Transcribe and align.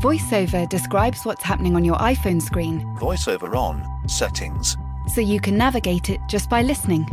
VoiceOver 0.00 0.68
describes 0.68 1.24
what's 1.24 1.42
happening 1.42 1.74
on 1.74 1.84
your 1.84 1.96
iPhone 1.96 2.40
screen 2.40 2.82
VoiceOver 3.00 3.56
on, 3.56 3.84
settings, 4.08 4.76
so 5.12 5.20
you 5.20 5.40
can 5.40 5.58
navigate 5.58 6.08
it 6.08 6.20
just 6.28 6.48
by 6.48 6.62
listening. 6.62 7.04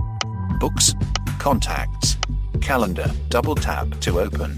books, 0.60 0.94
contacts, 1.40 2.16
calendar, 2.62 3.12
double 3.30 3.56
tap 3.56 3.90
to 4.02 4.20
open. 4.20 4.56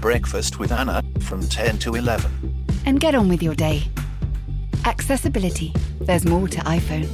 Breakfast 0.00 0.58
with 0.58 0.72
Anna 0.72 1.00
from 1.20 1.46
10 1.46 1.78
to 1.78 1.94
11. 1.94 2.64
And 2.86 2.98
get 2.98 3.14
on 3.14 3.28
with 3.28 3.40
your 3.40 3.54
day. 3.54 3.84
Accessibility. 4.84 5.72
There's 6.00 6.24
more 6.24 6.48
to 6.48 6.58
iPhone. 6.62 7.08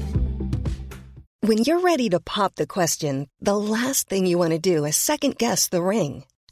When 1.40 1.58
you're 1.58 1.80
ready 1.80 2.08
to 2.08 2.20
pop 2.20 2.54
the 2.54 2.66
question, 2.66 3.28
the 3.42 3.56
last 3.56 4.08
thing 4.08 4.24
you 4.24 4.38
want 4.38 4.52
to 4.52 4.58
do 4.58 4.86
is 4.86 4.96
second 4.96 5.36
guess 5.36 5.68
the 5.68 5.82
ring. 5.82 6.24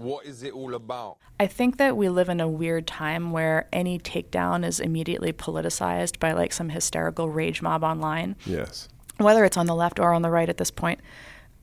What 0.00 0.24
is 0.26 0.42
it 0.42 0.52
all 0.52 0.74
about? 0.74 1.18
I 1.38 1.46
think 1.46 1.76
that 1.76 1.96
we 1.96 2.08
live 2.08 2.28
in 2.28 2.40
a 2.40 2.48
weird 2.48 2.86
time 2.86 3.32
where 3.32 3.68
any 3.72 3.98
takedown 3.98 4.64
is 4.64 4.80
immediately 4.80 5.32
politicized 5.32 6.18
by 6.18 6.32
like 6.32 6.52
some 6.52 6.70
hysterical 6.70 7.28
rage 7.28 7.60
mob 7.62 7.84
online, 7.84 8.36
Yes. 8.46 8.88
whether 9.18 9.44
it's 9.44 9.56
on 9.56 9.66
the 9.66 9.74
left 9.74 9.98
or 10.00 10.12
on 10.12 10.22
the 10.22 10.30
right 10.30 10.48
at 10.48 10.56
this 10.56 10.70
point. 10.70 11.00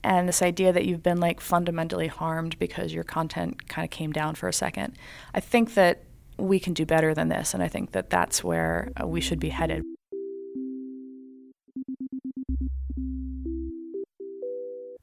And 0.04 0.28
this 0.30 0.42
idea 0.42 0.72
that 0.72 0.86
you've 0.86 1.04
been 1.04 1.20
like 1.20 1.42
fundamentally 1.42 2.08
harmed 2.08 2.58
because 2.60 2.94
your 2.94 3.04
content 3.04 3.68
kind 3.68 3.84
of 3.84 3.90
came 3.90 4.12
down 4.12 4.36
for 4.36 4.48
a 4.48 4.54
second. 4.54 4.96
I 5.34 5.40
think 5.40 5.74
that 5.74 6.04
we 6.38 6.60
can 6.60 6.74
do 6.74 6.86
better 6.86 7.14
than 7.16 7.30
this. 7.30 7.54
And 7.56 7.64
I 7.64 7.68
think 7.68 7.92
that 7.94 8.10
that's 8.12 8.44
where 8.44 8.92
uh, 9.02 9.08
we 9.08 9.20
should 9.22 9.40
be 9.40 9.50
headed. 9.50 9.84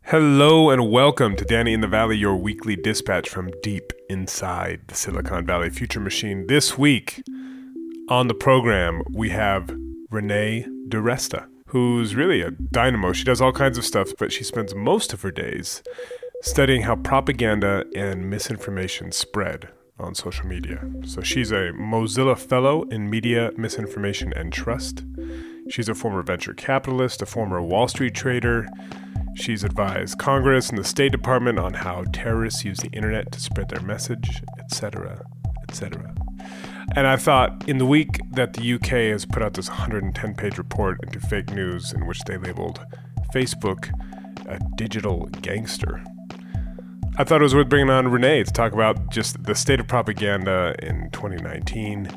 Hello 0.09 0.69
and 0.69 0.91
welcome 0.91 1.35
to 1.35 1.47
Danny 1.47 1.73
in 1.73 1.81
the 1.81 1.89
Valley, 1.89 2.19
your 2.19 2.37
weekly 2.37 2.77
dispatch 2.77 3.31
from 3.31 3.51
deep 3.63 3.91
inside 4.11 4.83
the 4.89 4.95
Silicon 4.95 5.47
Valley 5.47 5.71
Future 5.71 5.99
Machine. 5.99 6.47
This 6.47 6.77
week 6.77 7.23
on 8.11 8.29
the 8.29 8.35
program, 8.35 9.03
we 9.11 9.31
have 9.31 9.75
Renee 10.11 10.67
DeResta, 10.89 11.47
who's 11.69 12.15
really 12.15 12.43
a 12.43 12.51
dynamo. 12.51 13.15
She 13.15 13.25
does 13.25 13.41
all 13.41 13.51
kinds 13.51 13.79
of 13.79 13.87
stuff, 13.87 14.11
but 14.19 14.31
she 14.31 14.45
spends 14.45 14.75
most 14.75 15.15
of 15.15 15.23
her 15.23 15.31
days 15.31 15.83
studying 16.43 16.83
how 16.83 16.97
propaganda 16.97 17.87
and 17.97 18.29
misinformation 18.29 19.11
spread 19.11 19.71
on 19.99 20.15
social 20.15 20.47
media. 20.47 20.85
So 21.05 21.21
she's 21.21 21.53
a 21.53 21.73
Mozilla 21.73 22.37
Fellow 22.37 22.83
in 22.85 23.09
Media, 23.09 23.53
Misinformation, 23.57 24.33
and 24.35 24.53
Trust. 24.53 25.05
She's 25.71 25.89
a 25.89 25.95
former 25.95 26.23
venture 26.23 26.55
capitalist, 26.55 27.23
a 27.23 27.27
former 27.27 27.63
Wall 27.63 27.89
Street 27.89 28.15
trader. 28.15 28.67
She's 29.35 29.65
advised 29.65 30.19
Congress 30.19 30.69
and 30.69 30.79
the 30.79 30.85
State 30.85 31.13
Department 31.13 31.59
on 31.59 31.75
how 31.75 32.05
terrorists 32.13 32.65
use 32.65 32.79
the 32.79 32.91
internet 32.91 33.33
to 33.33 33.41
spread 33.41 33.69
their 33.69 33.83
message, 33.83 34.43
etc., 34.59 35.25
etc. 35.69 36.15
And 36.97 37.07
I 37.07 37.17
thought 37.17 37.69
in 37.69 37.79
the 37.79 37.87
week 37.87 38.21
that 38.33 38.53
the 38.53 38.75
UK 38.75 39.11
has 39.13 39.25
put 39.25 39.43
out 39.43 39.55
this 39.55 39.69
110 39.69 40.35
page 40.35 40.59
report 40.59 40.99
into 41.03 41.19
fake 41.19 41.51
news 41.51 41.93
in 41.93 42.07
which 42.07 42.21
they 42.27 42.37
labeled 42.37 42.85
Facebook 43.35 43.91
a 44.47 44.59
digital 44.77 45.27
gangster, 45.41 46.05
I 47.17 47.23
thought 47.23 47.41
it 47.41 47.45
was 47.45 47.55
worth 47.55 47.69
bringing 47.69 47.91
on 47.91 48.09
Renee 48.09 48.43
to 48.43 48.51
talk 48.51 48.73
about 48.73 49.13
just 49.13 49.45
the 49.45 49.55
state 49.55 49.79
of 49.79 49.87
propaganda 49.87 50.75
in 50.83 51.11
2019, 51.13 52.09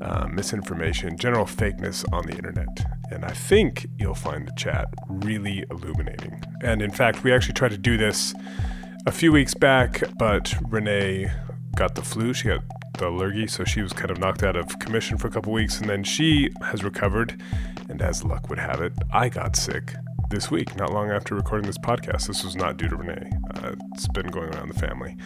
uh, 0.00 0.28
misinformation, 0.30 1.18
general 1.18 1.46
fakeness 1.46 2.04
on 2.12 2.26
the 2.26 2.32
internet. 2.32 2.68
And 3.10 3.24
I 3.24 3.32
think 3.32 3.88
you'll 3.98 4.14
find 4.14 4.46
the 4.46 4.52
chat 4.52 4.86
really 5.08 5.64
illuminating. 5.72 6.40
And 6.62 6.80
in 6.80 6.92
fact, 6.92 7.24
we 7.24 7.32
actually 7.32 7.54
tried 7.54 7.72
to 7.72 7.78
do 7.78 7.96
this 7.96 8.36
a 9.04 9.10
few 9.10 9.32
weeks 9.32 9.52
back, 9.52 10.00
but 10.16 10.54
Renee 10.68 11.28
got 11.74 11.96
the 11.96 12.02
flu. 12.02 12.32
She 12.32 12.46
got 12.46 12.62
the 12.98 13.10
lurgy, 13.10 13.48
so 13.48 13.64
she 13.64 13.82
was 13.82 13.92
kind 13.92 14.12
of 14.12 14.18
knocked 14.18 14.44
out 14.44 14.54
of 14.54 14.78
commission 14.78 15.18
for 15.18 15.26
a 15.26 15.30
couple 15.30 15.52
weeks, 15.52 15.80
and 15.80 15.90
then 15.90 16.04
she 16.04 16.50
has 16.62 16.84
recovered. 16.84 17.42
And 17.88 18.00
as 18.00 18.22
luck 18.22 18.48
would 18.48 18.60
have 18.60 18.80
it, 18.80 18.92
I 19.12 19.28
got 19.28 19.56
sick 19.56 19.92
this 20.30 20.50
week, 20.50 20.76
not 20.76 20.92
long 20.92 21.10
after 21.10 21.34
recording 21.34 21.66
this 21.66 21.78
podcast. 21.78 22.26
This 22.26 22.44
was 22.44 22.56
not 22.56 22.76
due 22.76 22.88
to 22.88 22.96
Renee. 22.96 23.30
Uh, 23.54 23.72
it's 23.94 24.08
been 24.08 24.26
going 24.26 24.54
around 24.54 24.68
the 24.68 24.78
family. 24.78 25.16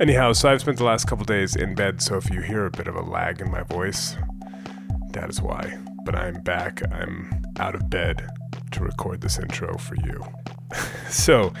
Anyhow, 0.00 0.32
so 0.32 0.50
I've 0.50 0.60
spent 0.60 0.78
the 0.78 0.84
last 0.84 1.06
couple 1.06 1.24
days 1.24 1.56
in 1.56 1.74
bed, 1.74 2.02
so 2.02 2.16
if 2.16 2.30
you 2.30 2.40
hear 2.40 2.66
a 2.66 2.70
bit 2.70 2.86
of 2.86 2.94
a 2.94 3.02
lag 3.02 3.40
in 3.40 3.50
my 3.50 3.62
voice, 3.62 4.16
that 5.12 5.30
is 5.30 5.40
why. 5.40 5.78
But 6.04 6.16
I'm 6.16 6.40
back. 6.42 6.82
I'm 6.92 7.42
out 7.58 7.74
of 7.74 7.88
bed 7.90 8.28
to 8.72 8.84
record 8.84 9.20
this 9.20 9.38
intro 9.38 9.76
for 9.78 9.96
you. 9.96 10.22
so, 11.08 11.52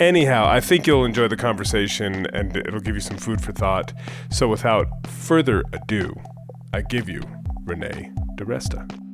anyhow, 0.00 0.46
I 0.48 0.60
think 0.60 0.86
you'll 0.86 1.04
enjoy 1.04 1.28
the 1.28 1.36
conversation 1.36 2.26
and 2.32 2.56
it'll 2.56 2.80
give 2.80 2.94
you 2.94 3.00
some 3.00 3.16
food 3.16 3.40
for 3.40 3.52
thought. 3.52 3.92
So, 4.30 4.48
without 4.48 5.06
further 5.06 5.62
ado, 5.72 6.14
I 6.72 6.82
give 6.82 7.08
you 7.08 7.22
Renee 7.64 8.10
DeResta. 8.36 9.11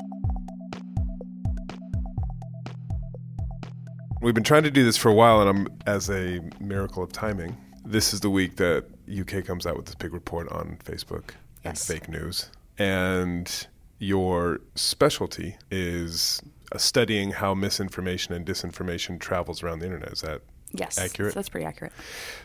We've 4.21 4.35
been 4.35 4.45
trying 4.45 4.65
to 4.65 4.71
do 4.71 4.85
this 4.85 4.97
for 4.97 5.11
a 5.11 5.15
while, 5.15 5.41
and 5.41 5.49
I'm, 5.49 5.69
as 5.87 6.11
a 6.11 6.41
miracle 6.61 7.03
of 7.03 7.13
timing, 7.13 7.57
this 7.85 8.13
is 8.13 8.21
the 8.21 8.31
week 8.31 8.57
that 8.57 8.85
UK 9.09 9.45
comes 9.45 9.65
out 9.67 9.77
with 9.77 9.87
this 9.87 9.95
big 9.95 10.13
report 10.13 10.49
on 10.51 10.79
Facebook 10.85 11.31
and 11.65 11.77
Yes. 11.77 11.87
fake 11.87 12.09
news. 12.09 12.51
And 12.79 13.67
your 14.01 14.61
specialty 14.75 15.57
is 15.71 16.43
uh, 16.73 16.79
studying 16.79 17.31
how 17.31 17.55
misinformation 17.55 18.35
and 18.35 18.45
disinformation 18.45 19.21
travels 19.21 19.63
around 19.63 19.79
the 19.81 19.87
internet. 19.87 20.13
Is 20.13 20.21
that 20.23 20.29
accurate? 20.31 20.45
Yes. 20.73 20.99
Accurate? 20.99 21.35
That's 21.35 21.49
pretty 21.49 21.67
accurate. 21.67 21.93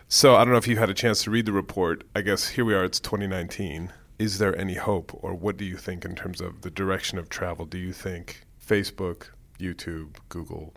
so? 0.07 0.35
I 0.35 0.39
don't 0.45 0.51
know 0.51 0.57
if 0.57 0.67
you've 0.67 0.77
had 0.79 0.89
a 0.91 0.93
chance 0.93 1.23
to 1.23 1.31
read 1.31 1.45
the 1.47 1.51
report. 1.51 2.03
I 2.15 2.21
guess 2.21 2.49
here 2.49 2.63
we 2.65 2.73
are. 2.75 2.83
It's 2.83 2.99
2019. 2.99 3.91
Is 4.19 4.37
there 4.37 4.57
any 4.57 4.75
hope, 4.75 5.11
or 5.23 5.33
what 5.33 5.57
do 5.57 5.65
you 5.65 5.75
think 5.75 6.05
in 6.05 6.15
terms 6.15 6.39
of 6.39 6.61
the 6.61 6.69
direction 6.69 7.17
of 7.17 7.29
travel? 7.29 7.65
Do 7.65 7.77
you 7.79 7.91
think 7.91 8.45
Facebook, 8.65 9.23
YouTube, 9.59 10.15
Google, 10.29 10.73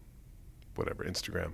whatever, 0.78 1.04
Instagram, 1.04 1.52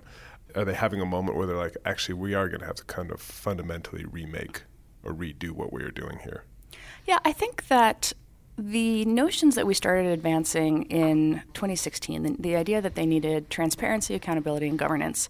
are 0.55 0.65
they 0.65 0.73
having 0.73 1.01
a 1.01 1.05
moment 1.05 1.37
where 1.37 1.47
they're 1.47 1.57
like, 1.57 1.77
actually, 1.85 2.15
we 2.15 2.33
are 2.33 2.47
going 2.47 2.59
to 2.61 2.65
have 2.65 2.75
to 2.75 2.85
kind 2.85 3.11
of 3.11 3.19
fundamentally 3.19 4.05
remake 4.05 4.63
or 5.03 5.13
redo 5.13 5.51
what 5.51 5.73
we 5.73 5.83
are 5.83 5.91
doing 5.91 6.19
here? 6.23 6.45
Yeah, 7.05 7.19
I 7.25 7.31
think 7.31 7.67
that 7.67 8.13
the 8.57 9.03
notions 9.05 9.55
that 9.55 9.65
we 9.65 9.73
started 9.73 10.07
advancing 10.07 10.83
in 10.83 11.41
2016, 11.53 12.23
the, 12.23 12.35
the 12.39 12.55
idea 12.55 12.81
that 12.81 12.95
they 12.95 13.05
needed 13.05 13.49
transparency, 13.49 14.13
accountability, 14.13 14.67
and 14.67 14.77
governance, 14.77 15.27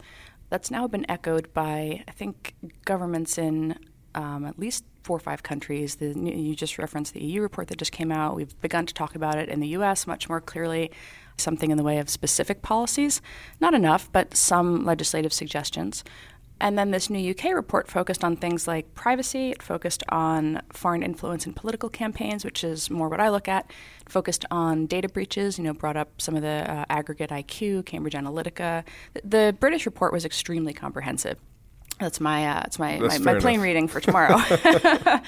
that's 0.50 0.70
now 0.70 0.88
been 0.88 1.10
echoed 1.10 1.52
by, 1.54 2.04
I 2.08 2.12
think, 2.12 2.54
governments 2.86 3.38
in 3.38 3.78
um, 4.14 4.46
at 4.46 4.60
least 4.60 4.84
four 5.04 5.18
or 5.18 5.20
five 5.20 5.42
countries. 5.44 5.96
The, 5.96 6.14
you 6.14 6.56
just 6.56 6.78
referenced 6.78 7.14
the 7.14 7.24
EU 7.24 7.42
report 7.42 7.70
that 7.70 7.78
just 7.78 7.92
came 7.92 8.12
out. 8.12 8.36
We've 8.36 8.60
begun 8.62 8.86
to 8.86 8.94
talk 8.94 9.16
about 9.16 9.38
it 9.38 9.50
in 9.50 9.60
the 9.60 9.70
US 9.70 10.06
much 10.06 10.30
more 10.30 10.42
clearly, 10.42 10.92
something 11.38 11.72
in 11.72 11.78
the 11.78 11.84
way 11.84 11.98
of 11.98 12.10
specific 12.10 12.62
policies. 12.62 13.22
Not 13.60 13.74
enough, 13.74 14.12
but 14.12 14.36
some 14.36 14.86
legislative 14.86 15.34
suggestions. 15.34 16.04
And 16.64 16.78
then 16.78 16.92
this 16.92 17.10
new 17.10 17.32
UK 17.32 17.54
report 17.54 17.90
focused 17.90 18.24
on 18.24 18.38
things 18.38 18.68
like 18.70 18.96
privacy. 18.96 19.52
It 19.52 19.62
focused 19.62 20.02
on 20.08 20.62
foreign 20.72 21.04
influence 21.04 21.46
in 21.46 21.52
political 21.54 21.90
campaigns, 21.90 22.46
which 22.46 22.64
is 22.64 22.90
more 22.90 23.10
what 23.10 23.20
I 23.20 23.30
look 23.30 23.50
at. 23.50 23.70
It 24.02 24.10
focused 24.10 24.46
on 24.50 24.86
data 24.86 25.10
breaches. 25.10 25.58
You 25.58 25.66
know, 25.66 25.74
brought 25.74 25.98
up 25.98 26.22
some 26.22 26.38
of 26.38 26.42
the 26.42 26.66
uh, 26.72 26.86
AggregateIQ, 26.86 27.86
Cambridge 27.86 28.14
Analytica. 28.14 28.86
The, 29.14 29.22
the 29.26 29.58
British 29.60 29.86
report 29.86 30.14
was 30.14 30.24
extremely 30.24 30.74
comprehensive. 30.74 31.38
That's 32.00 32.22
my 32.22 32.46
uh, 32.48 32.54
that's 32.62 32.80
my 32.80 32.98
That's 32.98 33.20
my, 33.20 33.34
my 33.34 33.40
plain 33.40 33.60
reading 33.60 33.90
for 33.90 34.00
tomorrow. 34.00 34.38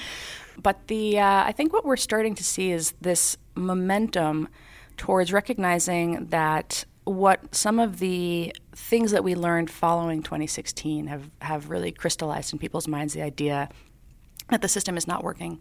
but 0.62 0.86
the 0.86 1.18
uh, 1.18 1.44
I 1.44 1.52
think 1.52 1.72
what 1.72 1.84
we're 1.84 1.96
starting 1.96 2.34
to 2.36 2.44
see 2.44 2.70
is 2.70 2.94
this 3.02 3.36
momentum 3.54 4.48
towards 4.96 5.32
recognizing 5.32 6.26
that 6.26 6.84
what 7.04 7.54
some 7.54 7.78
of 7.78 7.98
the 7.98 8.52
things 8.74 9.12
that 9.12 9.22
we 9.22 9.34
learned 9.34 9.70
following 9.70 10.22
2016 10.22 11.06
have, 11.06 11.30
have 11.40 11.70
really 11.70 11.92
crystallized 11.92 12.52
in 12.52 12.58
people's 12.58 12.88
minds 12.88 13.14
the 13.14 13.22
idea 13.22 13.68
that 14.48 14.62
the 14.62 14.68
system 14.68 14.96
is 14.96 15.06
not 15.06 15.22
working. 15.22 15.58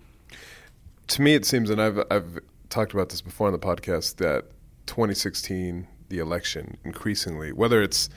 to 1.07 1.21
me, 1.21 1.35
it 1.35 1.45
seems, 1.45 1.69
and 1.69 1.81
I've 1.81 1.99
I've 2.09 2.39
talked 2.69 2.93
about 2.93 3.09
this 3.09 3.21
before 3.21 3.47
on 3.47 3.53
the 3.53 3.59
podcast, 3.59 4.17
that 4.17 4.45
2016, 4.87 5.87
the 6.09 6.19
election, 6.19 6.77
increasingly, 6.83 7.51
whether 7.51 7.81
it's 7.81 8.09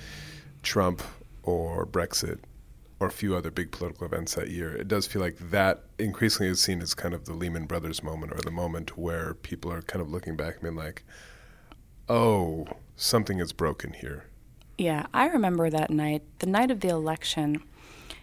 Trump 0.63 1.03
or 1.43 1.87
Brexit, 1.87 2.39
or 3.01 3.07
a 3.07 3.13
few 3.13 3.37
other 3.37 3.51
big 3.51 3.71
political 3.71 4.07
events 4.07 4.35
that 4.35 4.51
year, 4.51 4.75
it 4.75 4.89
does 4.89 5.07
feel 5.07 5.23
like 5.23 5.37
that 5.39 5.85
increasingly 5.99 6.51
is 6.51 6.61
seen 6.61 6.83
as 6.83 6.95
kind 6.95 7.15
of 7.15 7.27
the 7.27 7.33
Lehman 7.33 7.67
Brothers 7.67 8.03
moment 8.03 8.33
or 8.33 8.41
the 8.43 8.51
moment 8.51 8.99
where 8.99 9.35
people 9.35 9.73
are 9.73 9.83
kind 9.83 10.03
of 10.03 10.11
looking 10.11 10.37
back 10.37 10.55
and 10.55 10.63
being 10.63 10.77
like, 10.77 11.05
oh, 12.09 12.67
something 12.97 13.39
is 13.39 13.53
broken 13.53 13.93
here. 13.93 14.25
Yeah, 14.77 15.07
I 15.15 15.27
remember 15.27 15.71
that 15.71 15.91
night, 15.91 16.23
the 16.39 16.47
night 16.47 16.71
of 16.71 16.81
the 16.81 16.89
election. 16.89 17.63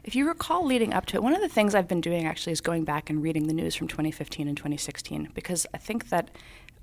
If 0.03 0.15
you 0.15 0.27
recall 0.27 0.65
leading 0.65 0.93
up 0.93 1.05
to 1.07 1.17
it, 1.17 1.23
one 1.23 1.33
of 1.33 1.41
the 1.41 1.49
things 1.49 1.73
I've 1.73 1.87
been 1.87 2.01
doing 2.01 2.25
actually 2.25 2.53
is 2.53 2.61
going 2.61 2.83
back 2.83 3.09
and 3.09 3.23
reading 3.23 3.47
the 3.47 3.53
news 3.53 3.75
from 3.75 3.87
2015 3.87 4.47
and 4.47 4.55
2016 4.55 5.31
because 5.33 5.65
I 5.73 5.77
think 5.77 6.09
that 6.09 6.29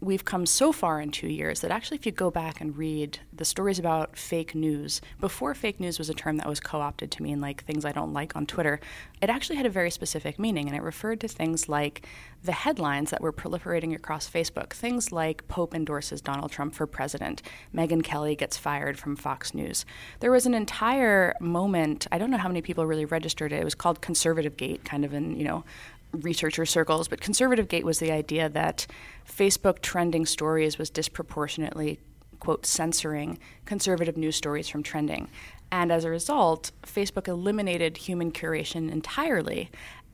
we've 0.03 0.25
come 0.25 0.45
so 0.45 0.73
far 0.73 1.01
in 1.01 1.13
two 1.13 1.29
years 1.29 1.61
that 1.61 1.71
actually, 1.71 1.97
if 1.97 2.05
you 2.05 2.13
go 2.13 2.31
back 2.31 2.61
and 2.61 2.77
read 2.77 3.21
the 3.33 3.45
stories 3.45 3.79
about 3.79 4.17
fake 4.19 4.53
news, 4.55 5.01
before 5.21 5.55
fake 5.55 5.79
news 5.79 5.97
was 5.97 6.11
a 6.11 6.15
term 6.15 6.37
that 6.39 6.49
was 6.49 6.59
co 6.59 6.81
opted 6.81 7.11
to 7.13 7.23
mean 7.23 7.41
like 7.41 7.65
things 7.65 7.85
I 7.85 7.93
don't 7.93 8.13
like 8.13 8.35
on 8.35 8.45
Twitter, 8.45 8.81
it 9.21 9.31
actually 9.31 9.57
had 9.57 9.67
a 9.67 9.71
very 9.71 9.91
specific 9.93 10.41
meaning. 10.41 10.67
And 10.67 10.77
it 10.77 10.83
referred 10.83 11.21
to 11.21 11.29
things 11.29 11.69
like 11.69 12.07
the 12.43 12.53
headlines 12.53 13.11
that 13.11 13.21
were 13.21 13.33
proliferating 13.33 13.95
across 13.95 14.29
Facebook. 14.29 14.73
Things 14.73 15.13
like 15.13 15.47
Pope 15.47 15.73
endorses 15.75 16.21
Donald 16.21 16.51
Trump 16.51 16.75
for 16.75 16.89
president, 16.89 17.41
Megyn 17.73 18.03
Kelly 18.03 18.35
gets 18.35 18.57
fired 18.57 18.99
from 18.99 19.15
Fox 19.15 19.55
News. 19.55 19.87
There 20.19 20.33
was 20.33 20.47
an 20.47 20.55
entire 20.55 21.35
moment, 21.41 22.09
I 22.11 22.19
don't 22.19 22.31
know 22.31 22.39
how 22.39 22.49
many 22.49 22.61
people 22.61 22.87
really 22.87 23.05
registered 23.05 23.53
it, 23.53 23.61
it 23.61 23.65
was 23.65 23.77
called 23.77 24.01
Conservative 24.01 24.57
Gate, 24.57 24.85
kind 24.85 25.05
of 25.05 25.15
in, 25.15 25.37
you 25.37 25.45
know, 25.45 25.65
researcher 26.13 26.67
circles, 26.67 27.09
but 27.09 27.21
conservative 27.21 27.69
gate 27.69 27.85
was 27.85 27.99
the 27.99 28.13
idea 28.13 28.49
that 28.49 28.87
Facebook 29.29 29.81
trending 29.81 30.27
stories 30.27 30.79
was 30.79 30.91
disproportionately, 30.91 31.99
quote, 32.41 32.67
censoring 32.67 33.39
conservative 33.65 34.17
news 34.17 34.37
stories 34.37 34.69
from 34.69 34.83
trending. 34.83 35.29
And 35.71 35.91
as 35.91 36.05
a 36.05 36.11
result, 36.11 36.71
Facebook 36.87 37.29
eliminated 37.29 37.97
human 37.97 38.31
curation 38.33 38.91
entirely. 38.91 39.71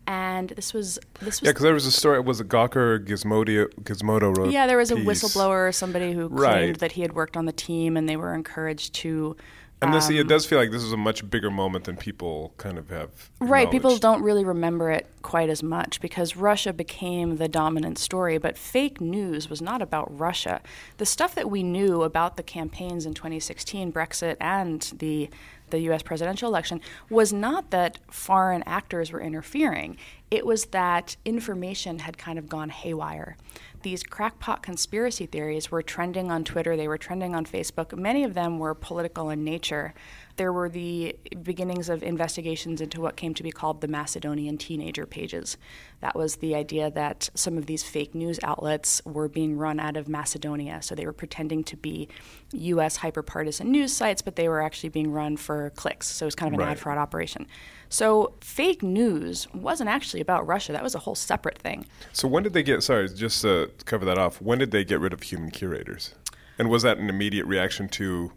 And 0.06 0.50
this 0.50 0.72
was 0.72 0.98
this 1.20 1.40
was 1.40 1.46
Yeah, 1.46 1.50
because 1.50 1.64
there 1.64 1.74
was 1.74 1.84
a 1.84 1.90
story. 1.92 2.18
Was 2.20 2.40
it 2.40 2.48
Gawker 2.48 2.98
Gizmodo? 3.04 3.66
Gizmodo 3.82 4.34
wrote. 4.34 4.50
yeah, 4.52 4.66
there 4.66 4.78
was 4.78 4.90
a 4.90 4.96
piece. 4.96 5.06
whistleblower, 5.06 5.74
somebody 5.74 6.12
who 6.12 6.28
claimed 6.28 6.40
Right. 6.40 6.78
that 6.78 6.92
he 6.92 7.02
had 7.02 7.12
worked 7.12 7.36
on 7.36 7.44
the 7.44 7.52
team, 7.52 7.94
and 7.96 8.08
they 8.08 8.16
were 8.16 8.34
encouraged 8.34 8.94
to. 8.94 9.36
And 9.80 9.94
this, 9.94 10.08
um, 10.08 10.16
it 10.16 10.26
does 10.26 10.44
feel 10.44 10.58
like 10.58 10.72
this 10.72 10.82
is 10.82 10.92
a 10.92 10.96
much 10.96 11.28
bigger 11.30 11.50
moment 11.50 11.84
than 11.84 11.96
people 11.96 12.52
kind 12.56 12.78
of 12.78 12.90
have. 12.90 13.10
Right, 13.38 13.70
people 13.70 13.96
don't 13.96 14.22
really 14.22 14.44
remember 14.44 14.90
it 14.90 15.06
quite 15.22 15.48
as 15.48 15.62
much 15.62 16.00
because 16.00 16.36
Russia 16.36 16.72
became 16.72 17.36
the 17.36 17.48
dominant 17.48 17.98
story, 17.98 18.38
but 18.38 18.58
fake 18.58 19.00
news 19.00 19.48
was 19.48 19.62
not 19.62 19.80
about 19.80 20.18
Russia. 20.18 20.60
The 20.96 21.06
stuff 21.06 21.34
that 21.36 21.48
we 21.48 21.62
knew 21.62 22.02
about 22.02 22.36
the 22.36 22.42
campaigns 22.42 23.06
in 23.06 23.14
2016, 23.14 23.92
Brexit, 23.92 24.36
and 24.40 24.92
the 24.98 25.30
the 25.70 25.80
US 25.90 26.02
presidential 26.02 26.48
election 26.48 26.80
was 27.10 27.32
not 27.32 27.70
that 27.70 27.98
foreign 28.10 28.62
actors 28.64 29.12
were 29.12 29.20
interfering. 29.20 29.96
It 30.30 30.44
was 30.44 30.66
that 30.66 31.16
information 31.24 32.00
had 32.00 32.18
kind 32.18 32.38
of 32.38 32.48
gone 32.48 32.68
haywire. 32.68 33.36
These 33.82 34.02
crackpot 34.02 34.62
conspiracy 34.62 35.26
theories 35.26 35.70
were 35.70 35.82
trending 35.82 36.30
on 36.30 36.44
Twitter, 36.44 36.76
they 36.76 36.88
were 36.88 36.98
trending 36.98 37.34
on 37.34 37.46
Facebook. 37.46 37.96
Many 37.96 38.24
of 38.24 38.34
them 38.34 38.58
were 38.58 38.74
political 38.74 39.30
in 39.30 39.44
nature. 39.44 39.94
There 40.38 40.52
were 40.52 40.68
the 40.68 41.16
beginnings 41.42 41.88
of 41.88 42.04
investigations 42.04 42.80
into 42.80 43.00
what 43.00 43.16
came 43.16 43.34
to 43.34 43.42
be 43.42 43.50
called 43.50 43.80
the 43.80 43.88
Macedonian 43.88 44.56
teenager 44.56 45.04
pages. 45.04 45.56
That 46.00 46.14
was 46.14 46.36
the 46.36 46.54
idea 46.54 46.92
that 46.92 47.28
some 47.34 47.58
of 47.58 47.66
these 47.66 47.82
fake 47.82 48.14
news 48.14 48.38
outlets 48.44 49.02
were 49.04 49.28
being 49.28 49.58
run 49.58 49.80
out 49.80 49.96
of 49.96 50.08
Macedonia. 50.08 50.80
So 50.80 50.94
they 50.94 51.06
were 51.06 51.12
pretending 51.12 51.64
to 51.64 51.76
be 51.76 52.08
U.S. 52.52 52.98
hyperpartisan 52.98 53.66
news 53.66 53.92
sites, 53.92 54.22
but 54.22 54.36
they 54.36 54.48
were 54.48 54.62
actually 54.62 54.90
being 54.90 55.10
run 55.10 55.36
for 55.36 55.70
clicks. 55.70 56.06
So 56.06 56.24
it 56.24 56.28
was 56.28 56.36
kind 56.36 56.54
of 56.54 56.60
an 56.60 56.66
Right. 56.66 56.70
ad 56.72 56.78
fraud 56.78 56.98
operation. 56.98 57.48
So 57.88 58.34
fake 58.40 58.80
news 58.80 59.48
wasn't 59.52 59.90
actually 59.90 60.20
about 60.20 60.46
Russia. 60.46 60.70
That 60.70 60.84
was 60.84 60.94
a 60.94 61.00
whole 61.00 61.16
separate 61.16 61.58
thing. 61.58 61.84
So 62.12 62.28
when 62.28 62.44
did 62.44 62.52
they 62.52 62.62
get? 62.62 62.84
Sorry, 62.84 63.08
just 63.08 63.42
to 63.42 63.72
cover 63.86 64.04
that 64.04 64.18
off. 64.18 64.40
When 64.40 64.58
did 64.58 64.70
they 64.70 64.84
get 64.84 65.00
rid 65.00 65.12
of 65.12 65.22
human 65.22 65.50
curators? 65.50 66.14
And 66.58 66.70
was 66.70 66.82
that 66.84 66.98
an 66.98 67.08
immediate 67.08 67.46
reaction 67.46 67.88
to 67.90 68.32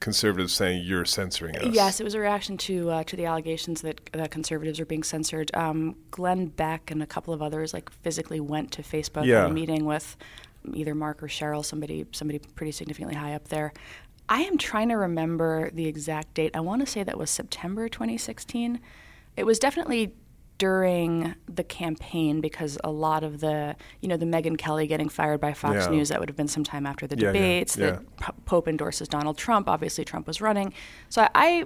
conservatives 0.00 0.52
saying 0.52 0.84
you're 0.84 1.04
censoring 1.04 1.56
us? 1.56 1.72
Yes, 1.74 2.00
it 2.00 2.04
was 2.04 2.14
a 2.14 2.20
reaction 2.20 2.56
to 2.58 2.90
uh, 2.90 3.04
to 3.04 3.16
the 3.16 3.26
allegations 3.26 3.82
that 3.82 4.00
that 4.12 4.30
conservatives 4.30 4.80
are 4.80 4.86
being 4.86 5.02
censored. 5.02 5.50
Um, 5.54 5.96
Glenn 6.10 6.46
Beck 6.46 6.90
and 6.90 7.02
a 7.02 7.06
couple 7.06 7.32
of 7.32 7.42
others 7.42 7.72
like 7.72 7.90
physically 7.90 8.40
went 8.40 8.72
to 8.72 8.82
Facebook 8.82 9.24
Yeah. 9.26 9.44
in 9.44 9.50
a 9.50 9.54
meeting 9.54 9.84
with 9.84 10.16
either 10.74 10.94
Mark 10.94 11.22
or 11.22 11.28
Sheryl, 11.28 11.64
somebody 11.64 12.06
somebody 12.12 12.40
pretty 12.54 12.72
significantly 12.72 13.14
high 13.16 13.34
up 13.34 13.48
there. 13.48 13.72
I 14.28 14.42
am 14.42 14.58
trying 14.58 14.88
to 14.90 14.96
remember 14.96 15.70
the 15.70 15.86
exact 15.86 16.34
date. 16.34 16.52
I 16.54 16.60
want 16.60 16.80
to 16.82 16.86
say 16.86 17.02
that 17.02 17.18
was 17.18 17.30
September 17.30 17.88
2016. 17.88 18.78
It 19.36 19.44
was 19.44 19.58
definitely 19.58 20.14
during 20.60 21.34
the 21.48 21.64
campaign 21.64 22.40
because 22.40 22.78
a 22.84 22.90
lot 22.90 23.24
of 23.24 23.40
the, 23.40 23.74
you 24.02 24.08
know, 24.08 24.16
the 24.18 24.26
Megyn 24.26 24.56
Kelly 24.58 24.86
getting 24.86 25.08
fired 25.08 25.40
by 25.40 25.54
Fox 25.54 25.86
Yeah. 25.86 25.90
News, 25.90 26.10
that 26.10 26.20
would 26.20 26.28
have 26.28 26.36
been 26.36 26.48
sometime 26.48 26.86
after 26.86 27.06
the 27.06 27.16
Yeah, 27.16 27.32
debates. 27.32 27.76
yeah. 27.76 27.98
That 28.20 28.44
Pope 28.44 28.68
endorses 28.68 29.08
Donald 29.08 29.38
Trump. 29.38 29.68
Obviously, 29.68 30.04
Trump 30.04 30.26
was 30.26 30.40
running. 30.40 30.72
So 31.08 31.22
I, 31.22 31.30
I 31.34 31.64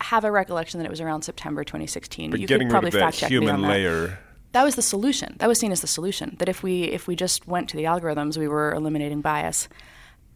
have 0.00 0.24
a 0.24 0.32
recollection 0.32 0.80
that 0.80 0.84
it 0.84 0.90
was 0.90 1.00
around 1.00 1.22
September 1.22 1.62
2016. 1.64 2.30
But 2.32 2.40
you 2.40 2.46
getting 2.48 2.66
could 2.68 2.72
probably 2.72 2.90
that 2.90 2.98
fact 2.98 3.16
check 3.18 3.30
me 3.30 3.36
human 3.36 3.54
on 3.54 3.62
that. 3.62 3.68
layer. 3.68 4.18
That 4.52 4.64
was 4.64 4.74
the 4.74 4.82
solution. 4.82 5.36
That 5.38 5.48
was 5.48 5.58
seen 5.60 5.70
as 5.72 5.80
the 5.80 5.86
solution. 5.86 6.34
That 6.40 6.48
if 6.48 6.62
we 6.62 6.82
if 6.84 7.06
we 7.06 7.14
just 7.16 7.46
went 7.46 7.68
to 7.70 7.76
the 7.76 7.84
algorithms, 7.84 8.36
we 8.36 8.48
were 8.48 8.72
eliminating 8.74 9.20
bias. 9.20 9.68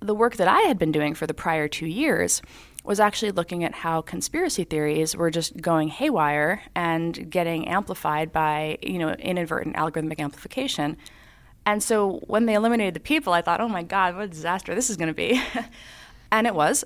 The 0.00 0.14
work 0.14 0.36
that 0.36 0.46
I 0.48 0.60
had 0.60 0.78
been 0.78 0.92
doing 0.92 1.14
for 1.14 1.26
the 1.26 1.34
prior 1.34 1.66
two 1.68 1.86
years 1.86 2.40
was 2.88 2.99
actually 2.99 3.31
looking 3.32 3.64
at 3.64 3.75
how 3.75 4.00
conspiracy 4.00 4.64
theories 4.64 5.14
were 5.14 5.31
just 5.31 5.61
going 5.61 5.88
haywire 5.88 6.62
and 6.75 7.31
getting 7.31 7.69
amplified 7.69 8.32
by 8.32 8.79
you 8.82 8.99
know 8.99 9.11
inadvertent 9.11 9.76
algorithmic 9.76 10.19
amplification. 10.19 10.96
And 11.67 11.82
so 11.82 12.20
when 12.26 12.46
they 12.46 12.55
eliminated 12.55 12.94
the 12.94 13.00
people, 13.00 13.35
I 13.35 13.43
thought, 13.43 13.61
oh 13.61 13.69
my 13.69 13.82
God, 13.82 14.14
what 14.14 14.25
a 14.25 14.29
disaster 14.29 14.75
this 14.75 14.88
is 14.88 14.96
going 14.96 15.08
to 15.08 15.14
be. 15.14 15.38
and 16.32 16.46
it 16.46 16.55
was. 16.55 16.82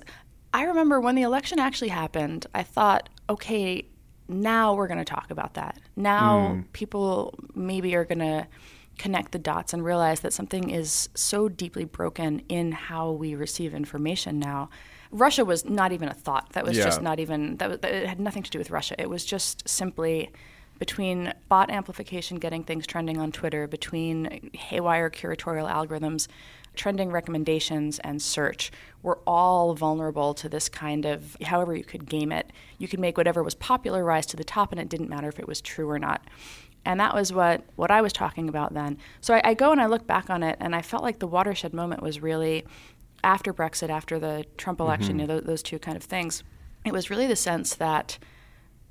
I 0.53 0.63
remember 0.63 0.99
when 0.99 1.15
the 1.15 1.21
election 1.21 1.57
actually 1.57 1.87
happened, 1.87 2.47
I 2.53 2.63
thought, 2.63 3.07
okay, 3.29 3.87
now 4.27 4.73
we're 4.73 4.87
going 4.87 4.97
to 4.97 5.05
talk 5.05 5.31
about 5.31 5.53
that. 5.53 5.79
Now 5.95 6.49
mm. 6.49 6.65
people 6.73 7.33
maybe 7.55 7.95
are 7.95 8.03
going 8.03 8.19
to 8.19 8.45
connect 8.97 9.31
the 9.31 9.39
dots 9.39 9.71
and 9.73 9.85
realize 9.85 10.19
that 10.19 10.33
something 10.33 10.69
is 10.69 11.07
so 11.15 11.47
deeply 11.47 11.85
broken 11.85 12.41
in 12.49 12.73
how 12.73 13.11
we 13.11 13.35
receive 13.35 13.73
information 13.73 14.37
now. 14.37 14.69
Russia 15.13 15.45
was 15.45 15.63
not 15.63 15.91
even 15.91 16.09
a 16.09 16.13
thought. 16.13 16.49
That 16.53 16.65
was 16.65 16.77
Yeah. 16.77 16.85
just 16.85 17.01
not 17.01 17.19
even 17.19 17.57
that, 17.57 17.69
was, 17.69 17.79
it 17.83 18.07
had 18.07 18.19
nothing 18.19 18.43
to 18.43 18.49
do 18.49 18.57
with 18.57 18.71
Russia. 18.71 18.95
It 18.99 19.09
was 19.09 19.23
just 19.23 19.67
simply 19.69 20.31
between 20.79 21.33
bot 21.47 21.69
amplification 21.69 22.37
getting 22.39 22.63
things 22.63 22.85
trending 22.87 23.17
on 23.19 23.31
Twitter, 23.31 23.67
between 23.67 24.49
haywire 24.53 25.09
curatorial 25.09 25.71
algorithms, 25.71 26.27
trending 26.75 27.11
recommendations, 27.11 27.99
and 27.99 28.19
search, 28.19 28.71
we're 29.03 29.19
all 29.27 29.75
vulnerable 29.75 30.33
to 30.33 30.49
this 30.49 30.67
kind 30.67 31.05
of, 31.05 31.37
however 31.43 31.75
you 31.75 31.83
could 31.83 32.09
game 32.09 32.31
it, 32.31 32.49
you 32.79 32.87
could 32.87 32.99
make 32.99 33.15
whatever 33.15 33.43
was 33.43 33.53
popular 33.53 34.03
rise 34.03 34.25
to 34.25 34.35
the 34.35 34.43
top, 34.43 34.71
and 34.71 34.81
it 34.81 34.89
didn't 34.89 35.09
matter 35.09 35.29
if 35.29 35.39
it 35.39 35.47
was 35.47 35.61
true 35.61 35.87
or 35.89 35.99
not. 35.99 36.25
And 36.83 36.99
that 36.99 37.13
was 37.13 37.31
what, 37.31 37.63
what 37.75 37.91
I 37.91 38.01
was 38.01 38.11
talking 38.11 38.49
about 38.49 38.73
then. 38.73 38.97
So 39.21 39.35
I, 39.35 39.41
I 39.43 39.53
go 39.53 39.71
and 39.71 39.79
I 39.79 39.85
look 39.85 40.07
back 40.07 40.29
on 40.31 40.41
it, 40.41 40.57
and 40.59 40.75
I 40.75 40.81
felt 40.81 41.03
like 41.03 41.19
the 41.19 41.27
watershed 41.27 41.73
moment 41.73 42.01
was 42.01 42.21
really 42.21 42.65
after 43.23 43.53
Brexit, 43.53 43.89
after 43.89 44.19
the 44.19 44.45
Trump 44.57 44.79
election, 44.79 45.11
mm-hmm. 45.11 45.19
you 45.21 45.27
know, 45.27 45.35
those, 45.35 45.43
those 45.43 45.63
two 45.63 45.79
kind 45.79 45.97
of 45.97 46.03
things. 46.03 46.43
It 46.85 46.91
was 46.91 47.09
really 47.09 47.27
the 47.27 47.35
sense 47.35 47.75
that 47.75 48.17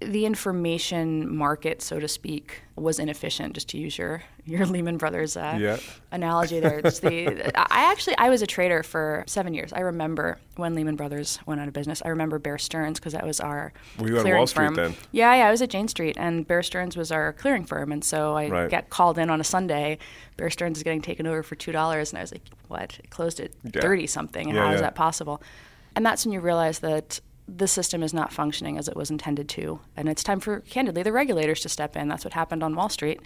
the 0.04 0.26
information 0.26 1.34
market, 1.34 1.82
so 1.82 1.98
to 2.00 2.08
speak, 2.08 2.62
was 2.76 2.98
inefficient. 2.98 3.54
Just 3.54 3.68
to 3.70 3.78
use 3.78 3.96
your 3.98 4.22
your 4.44 4.66
Lehman 4.66 4.96
Brothers 4.98 5.36
uh, 5.36 5.56
Yeah. 5.60 5.78
analogy, 6.10 6.58
there. 6.60 6.82
The, 6.82 7.50
I 7.72 7.90
actually 7.92 8.16
I 8.18 8.28
was 8.30 8.42
a 8.42 8.46
trader 8.46 8.82
for 8.82 9.24
seven 9.26 9.54
years. 9.54 9.72
I 9.72 9.80
remember 9.80 10.38
when 10.56 10.74
Lehman 10.74 10.96
Brothers 10.96 11.38
went 11.46 11.60
out 11.60 11.68
of 11.68 11.74
business. 11.74 12.02
I 12.04 12.08
remember 12.08 12.38
Bear 12.38 12.58
Stearns 12.58 12.98
because 12.98 13.12
that 13.12 13.26
was 13.26 13.40
our 13.40 13.72
Were 13.98 14.08
you 14.08 14.16
on 14.16 14.22
clearing 14.22 14.38
Wall 14.38 14.46
Street 14.46 14.66
firm. 14.66 14.74
then? 14.74 14.94
Yeah, 15.12 15.34
yeah, 15.34 15.46
I 15.46 15.50
was 15.50 15.62
at 15.62 15.70
Jane 15.70 15.88
Street, 15.88 16.16
and 16.18 16.46
Bear 16.46 16.62
Stearns 16.62 16.96
was 16.96 17.12
our 17.12 17.32
clearing 17.32 17.64
firm, 17.64 17.92
and 17.92 18.02
so 18.04 18.34
I 18.34 18.48
Right. 18.48 18.70
got 18.70 18.90
called 18.90 19.18
in 19.18 19.30
on 19.30 19.40
a 19.40 19.44
Sunday. 19.44 19.98
Bear 20.36 20.50
Stearns 20.50 20.78
is 20.78 20.82
getting 20.82 21.02
taken 21.02 21.26
over 21.26 21.42
for 21.42 21.54
two 21.54 21.72
dollars, 21.72 22.10
and 22.10 22.18
I 22.18 22.22
was 22.22 22.32
like, 22.32 22.42
"What? 22.68 22.98
It 23.02 23.10
closed 23.10 23.40
at 23.40 23.50
Yeah. 23.64 23.80
thirty 23.80 24.06
something, 24.06 24.48
Yeah, 24.50 24.66
how 24.66 24.72
is 24.72 24.80
that 24.80 24.94
possible?" 24.94 25.42
And 25.94 26.04
that's 26.06 26.24
when 26.24 26.32
you 26.32 26.40
realize 26.40 26.78
that 26.78 27.20
the 27.48 27.66
system 27.68 28.02
is 28.02 28.14
not 28.14 28.32
functioning 28.32 28.78
as 28.78 28.88
it 28.88 28.96
was 28.96 29.10
intended 29.10 29.48
to, 29.50 29.80
and 29.96 30.08
it's 30.08 30.22
time 30.22 30.40
for, 30.40 30.60
candidly, 30.60 31.02
the 31.02 31.12
regulators 31.12 31.60
to 31.60 31.68
step 31.68 31.96
in. 31.96 32.08
That's 32.08 32.24
what 32.24 32.34
happened 32.34 32.62
on 32.62 32.74
Wall 32.74 32.88
Street, 32.88 33.20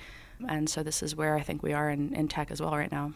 and 0.49 0.68
so 0.68 0.82
this 0.82 1.02
is 1.02 1.14
where 1.14 1.37
I 1.37 1.42
think 1.42 1.62
we 1.62 1.73
are 1.73 1.90
in, 1.90 2.14
in 2.14 2.28
tech 2.28 2.50
as 2.50 2.61
well 2.61 2.73
right 2.73 2.90
now. 2.90 3.12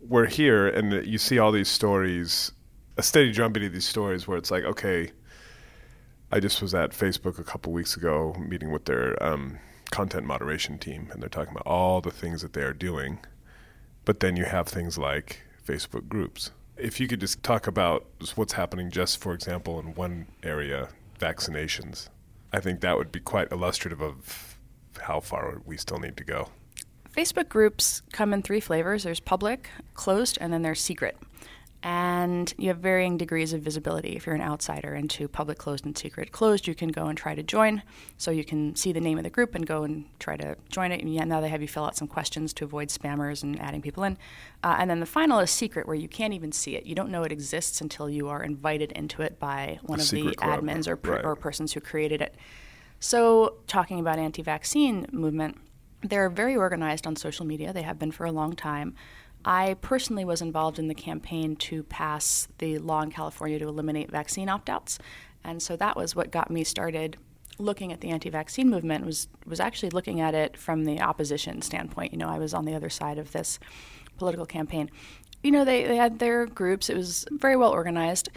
we're 0.00 0.26
here 0.26 0.68
and 0.68 1.06
you 1.06 1.18
see 1.18 1.38
all 1.38 1.52
these 1.52 1.68
stories, 1.68 2.52
a 2.96 3.02
steady 3.02 3.32
drumbeat 3.32 3.64
of 3.64 3.72
these 3.72 3.86
stories 3.86 4.26
where 4.26 4.38
it's 4.38 4.50
like, 4.50 4.64
okay, 4.64 5.10
I 6.30 6.40
just 6.40 6.60
was 6.60 6.74
at 6.74 6.90
Facebook 6.90 7.38
a 7.38 7.44
couple 7.44 7.72
weeks 7.72 7.96
ago 7.96 8.34
meeting 8.38 8.70
with 8.70 8.84
their 8.84 9.20
um, 9.22 9.58
content 9.90 10.26
moderation 10.26 10.78
team, 10.78 11.08
and 11.12 11.22
they're 11.22 11.28
talking 11.28 11.52
about 11.52 11.66
all 11.66 12.00
the 12.00 12.10
things 12.10 12.42
that 12.42 12.52
they 12.52 12.62
are 12.62 12.74
doing. 12.74 13.18
But 14.04 14.20
then 14.20 14.36
you 14.36 14.44
have 14.44 14.68
things 14.68 14.98
like 14.98 15.42
Facebook 15.66 16.08
groups. 16.08 16.50
If 16.78 17.00
you 17.00 17.08
could 17.08 17.20
just 17.20 17.42
talk 17.42 17.66
about 17.66 18.06
what's 18.36 18.52
happening, 18.52 18.90
just 18.90 19.18
for 19.18 19.34
example, 19.34 19.80
in 19.80 19.94
one 19.94 20.26
area, 20.42 20.88
vaccinations. 21.18 22.08
I 22.52 22.60
think 22.60 22.80
that 22.80 22.96
would 22.96 23.12
be 23.12 23.20
quite 23.20 23.50
illustrative 23.50 24.00
of 24.00 24.56
how 25.00 25.20
far 25.20 25.60
we 25.66 25.76
still 25.76 25.98
need 25.98 26.16
to 26.16 26.24
go. 26.24 26.48
Facebook 27.14 27.48
groups 27.48 28.02
come 28.12 28.32
in 28.32 28.42
three 28.42 28.60
flavors 28.60 29.02
there's 29.02 29.20
public, 29.20 29.70
closed, 29.94 30.38
and 30.40 30.52
then 30.52 30.62
there's 30.62 30.80
secret. 30.80 31.16
And 31.80 32.52
you 32.58 32.68
have 32.68 32.78
varying 32.78 33.16
degrees 33.16 33.52
of 33.52 33.60
visibility 33.60 34.16
if 34.16 34.26
you're 34.26 34.34
an 34.34 34.42
outsider 34.42 34.96
into 34.96 35.28
public, 35.28 35.58
closed, 35.58 35.86
and 35.86 35.96
secret. 35.96 36.32
Closed, 36.32 36.66
you 36.66 36.74
can 36.74 36.88
go 36.88 37.06
and 37.06 37.16
try 37.16 37.36
to 37.36 37.42
join, 37.42 37.84
so 38.16 38.32
you 38.32 38.44
can 38.44 38.74
see 38.74 38.90
the 38.90 39.00
name 39.00 39.16
of 39.16 39.22
the 39.22 39.30
group 39.30 39.54
and 39.54 39.64
go 39.64 39.84
and 39.84 40.06
try 40.18 40.36
to 40.36 40.56
join 40.70 40.90
it. 40.90 41.00
And 41.00 41.14
yeah, 41.14 41.22
now 41.22 41.40
they 41.40 41.48
have 41.48 41.62
you 41.62 41.68
fill 41.68 41.84
out 41.84 41.96
some 41.96 42.08
questions 42.08 42.52
to 42.54 42.64
avoid 42.64 42.88
spammers 42.88 43.44
and 43.44 43.60
adding 43.60 43.80
people 43.80 44.02
in. 44.02 44.18
Uh, 44.64 44.74
and 44.80 44.90
then 44.90 44.98
the 44.98 45.06
final 45.06 45.38
is 45.38 45.52
secret, 45.52 45.86
where 45.86 45.94
you 45.94 46.08
can't 46.08 46.34
even 46.34 46.50
see 46.50 46.74
it. 46.74 46.84
You 46.84 46.96
don't 46.96 47.10
know 47.10 47.22
it 47.22 47.30
exists 47.30 47.80
until 47.80 48.10
you 48.10 48.28
are 48.28 48.42
invited 48.42 48.90
into 48.92 49.22
it 49.22 49.38
by 49.38 49.78
one 49.82 50.00
A 50.00 50.02
of 50.02 50.10
the 50.10 50.34
club, 50.34 50.60
admins 50.60 50.88
or, 50.88 50.96
per- 50.96 51.12
right. 51.14 51.24
or 51.24 51.36
persons 51.36 51.74
who 51.74 51.80
created 51.80 52.20
it. 52.20 52.34
So, 52.98 53.58
talking 53.68 54.00
about 54.00 54.18
anti-vaccine 54.18 55.06
movement, 55.12 55.58
they're 56.02 56.28
very 56.28 56.56
organized 56.56 57.06
on 57.06 57.14
social 57.14 57.46
media. 57.46 57.72
They 57.72 57.82
have 57.82 57.98
been 57.98 58.10
for 58.10 58.26
a 58.26 58.32
long 58.32 58.56
time. 58.56 58.96
I 59.44 59.74
personally 59.80 60.24
was 60.24 60.42
involved 60.42 60.78
in 60.78 60.88
the 60.88 60.94
campaign 60.94 61.56
to 61.56 61.82
pass 61.84 62.48
the 62.58 62.78
law 62.78 63.02
in 63.02 63.10
California 63.10 63.58
to 63.58 63.68
eliminate 63.68 64.10
vaccine 64.10 64.48
opt-outs, 64.48 64.98
and 65.44 65.62
so 65.62 65.76
that 65.76 65.96
was 65.96 66.14
what 66.16 66.30
got 66.30 66.50
me 66.50 66.64
started 66.64 67.16
looking 67.58 67.92
at 67.92 68.00
the 68.00 68.10
anti-vaccine 68.10 68.68
movement. 68.68 69.04
was 69.04 69.28
was 69.46 69.60
actually 69.60 69.90
looking 69.90 70.20
at 70.20 70.34
it 70.34 70.56
from 70.56 70.84
the 70.84 71.00
opposition 71.00 71.62
standpoint. 71.62 72.12
You 72.12 72.18
know, 72.18 72.28
I 72.28 72.38
was 72.38 72.54
on 72.54 72.64
the 72.64 72.74
other 72.74 72.90
side 72.90 73.18
of 73.18 73.32
this 73.32 73.58
political 74.16 74.46
campaign. 74.46 74.90
You 75.42 75.50
know, 75.50 75.64
they, 75.64 75.84
they 75.84 75.96
had 75.96 76.18
their 76.18 76.46
groups. 76.46 76.90
It 76.90 76.96
was 76.96 77.24
very 77.30 77.56
well 77.56 77.70
organized. 77.70 78.28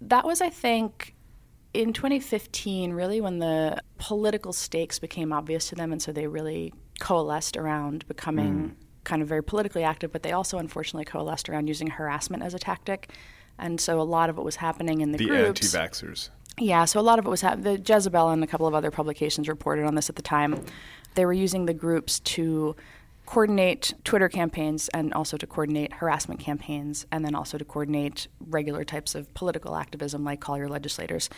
That 0.00 0.26
was, 0.26 0.42
I 0.42 0.50
think, 0.50 1.14
in 1.72 1.92
2015, 1.92 2.92
really 2.92 3.20
when 3.20 3.38
the 3.38 3.82
political 3.98 4.52
stakes 4.52 4.98
became 4.98 5.32
obvious 5.32 5.68
to 5.70 5.74
them, 5.74 5.92
and 5.92 6.00
so 6.00 6.12
they 6.12 6.26
really 6.26 6.72
coalesced 7.00 7.56
around 7.56 8.06
becoming 8.08 8.54
mm. 8.70 8.85
Kind 9.06 9.22
of 9.22 9.28
very 9.28 9.42
politically 9.42 9.82
active, 9.82 10.12
but 10.12 10.22
they 10.22 10.32
also 10.32 10.58
unfortunately 10.58 11.06
coalesced 11.06 11.48
around 11.48 11.68
using 11.68 11.86
harassment 11.86 12.42
as 12.42 12.52
a 12.52 12.58
tactic. 12.58 13.10
And 13.58 13.80
so 13.80 13.98
a 13.98 14.02
lot 14.02 14.28
of 14.28 14.36
what 14.36 14.44
was 14.44 14.56
happening 14.56 15.00
in 15.00 15.12
the, 15.12 15.18
The 15.18 15.26
groups. 15.28 15.74
anti-vaxxers. 15.74 16.28
Yeah, 16.58 16.84
so 16.84 17.00
a 17.00 17.02
lot 17.02 17.18
of 17.18 17.24
it 17.26 17.28
was 17.30 17.40
hap- 17.40 17.62
the 17.62 17.78
Jezebel 17.78 18.28
and 18.30 18.44
a 18.44 18.46
couple 18.46 18.66
of 18.66 18.74
other 18.74 18.90
publications 18.90 19.48
reported 19.48 19.84
on 19.86 19.94
this 19.94 20.10
at 20.10 20.16
the 20.16 20.22
time. 20.22 20.62
They 21.14 21.24
were 21.24 21.32
using 21.32 21.64
the 21.66 21.72
groups 21.74 22.20
to 22.20 22.76
coordinate 23.24 23.92
Twitter 24.04 24.28
campaigns 24.28 24.88
and 24.90 25.12
also 25.12 25.36
to 25.36 25.46
coordinate 25.46 25.94
harassment 25.94 26.38
campaigns 26.40 27.06
and 27.10 27.24
then 27.24 27.34
also 27.34 27.58
to 27.58 27.64
coordinate 27.64 28.28
regular 28.40 28.84
types 28.84 29.14
of 29.14 29.32
political 29.34 29.74
activism 29.74 30.22
like 30.24 30.40
call 30.40 30.56
your 30.56 30.68
legislators. 30.68 31.28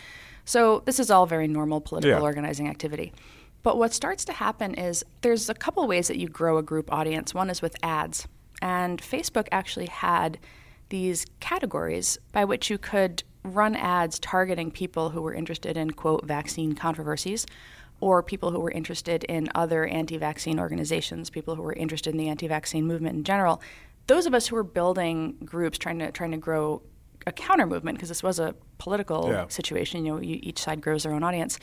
So 0.45 0.83
this 0.85 0.99
is 0.99 1.09
all 1.09 1.25
very 1.25 1.47
normal 1.47 1.81
political 1.81 2.17
Yeah. 2.19 2.23
organizing 2.23 2.67
activity. 2.69 3.11
But 3.63 3.77
what 3.77 3.93
starts 3.93 4.23
to 4.25 4.33
happen 4.33 4.73
is 4.73 5.03
there's 5.21 5.49
a 5.49 5.53
couple 5.53 5.85
ways 5.87 6.07
that 6.07 6.17
you 6.17 6.27
grow 6.27 6.57
a 6.57 6.63
group 6.63 6.91
audience. 6.91 7.33
One 7.33 7.49
is 7.49 7.61
with 7.61 7.75
ads. 7.83 8.27
And 8.61 9.01
Facebook 9.01 9.47
actually 9.51 9.87
had 9.87 10.37
these 10.89 11.25
categories 11.39 12.17
by 12.31 12.45
which 12.45 12.69
you 12.69 12.77
could 12.77 13.23
run 13.43 13.75
ads 13.75 14.19
targeting 14.19 14.71
people 14.71 15.11
who 15.11 15.21
were 15.21 15.33
interested 15.33 15.77
in, 15.77 15.91
quote, 15.91 16.25
vaccine 16.25 16.73
controversies 16.75 17.45
or 18.01 18.23
people 18.23 18.51
who 18.51 18.59
were 18.59 18.71
interested 18.71 19.23
in 19.25 19.49
other 19.55 19.85
anti 19.85 20.17
vaccine 20.17 20.59
organizations, 20.59 21.29
people 21.29 21.55
who 21.55 21.61
were 21.61 21.73
interested 21.73 22.11
in 22.11 22.17
the 22.17 22.29
anti 22.29 22.47
vaccine 22.47 22.85
movement 22.87 23.15
in 23.17 23.23
general. 23.23 23.61
Those 24.07 24.25
of 24.25 24.33
us 24.33 24.47
who 24.47 24.55
were 24.55 24.63
building 24.63 25.37
groups 25.45 25.77
trying 25.77 25.99
to, 25.99 26.11
trying 26.11 26.31
to 26.31 26.37
grow 26.37 26.81
a 27.27 27.31
counter 27.31 27.67
movement, 27.67 27.97
because 27.97 28.09
this 28.09 28.23
was 28.23 28.39
a 28.39 28.55
political 28.77 29.27
Yeah. 29.29 29.47
situation, 29.49 30.05
you 30.05 30.13
know, 30.13 30.21
you, 30.21 30.39
each 30.41 30.59
side 30.59 30.81
grows 30.81 31.03
their 31.03 31.13
own 31.13 31.23
audience. 31.23 31.59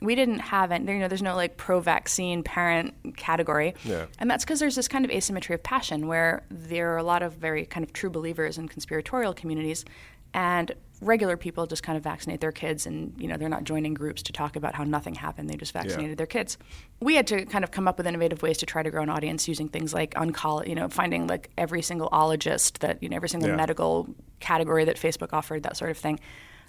We 0.00 0.14
didn't 0.14 0.38
have 0.40 0.72
any, 0.72 0.92
you 0.92 0.98
know, 0.98 1.08
there's 1.08 1.22
no 1.22 1.36
like 1.36 1.56
pro 1.56 1.80
vaccine 1.80 2.42
parent 2.42 2.94
category. 3.16 3.74
Yeah. 3.84 4.06
And 4.18 4.30
that's 4.30 4.44
because 4.44 4.58
there's 4.60 4.76
this 4.76 4.88
kind 4.88 5.04
of 5.04 5.10
asymmetry 5.10 5.54
of 5.54 5.62
passion 5.62 6.06
where 6.06 6.42
there 6.50 6.92
are 6.94 6.96
a 6.98 7.02
lot 7.02 7.22
of 7.22 7.34
very 7.34 7.66
kind 7.66 7.84
of 7.84 7.92
true 7.92 8.10
believers 8.10 8.58
in 8.58 8.68
conspiratorial 8.68 9.34
communities 9.34 9.84
and 10.32 10.72
regular 11.02 11.36
people 11.36 11.66
just 11.66 11.82
kind 11.82 11.96
of 11.96 12.04
vaccinate 12.04 12.40
their 12.42 12.52
kids 12.52 12.84
and 12.86 13.14
you 13.18 13.26
know 13.26 13.38
they're 13.38 13.48
not 13.48 13.64
joining 13.64 13.94
groups 13.94 14.22
to 14.22 14.32
talk 14.32 14.54
about 14.54 14.74
how 14.74 14.84
nothing 14.84 15.14
happened 15.14 15.48
they 15.48 15.56
just 15.56 15.72
vaccinated 15.72 16.18
their 16.18 16.26
kids 16.26 16.58
we 17.00 17.14
had 17.14 17.26
to 17.26 17.46
kind 17.46 17.64
of 17.64 17.70
come 17.70 17.88
up 17.88 17.96
with 17.96 18.06
innovative 18.06 18.42
ways 18.42 18.58
to 18.58 18.66
try 18.66 18.82
to 18.82 18.90
grow 18.90 19.02
an 19.02 19.08
audience 19.08 19.48
using 19.48 19.66
things 19.66 19.94
like 19.94 20.12
oncology 20.14 20.68
you 20.68 20.74
know 20.74 20.90
finding 20.90 21.26
like 21.26 21.48
every 21.56 21.80
single 21.80 22.10
ologist 22.10 22.80
that 22.80 23.02
you 23.02 23.08
know 23.08 23.16
every 23.16 23.30
single 23.30 23.48
Yeah. 23.48 23.56
medical 23.56 24.08
category 24.40 24.84
that 24.84 24.96
facebook 24.96 25.30
offered 25.32 25.62
that 25.62 25.76
sort 25.78 25.90
of 25.90 25.96
thing 25.96 26.20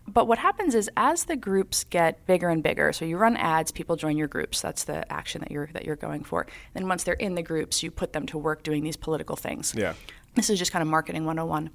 but 0.08 0.27
what 0.27 0.39
happens 0.39 0.75
is 0.75 0.89
as 0.98 1.25
the 1.25 1.36
groups 1.36 1.84
get 1.84 2.25
bigger 2.25 2.50
and 2.50 2.63
bigger, 2.63 2.91
so 2.91 3.05
you 3.05 3.17
run 3.17 3.38
ads, 3.38 3.72
people 3.72 3.96
join 3.96 4.17
your 4.17 4.27
groups. 4.27 4.62
That's 4.62 4.84
the 4.84 5.10
action 5.12 5.41
that 5.41 5.51
you're 5.51 5.70
that 5.74 5.86
you're 5.86 5.96
going 5.96 6.24
for. 6.24 6.48
Then 6.74 6.88
once 6.88 7.03
they're 7.03 7.13
in 7.15 7.36
the 7.36 7.43
groups, 7.43 7.84
you 7.84 7.91
put 7.91 8.13
them 8.13 8.25
to 8.27 8.38
work 8.38 8.63
doing 8.63 8.84
these 8.84 8.98
political 8.98 9.36
things. 9.36 9.74
Yeah. 9.75 9.93
This 10.36 10.50
is 10.50 10.58
just 10.60 10.72
kind 10.72 10.81
of 10.81 10.88
marketing 10.88 11.25
101. 11.25 11.70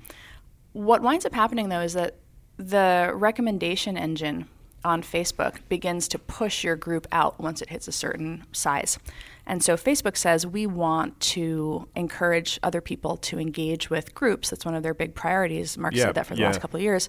What 0.73 1.03
winds 1.03 1.25
up 1.25 1.35
happening 1.35 1.69
though 1.69 1.81
is 1.81 1.95
that 1.95 2.17
the 2.57 3.13
recommendation 3.15 3.97
engine 3.97 4.49
on 4.85 5.03
Facebook 5.03 5.57
begins 5.69 6.07
to 6.09 6.19
push 6.19 6.63
your 6.63 6.77
group 6.77 7.07
out 7.13 7.41
once 7.41 7.61
it 7.61 7.69
hits 7.69 7.89
a 7.89 7.93
certain 7.93 8.45
size. 8.53 8.99
And 9.47 9.63
so 9.63 9.77
Facebook 9.77 10.17
says 10.17 10.47
we 10.47 10.67
want 10.67 11.19
to 11.21 11.89
encourage 11.97 12.59
other 12.63 12.81
people 12.81 13.17
to 13.19 13.39
engage 13.39 13.91
with 13.91 14.15
groups. 14.15 14.51
That's 14.51 14.65
one 14.65 14.75
of 14.75 14.83
their 14.83 14.95
big 14.95 15.15
priorities. 15.15 15.77
Mark 15.77 15.95
Yeah, 15.95 16.05
said 16.05 16.15
that 16.15 16.27
for 16.27 16.35
the 16.35 16.41
yeah. 16.41 16.47
last 16.47 16.61
couple 16.61 16.79
of 16.79 16.83
years. 16.83 17.09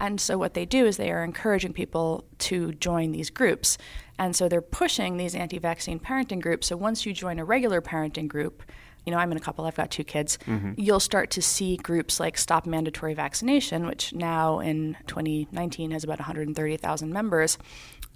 And 0.00 0.20
so 0.20 0.38
what 0.38 0.54
they 0.54 0.64
do 0.64 0.86
is 0.86 0.96
they 0.96 1.12
are 1.12 1.22
encouraging 1.22 1.72
people 1.74 2.24
to 2.38 2.72
join 2.72 3.12
these 3.12 3.30
groups. 3.30 3.76
And 4.18 4.34
so 4.34 4.48
they're 4.48 4.62
pushing 4.62 5.16
these 5.16 5.34
anti-vaccine 5.34 6.00
parenting 6.00 6.40
groups. 6.40 6.66
So 6.66 6.76
once 6.76 7.06
you 7.06 7.12
join 7.12 7.38
a 7.38 7.44
regular 7.44 7.80
parenting 7.80 8.26
group, 8.26 8.62
you 9.06 9.12
know, 9.12 9.18
I'm 9.18 9.30
in 9.30 9.38
a 9.38 9.40
couple, 9.40 9.64
I've 9.64 9.76
got 9.76 9.90
two 9.90 10.04
kids, 10.04 10.38
mm-hmm. 10.46 10.72
you'll 10.76 11.00
start 11.00 11.30
to 11.30 11.42
see 11.42 11.76
groups 11.76 12.20
like 12.20 12.36
Stop 12.36 12.66
Mandatory 12.66 13.14
Vaccination, 13.14 13.86
which 13.86 14.12
now 14.12 14.60
in 14.60 14.96
2019 15.06 15.90
has 15.92 16.04
about 16.04 16.18
130,000 16.18 17.12
members. 17.12 17.56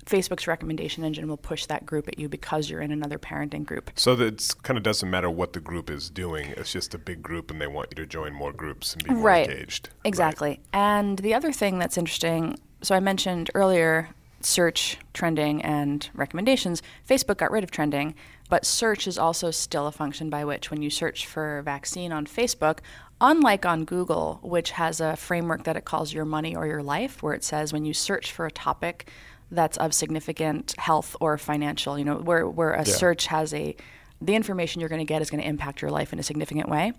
Facebook's 0.06 0.46
recommendation 0.46 1.04
engine 1.04 1.28
will 1.28 1.37
push 1.37 1.66
that 1.66 1.87
group 1.87 2.08
at 2.08 2.18
you 2.18 2.28
because 2.28 2.68
you're 2.68 2.80
in 2.80 2.90
another 2.90 3.18
parenting 3.18 3.64
group. 3.64 3.90
So 3.94 4.12
it 4.12 4.54
kind 4.62 4.76
of 4.76 4.82
doesn't 4.82 5.08
matter 5.08 5.30
what 5.30 5.52
the 5.52 5.61
group 5.61 5.90
is 5.90 6.11
doing. 6.11 6.54
It's 6.56 6.73
just 6.73 6.94
a 6.94 6.99
big 6.99 7.23
group, 7.23 7.50
and 7.50 7.61
they 7.61 7.66
want 7.66 7.88
you 7.90 7.96
to 7.96 8.06
join 8.06 8.32
more 8.32 8.52
groups 8.52 8.92
and 8.92 9.04
be 9.04 9.11
more 9.14 9.23
right. 9.23 9.49
engaged. 9.49 9.90
Exactly. 10.04 10.61
And 10.73 11.18
the 11.18 11.34
other 11.34 11.52
thing 11.52 11.78
that's 11.78 11.96
interesting 11.96 12.58
so 12.84 12.94
I 12.94 13.00
mentioned 13.00 13.50
earlier 13.54 14.11
search, 14.40 14.99
trending, 15.14 15.62
and 15.62 16.08
recommendations. 16.12 16.82
Facebook 17.08 17.38
got 17.38 17.50
rid 17.50 17.64
of 17.64 17.70
trending, 17.70 18.14
but 18.50 18.66
search 18.66 19.06
is 19.06 19.16
also 19.16 19.50
still 19.50 19.87
a 19.87 19.92
function 19.92 20.28
by 20.28 20.44
which, 20.44 20.70
when 20.70 20.82
you 20.82 20.90
search 20.90 21.26
for 21.26 21.62
vaccine 21.62 22.12
on 22.12 22.26
Facebook, 22.26 22.80
unlike 23.23 23.64
on 23.64 23.87
Google, 23.87 24.40
which 24.42 24.73
has 24.73 25.00
a 25.00 25.16
framework 25.16 25.64
that 25.64 25.78
it 25.78 25.87
calls 25.87 26.12
your 26.12 26.26
money 26.26 26.54
or 26.54 26.66
your 26.66 26.82
life, 26.82 27.23
where 27.23 27.32
it 27.32 27.42
says 27.42 27.73
when 27.73 27.87
you 27.87 27.94
search 27.94 28.32
for 28.32 28.44
a 28.44 28.50
topic 28.50 29.08
that's 29.54 29.76
of 29.78 29.94
significant 29.94 30.75
health 30.78 31.16
or 31.20 31.38
financial, 31.38 31.99
you 31.99 32.04
know, 32.04 32.16
where, 32.16 32.46
where 32.46 32.73
a 32.73 32.84
search 32.84 33.26
has 33.26 33.54
a 33.54 33.76
the 34.20 34.34
information 34.34 34.80
you're 34.80 34.88
going 34.88 35.00
to 35.00 35.04
get 35.04 35.20
is 35.23 35.30
going 35.30 35.42
to 35.42 35.49
impact 35.49 35.82
your 35.82 35.90
life 35.90 36.12
in 36.12 36.18
a 36.18 36.23
significant 36.23 36.68
way. 36.68 36.92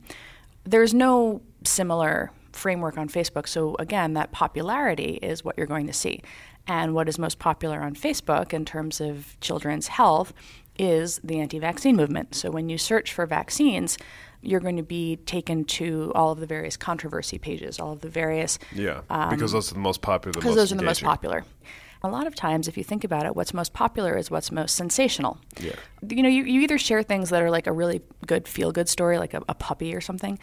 There's 0.64 0.94
no 0.94 1.42
similar 1.64 2.32
framework 2.52 2.98
on 2.98 3.10
Facebook. 3.10 3.48
So, 3.48 3.76
again, 3.80 4.14
that 4.14 4.32
popularity 4.32 5.20
is 5.22 5.44
what 5.44 5.58
you're 5.58 5.68
going 5.68 5.88
to 5.88 5.94
see. 5.94 6.22
And 6.68 6.94
what 6.94 7.08
is 7.08 7.20
most 7.20 7.38
popular 7.38 7.82
on 7.82 7.96
Facebook 7.96 8.54
in 8.54 8.66
terms 8.66 9.00
of 9.00 9.40
children's 9.40 9.88
health 9.88 10.34
is 10.78 11.20
the 11.24 11.40
anti 11.40 11.60
vaccine 11.60 11.96
movement. 11.96 12.36
So, 12.36 12.50
when 12.52 12.70
you 12.70 12.78
search 12.78 13.14
for 13.14 13.26
vaccines, 13.26 13.98
you're 14.42 14.60
going 14.60 14.78
to 14.78 14.84
be 14.84 15.18
taken 15.18 15.66
to 15.66 16.12
all 16.16 16.32
of 16.32 16.40
the 16.40 16.46
various 16.46 16.78
controversy 16.78 17.38
pages, 17.38 17.80
all 17.80 17.94
of 17.94 18.02
the 18.02 18.10
various 18.10 18.60
Yeah, 18.74 19.02
um, 19.10 19.30
because 19.32 19.52
those 19.52 19.72
are 19.72 19.76
the 19.76 19.80
most 19.80 20.02
popular. 20.02 20.34
because 20.34 20.56
those 20.56 20.72
are 20.72 20.76
the 20.76 20.84
most 20.84 21.04
popular. 21.04 21.44
A 22.06 22.12
lot 22.12 22.28
of 22.28 22.36
times, 22.36 22.68
if 22.68 22.78
you 22.78 22.84
think 22.84 23.04
about 23.04 23.26
it, 23.26 23.36
what's 23.36 23.54
most 23.54 23.74
popular 23.74 24.16
is 24.16 24.30
what's 24.30 24.52
most 24.52 24.76
sensational. 24.76 25.40
Yeah. 25.60 25.74
You 26.08 26.22
know, 26.24 26.30
you, 26.30 26.44
you 26.44 26.62
either 26.62 26.78
share 26.78 27.04
things 27.04 27.30
that 27.32 27.42
are 27.42 27.50
like 27.50 27.68
a 27.68 27.72
really 27.72 28.02
good 28.28 28.48
feel 28.48 28.72
good 28.72 28.88
story, 28.88 29.18
like 29.18 29.34
a, 29.34 29.42
a 29.50 29.56
puppy 29.56 29.96
or 29.96 30.02
something, 30.02 30.38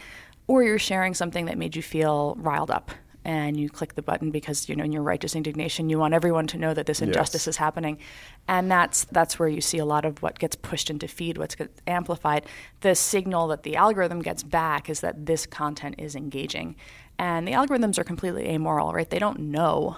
or 0.47 0.63
you're 0.63 0.79
sharing 0.79 1.13
something 1.13 1.45
that 1.45 1.57
made 1.57 1.75
you 1.75 1.81
feel 1.81 2.35
riled 2.37 2.69
up. 2.69 2.91
And 3.25 3.55
you 3.55 3.69
click 3.69 3.95
the 3.95 4.01
button 4.01 4.31
because 4.31 4.67
you 4.67 4.75
know 4.75 4.83
in 4.83 4.91
your 4.91 5.01
righteous 5.01 5.33
indignation 5.33 5.89
you 5.89 5.97
want 5.97 6.13
everyone 6.13 6.45
to 6.47 6.57
know 6.57 6.73
that 6.73 6.87
this 6.87 7.01
injustice 7.01 7.47
is 7.47 7.55
happening, 7.55 7.97
and 8.49 8.69
that's 8.69 9.05
that's 9.05 9.39
where 9.39 9.47
you 9.47 9.61
see 9.61 9.77
a 9.77 9.85
lot 9.85 10.03
of 10.03 10.21
what 10.21 10.39
gets 10.39 10.57
pushed 10.57 10.89
into 10.89 11.07
feed, 11.07 11.37
what's 11.37 11.55
gets 11.55 11.79
amplified. 11.87 12.45
The 12.81 12.95
signal 12.95 13.47
that 13.47 13.63
the 13.63 13.77
algorithm 13.77 14.21
gets 14.21 14.43
back 14.43 14.89
is 14.89 14.99
that 14.99 15.25
this 15.25 15.45
content 15.45 15.95
is 15.99 16.17
engaging, 16.17 16.75
and 17.17 17.47
the 17.47 17.53
algorithms 17.53 17.97
are 17.97 18.03
completely 18.03 18.49
amoral, 18.49 18.91
right? 18.91 19.09
They 19.09 19.19
don't 19.19 19.39
know 19.39 19.95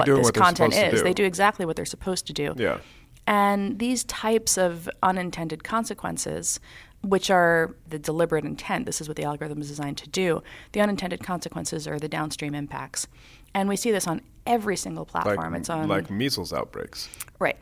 what 0.00 0.06
this 0.06 0.24
what 0.24 0.34
content 0.34 0.74
is. 0.74 1.02
They 1.02 1.12
do 1.12 1.24
exactly 1.24 1.66
what 1.66 1.76
they're 1.76 1.84
supposed 1.84 2.26
to 2.26 2.32
do. 2.32 2.54
Yeah. 2.56 2.78
And 3.26 3.78
these 3.78 4.04
types 4.04 4.58
of 4.58 4.90
unintended 5.02 5.62
consequences 5.62 6.58
which 7.02 7.30
are 7.30 7.74
the 7.88 7.98
deliberate 7.98 8.44
intent. 8.44 8.86
This 8.86 9.00
is 9.00 9.08
what 9.08 9.16
the 9.16 9.24
algorithm 9.24 9.60
is 9.60 9.68
designed 9.68 9.98
to 9.98 10.08
do. 10.08 10.42
The 10.72 10.80
unintended 10.80 11.22
consequences 11.22 11.88
are 11.88 11.98
the 11.98 12.08
downstream 12.08 12.54
impacts. 12.54 13.08
And 13.54 13.68
we 13.68 13.76
see 13.76 13.90
this 13.90 14.06
on 14.06 14.22
every 14.46 14.76
single 14.76 15.04
platform. 15.04 15.52
Like, 15.52 15.60
it's 15.60 15.68
on 15.68 15.88
like 15.88 16.10
measles 16.10 16.52
outbreaks. 16.52 17.08
Right. 17.38 17.58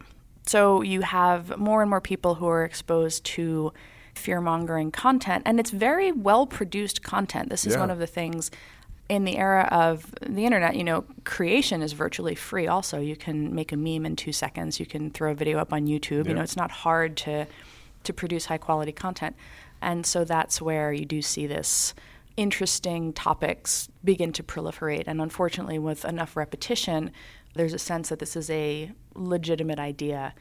So 0.46 0.82
you 0.82 1.00
have 1.02 1.56
more 1.58 1.80
and 1.80 1.90
more 1.90 2.00
people 2.00 2.36
who 2.36 2.46
are 2.48 2.64
exposed 2.64 3.24
to 3.24 3.72
fear 4.14 4.40
mongering 4.40 4.90
content, 4.90 5.42
and 5.46 5.58
it's 5.58 5.70
very 5.70 6.12
well 6.12 6.46
produced 6.46 7.02
content. 7.02 7.48
This 7.48 7.66
is 7.66 7.74
Yeah. 7.74 7.80
one 7.80 7.90
of 7.90 7.98
the 7.98 8.06
things 8.06 8.50
in 9.10 9.24
the 9.24 9.36
era 9.38 9.68
of 9.72 10.14
the 10.24 10.46
internet, 10.46 10.76
you 10.76 10.84
know, 10.84 11.04
creation 11.24 11.82
is 11.82 11.92
virtually 11.94 12.36
free 12.36 12.68
also. 12.68 13.00
You 13.00 13.16
can 13.16 13.52
make 13.52 13.72
a 13.72 13.76
meme 13.76 14.06
in 14.06 14.14
two 14.14 14.32
seconds, 14.32 14.78
you 14.78 14.86
can 14.86 15.10
throw 15.10 15.32
a 15.32 15.34
video 15.34 15.58
up 15.58 15.72
on 15.72 15.86
YouTube. 15.86 16.28
You 16.28 16.34
know, 16.34 16.42
it's 16.42 16.56
not 16.56 16.70
hard 16.70 17.16
to 17.18 17.46
to 18.04 18.12
produce 18.14 18.46
high 18.46 18.56
quality 18.56 18.92
content. 18.92 19.34
And 19.82 20.06
so 20.06 20.24
that's 20.24 20.62
where 20.62 20.92
you 20.92 21.04
do 21.04 21.20
see 21.20 21.46
this 21.46 21.92
interesting 22.36 23.12
topics 23.12 23.88
begin 24.04 24.32
to 24.34 24.42
proliferate. 24.42 25.04
And 25.06 25.20
unfortunately, 25.20 25.78
with 25.78 26.04
enough 26.04 26.36
repetition, 26.36 27.10
there's 27.54 27.74
a 27.74 27.78
sense 27.78 28.08
that 28.10 28.20
this 28.20 28.36
is 28.36 28.48
a 28.48 28.92
legitimate 29.14 29.78
idea, 29.80 30.34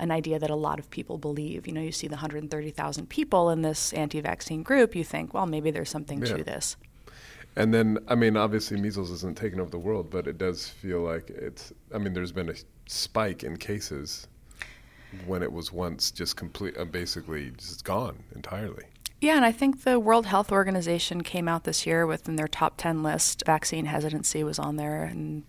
an 0.00 0.10
idea 0.10 0.38
that 0.38 0.50
a 0.50 0.56
lot 0.56 0.78
of 0.80 0.90
people 0.90 1.18
believe. 1.18 1.66
You 1.66 1.74
know, 1.74 1.82
you 1.82 1.92
see 1.92 2.08
the 2.08 2.14
130,000 2.16 3.08
people 3.08 3.50
in 3.50 3.62
this 3.62 3.92
anti 3.92 4.20
vaccine 4.20 4.62
group, 4.62 4.96
you 4.96 5.04
think, 5.04 5.34
well, 5.34 5.46
maybe 5.46 5.70
there's 5.70 5.90
something 5.90 6.20
Yeah. 6.24 6.38
to 6.38 6.42
this. 6.42 6.76
And 7.56 7.72
then, 7.72 7.98
I 8.08 8.14
mean, 8.14 8.36
obviously, 8.36 8.80
measles 8.80 9.10
isn't 9.10 9.36
taking 9.36 9.60
over 9.60 9.70
the 9.70 9.78
world, 9.78 10.10
but 10.10 10.26
it 10.26 10.38
does 10.38 10.68
feel 10.68 11.00
like 11.00 11.30
it's. 11.30 11.72
I 11.94 11.98
mean, 11.98 12.12
there's 12.12 12.32
been 12.32 12.48
a 12.48 12.54
spike 12.86 13.44
in 13.44 13.56
cases 13.56 14.26
when 15.26 15.42
it 15.42 15.52
was 15.52 15.72
once 15.72 16.10
just 16.10 16.36
complete, 16.36 16.76
uh, 16.76 16.84
basically 16.84 17.52
just 17.56 17.84
gone 17.84 18.18
entirely. 18.34 18.84
Yeah, 19.20 19.36
and 19.36 19.44
I 19.44 19.52
think 19.52 19.84
the 19.84 20.00
World 20.00 20.26
Health 20.26 20.52
Organization 20.52 21.22
came 21.22 21.48
out 21.48 21.64
this 21.64 21.86
year 21.86 22.06
within 22.06 22.36
their 22.36 22.48
top 22.48 22.74
10 22.76 23.02
list. 23.02 23.44
Vaccine 23.46 23.86
hesitancy 23.86 24.42
was 24.42 24.58
on 24.58 24.76
there, 24.76 25.04
and 25.04 25.44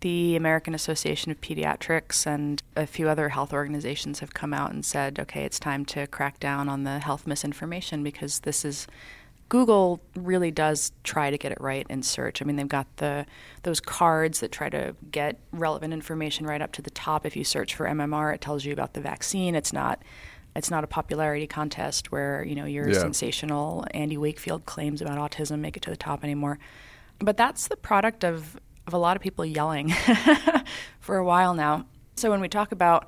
the 0.00 0.36
American 0.36 0.74
Association 0.74 1.30
of 1.30 1.40
Pediatrics 1.40 2.26
and 2.26 2.62
a 2.74 2.86
few 2.86 3.08
other 3.08 3.28
health 3.28 3.52
organizations 3.52 4.20
have 4.20 4.34
come 4.34 4.52
out 4.52 4.72
and 4.72 4.84
said, 4.84 5.18
okay, 5.20 5.44
it's 5.44 5.58
time 5.60 5.84
to 5.86 6.06
crack 6.06 6.40
down 6.40 6.68
on 6.68 6.84
the 6.84 6.98
health 6.98 7.26
misinformation 7.26 8.02
because 8.02 8.40
this 8.40 8.64
is. 8.64 8.86
Google 9.48 10.00
really 10.16 10.50
does 10.50 10.90
try 11.04 11.30
to 11.30 11.38
get 11.38 11.52
it 11.52 11.60
right 11.60 11.86
in 11.88 12.02
search. 12.02 12.42
I 12.42 12.44
mean, 12.44 12.56
they've 12.56 12.66
got 12.68 12.86
the 12.96 13.26
those 13.62 13.80
cards 13.80 14.40
that 14.40 14.50
try 14.50 14.68
to 14.70 14.96
get 15.10 15.38
relevant 15.52 15.92
information 15.92 16.46
right 16.46 16.60
up 16.60 16.72
to 16.72 16.82
the 16.82 16.90
top. 16.90 17.24
If 17.24 17.36
you 17.36 17.44
search 17.44 17.74
for 17.74 17.86
MMR, 17.86 18.34
it 18.34 18.40
tells 18.40 18.64
you 18.64 18.72
about 18.72 18.94
the 18.94 19.00
vaccine. 19.00 19.54
It's 19.54 19.72
not 19.72 20.02
it's 20.56 20.70
not 20.70 20.82
a 20.84 20.86
popularity 20.86 21.46
contest 21.46 22.10
where 22.10 22.44
you 22.44 22.54
know 22.56 22.64
your 22.64 22.88
Yeah. 22.88 22.98
sensational 22.98 23.84
Andy 23.92 24.16
Wakefield 24.16 24.66
claims 24.66 25.00
about 25.00 25.18
autism 25.18 25.60
make 25.60 25.76
it 25.76 25.82
to 25.84 25.90
the 25.90 25.96
top 25.96 26.24
anymore. 26.24 26.58
But 27.20 27.36
that's 27.36 27.68
the 27.68 27.76
product 27.76 28.24
of 28.24 28.58
of 28.86 28.94
a 28.94 28.98
lot 28.98 29.16
of 29.16 29.22
people 29.22 29.44
yelling 29.44 29.90
for 31.00 31.16
a 31.16 31.24
while 31.24 31.54
now. 31.54 31.86
So 32.16 32.30
when 32.30 32.40
we 32.40 32.48
talk 32.48 32.72
about 32.72 33.06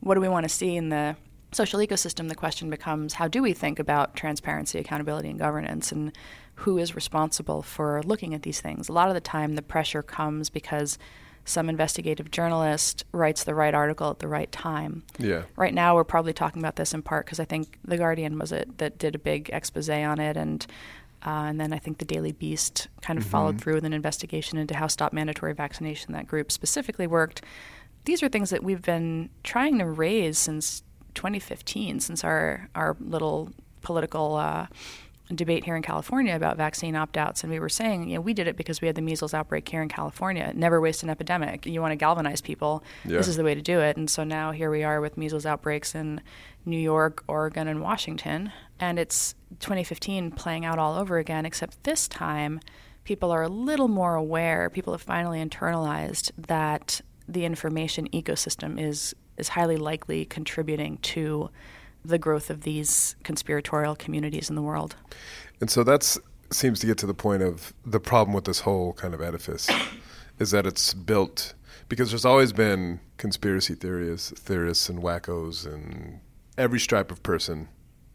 what 0.00 0.14
do 0.14 0.20
we 0.20 0.28
want 0.28 0.44
to 0.44 0.48
see 0.48 0.76
in 0.76 0.88
the 0.88 1.16
social 1.52 1.80
ecosystem, 1.80 2.28
the 2.28 2.34
question 2.34 2.70
becomes 2.70 3.14
how 3.14 3.28
do 3.28 3.42
we 3.42 3.52
think 3.52 3.78
about 3.78 4.14
transparency, 4.14 4.78
accountability, 4.78 5.28
and 5.30 5.38
governance, 5.38 5.92
and 5.92 6.16
who 6.56 6.78
is 6.78 6.94
responsible 6.94 7.62
for 7.62 8.02
looking 8.04 8.34
at 8.34 8.42
these 8.42 8.60
things? 8.60 8.88
A 8.88 8.92
lot 8.92 9.08
of 9.08 9.14
the 9.14 9.20
time, 9.20 9.54
the 9.54 9.62
pressure 9.62 10.02
comes 10.02 10.50
because 10.50 10.98
some 11.44 11.68
investigative 11.68 12.30
journalist 12.30 13.04
writes 13.12 13.44
the 13.44 13.54
right 13.54 13.74
article 13.74 14.10
at 14.10 14.18
the 14.18 14.28
right 14.28 14.50
time. 14.52 15.02
Yeah. 15.18 15.42
Right 15.56 15.74
now, 15.74 15.94
we're 15.94 16.04
probably 16.04 16.32
talking 16.32 16.62
about 16.62 16.76
this 16.76 16.94
in 16.94 17.02
part 17.02 17.26
because 17.26 17.40
I 17.40 17.44
think 17.44 17.78
The 17.84 17.96
Guardian 17.96 18.38
was 18.38 18.52
it 18.52 18.78
that 18.78 18.98
did 18.98 19.14
a 19.14 19.18
big 19.18 19.50
expose 19.52 19.88
on 19.88 20.20
it, 20.20 20.36
and 20.36 20.66
uh, 21.26 21.48
and 21.48 21.60
then 21.60 21.72
I 21.72 21.78
think 21.78 21.98
the 21.98 22.04
Daily 22.04 22.32
Beast 22.32 22.88
kind 23.02 23.18
of 23.18 23.26
followed 23.26 23.60
through 23.60 23.74
with 23.74 23.84
an 23.84 23.92
investigation 23.92 24.56
into 24.56 24.74
how 24.74 24.86
Stop 24.86 25.12
Mandatory 25.12 25.52
Vaccination, 25.52 26.14
that 26.14 26.26
group 26.26 26.50
specifically, 26.50 27.06
worked. 27.06 27.42
These 28.06 28.22
are 28.22 28.28
things 28.28 28.48
that 28.50 28.64
we've 28.64 28.80
been 28.80 29.28
trying 29.42 29.78
to 29.78 29.84
raise 29.84 30.38
since 30.38 30.82
2015, 31.14 32.00
since 32.00 32.24
our 32.24 32.68
our 32.74 32.96
little 33.00 33.50
political. 33.82 34.36
Uh, 34.36 34.66
debate 35.32 35.64
here 35.64 35.76
in 35.76 35.82
California 35.82 36.34
about 36.34 36.56
vaccine 36.56 36.96
opt-outs 36.96 37.44
and 37.44 37.52
we 37.52 37.60
were 37.60 37.68
saying 37.68 38.08
you 38.08 38.16
know 38.16 38.20
we 38.20 38.34
did 38.34 38.48
it 38.48 38.56
because 38.56 38.80
we 38.80 38.88
had 38.88 38.96
the 38.96 39.00
measles 39.00 39.32
outbreak 39.32 39.68
here 39.68 39.80
in 39.80 39.88
California 39.88 40.50
never 40.56 40.80
waste 40.80 41.04
an 41.04 41.08
epidemic 41.08 41.64
you 41.66 41.80
want 41.80 41.92
to 41.92 41.96
galvanize 41.96 42.40
people 42.40 42.82
Yeah. 43.04 43.18
this 43.18 43.28
is 43.28 43.36
the 43.36 43.44
way 43.44 43.54
to 43.54 43.62
do 43.62 43.78
it 43.78 43.96
and 43.96 44.10
so 44.10 44.24
now 44.24 44.50
here 44.50 44.72
we 44.72 44.82
are 44.82 45.00
with 45.00 45.16
measles 45.16 45.46
outbreaks 45.46 45.94
in 45.94 46.20
New 46.64 46.80
York 46.80 47.22
Oregon 47.28 47.68
and 47.68 47.80
Washington 47.80 48.50
and 48.80 48.98
it's 48.98 49.36
2015 49.60 50.32
playing 50.32 50.64
out 50.64 50.80
all 50.80 50.96
over 50.98 51.18
again 51.18 51.46
except 51.46 51.84
this 51.84 52.08
time 52.08 52.58
people 53.04 53.30
are 53.30 53.42
a 53.44 53.48
little 53.48 53.86
more 53.86 54.16
aware 54.16 54.68
people 54.68 54.92
have 54.92 55.00
finally 55.02 55.38
internalized 55.38 56.32
that 56.36 57.02
the 57.28 57.44
information 57.44 58.08
ecosystem 58.08 58.80
is 58.80 59.14
is 59.40 59.48
highly 59.48 59.76
likely 59.76 60.24
contributing 60.24 60.98
to 60.98 61.50
the 62.04 62.18
growth 62.18 62.50
of 62.50 62.62
these 62.62 63.16
conspiratorial 63.24 63.96
communities 63.96 64.48
in 64.48 64.56
the 64.56 64.62
world. 64.62 64.96
And 65.60 65.70
so 65.70 65.82
that 65.84 66.18
seems 66.50 66.80
to 66.80 66.86
get 66.86 66.98
to 66.98 67.06
the 67.06 67.14
point 67.14 67.42
of 67.42 67.72
the 67.84 68.00
problem 68.00 68.34
with 68.34 68.44
this 68.44 68.60
whole 68.60 68.92
kind 68.94 69.14
of 69.14 69.20
edifice 69.20 69.68
is 70.38 70.50
that 70.50 70.66
it's 70.66 70.94
built 70.94 71.54
because 71.88 72.10
there's 72.10 72.24
always 72.24 72.52
been 72.52 73.00
conspiracy 73.18 73.74
theories, 73.74 74.32
theorists 74.36 74.88
and 74.88 75.02
wackos 75.02 75.66
and 75.66 76.20
every 76.56 76.80
stripe 76.80 77.10
of 77.10 77.22
person 77.22 77.68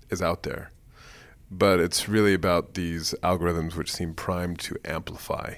is 0.09 0.21
out 0.21 0.43
there. 0.43 0.71
But 1.51 1.79
it's 1.79 2.09
really 2.09 2.33
about 2.33 2.73
these 2.73 3.13
algorithms 3.21 3.75
which 3.75 3.91
seem 3.91 4.13
primed 4.13 4.59
to 4.59 4.75
amplify 4.83 5.55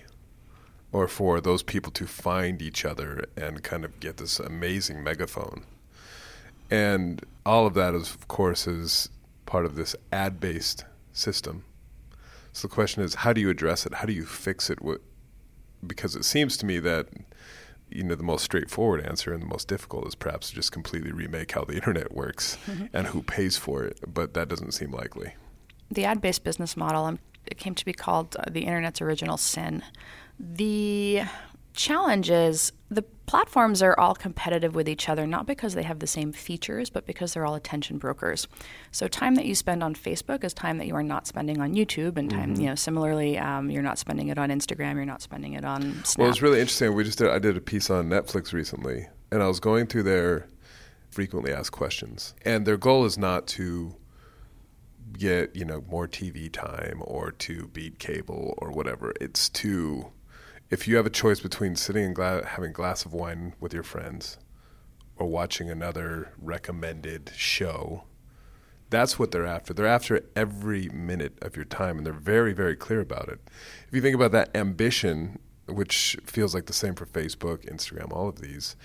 or 0.92 1.08
for 1.08 1.42
those 1.42 1.64
people 1.64 1.92
to 1.92 2.06
find 2.06 2.62
each 2.62 2.86
other 2.86 3.26
and 3.36 3.64
kind 3.64 3.84
of 3.84 4.00
get 4.00 4.18
this 4.18 4.40
amazing 4.40 5.04
megaphone. 5.04 5.66
And 6.70 7.24
all 7.46 7.66
of 7.66 7.74
that 7.76 7.94
is, 7.94 8.14
of 8.14 8.28
course, 8.28 8.68
is 8.68 9.10
part 9.46 9.66
of 9.66 9.76
this 9.76 9.96
ad-based 10.12 10.86
system. 11.14 11.64
So 12.54 12.68
the 12.68 12.74
question 12.74 13.04
is, 13.04 13.16
how 13.16 13.34
do 13.34 13.42
you 13.42 13.50
address 13.50 13.86
it? 13.86 13.96
How 13.96 14.06
do 14.06 14.14
you 14.14 14.26
fix 14.26 14.70
it? 14.70 14.80
Because 15.86 16.16
it 16.16 16.26
seems 16.26 16.58
to 16.58 16.66
me 16.66 16.80
that 16.80 17.08
you 17.90 18.04
know 18.04 18.16
the 18.16 18.24
most 18.24 18.44
straightforward 18.44 19.06
answer 19.06 19.34
and 19.34 19.42
the 19.42 19.48
most 19.48 19.68
difficult 19.68 20.08
is 20.08 20.16
perhaps 20.16 20.50
to 20.50 20.56
just 20.56 20.72
completely 20.72 21.12
remake 21.12 21.52
how 21.52 21.64
the 21.64 21.76
internet 21.76 22.14
works 22.14 22.58
and 22.94 23.08
who 23.08 23.22
pays 23.22 23.58
for 23.58 23.84
it. 23.84 24.00
But 24.14 24.34
that 24.34 24.48
doesn't 24.50 24.74
seem 24.74 24.92
likely. 24.92 25.36
The 25.90 26.06
ad 26.06 26.22
based 26.22 26.44
business 26.44 26.76
model, 26.76 27.06
um, 27.06 27.20
it 27.46 27.58
came 27.58 27.76
to 27.76 27.86
be 27.86 27.94
called 27.94 28.36
uh, 28.36 28.44
the 28.50 28.62
internet's 28.62 29.02
original 29.02 29.38
sin. 29.38 29.84
The 30.40 31.24
challenge 31.74 32.30
is 32.30 32.72
the 32.90 33.04
platforms 33.28 33.82
are 33.82 33.98
all 34.00 34.16
competitive 34.16 34.76
with 34.76 34.90
each 34.90 35.10
other, 35.10 35.28
not 35.28 35.46
because 35.46 35.74
they 35.74 35.84
have 35.84 36.00
the 36.00 36.08
same 36.08 36.32
features, 36.32 36.90
but 36.90 37.06
because 37.06 37.34
they're 37.34 37.46
all 37.46 37.56
attention 37.56 37.98
brokers. 37.98 38.48
So, 38.92 39.08
time 39.08 39.36
that 39.36 39.46
you 39.46 39.56
spend 39.56 39.84
on 39.84 39.94
Facebook 39.94 40.44
is 40.44 40.54
time 40.54 40.78
that 40.80 40.88
you 40.88 40.96
are 40.96 41.04
not 41.04 41.28
spending 41.28 41.62
on 41.62 41.74
YouTube, 41.76 42.18
and 42.18 42.30
time, 42.30 42.56
you 42.56 42.68
know, 42.68 42.76
similarly, 42.76 43.38
um, 43.38 43.70
you're 43.70 43.84
not 43.84 44.00
spending 44.00 44.30
it 44.30 44.38
on 44.38 44.50
Instagram, 44.50 44.96
you're 44.96 45.06
not 45.06 45.22
spending 45.22 45.54
it 45.54 45.64
on 45.64 46.04
Snap. 46.04 46.22
Well, 46.22 46.30
it's 46.30 46.42
really 46.42 46.60
interesting. 46.60 46.94
We 46.94 47.04
just 47.04 47.20
did, 47.20 47.30
I 47.30 47.40
did 47.40 47.56
a 47.56 47.62
piece 47.62 47.90
on 47.90 48.10
Netflix 48.10 48.54
recently, 48.54 49.08
and 49.32 49.44
I 49.44 49.48
was 49.48 49.60
going 49.60 49.88
through 49.88 50.04
their 50.04 50.48
frequently 51.12 51.54
asked 51.54 51.72
questions, 51.72 52.34
and 52.44 52.66
their 52.66 52.78
goal 52.78 53.06
is 53.06 53.18
not 53.18 53.48
to 53.48 53.96
get 55.14 55.56
you 55.56 55.66
know 55.66 55.84
more 55.90 56.08
TV 56.08 56.52
time 56.52 57.02
or 57.06 57.32
to 57.32 57.68
beat 57.70 58.00
cable 58.00 58.54
or 58.58 58.72
whatever. 58.72 59.14
It's 59.20 59.50
to 59.50 60.12
if 60.70 60.88
you 60.88 60.98
have 60.98 61.06
a 61.06 61.12
choice 61.12 61.40
between 61.40 61.76
sitting 61.76 62.04
and 62.04 62.16
gla- 62.16 62.46
having 62.46 62.72
a 62.72 62.74
glass 62.74 63.06
of 63.06 63.14
wine 63.14 63.54
with 63.60 63.74
your 63.74 63.84
friends 63.84 64.38
or 65.18 65.28
watching 65.28 65.70
another 65.70 66.34
recommended 66.38 67.32
show. 67.36 68.04
That's 68.90 69.20
what 69.20 69.32
they're 69.32 69.46
after. 69.46 69.74
They're 69.74 69.86
after 69.86 70.22
every 70.36 70.90
minute 70.90 71.38
of 71.42 71.56
your 71.56 71.66
time, 71.66 71.98
and 71.98 72.06
they're 72.06 72.14
very, 72.14 72.54
very 72.54 72.76
clear 72.76 73.02
about 73.02 73.28
it. 73.28 73.40
If 73.88 73.94
you 73.94 74.02
think 74.02 74.16
about 74.16 74.32
that 74.32 74.56
ambition, 74.56 75.40
which 75.66 76.18
feels 76.24 76.54
like 76.54 76.68
the 76.68 76.74
same 76.74 76.96
for 76.96 77.06
Facebook, 77.06 77.70
Instagram, 77.70 78.14
all 78.14 78.30
of 78.30 78.40
these, 78.40 78.76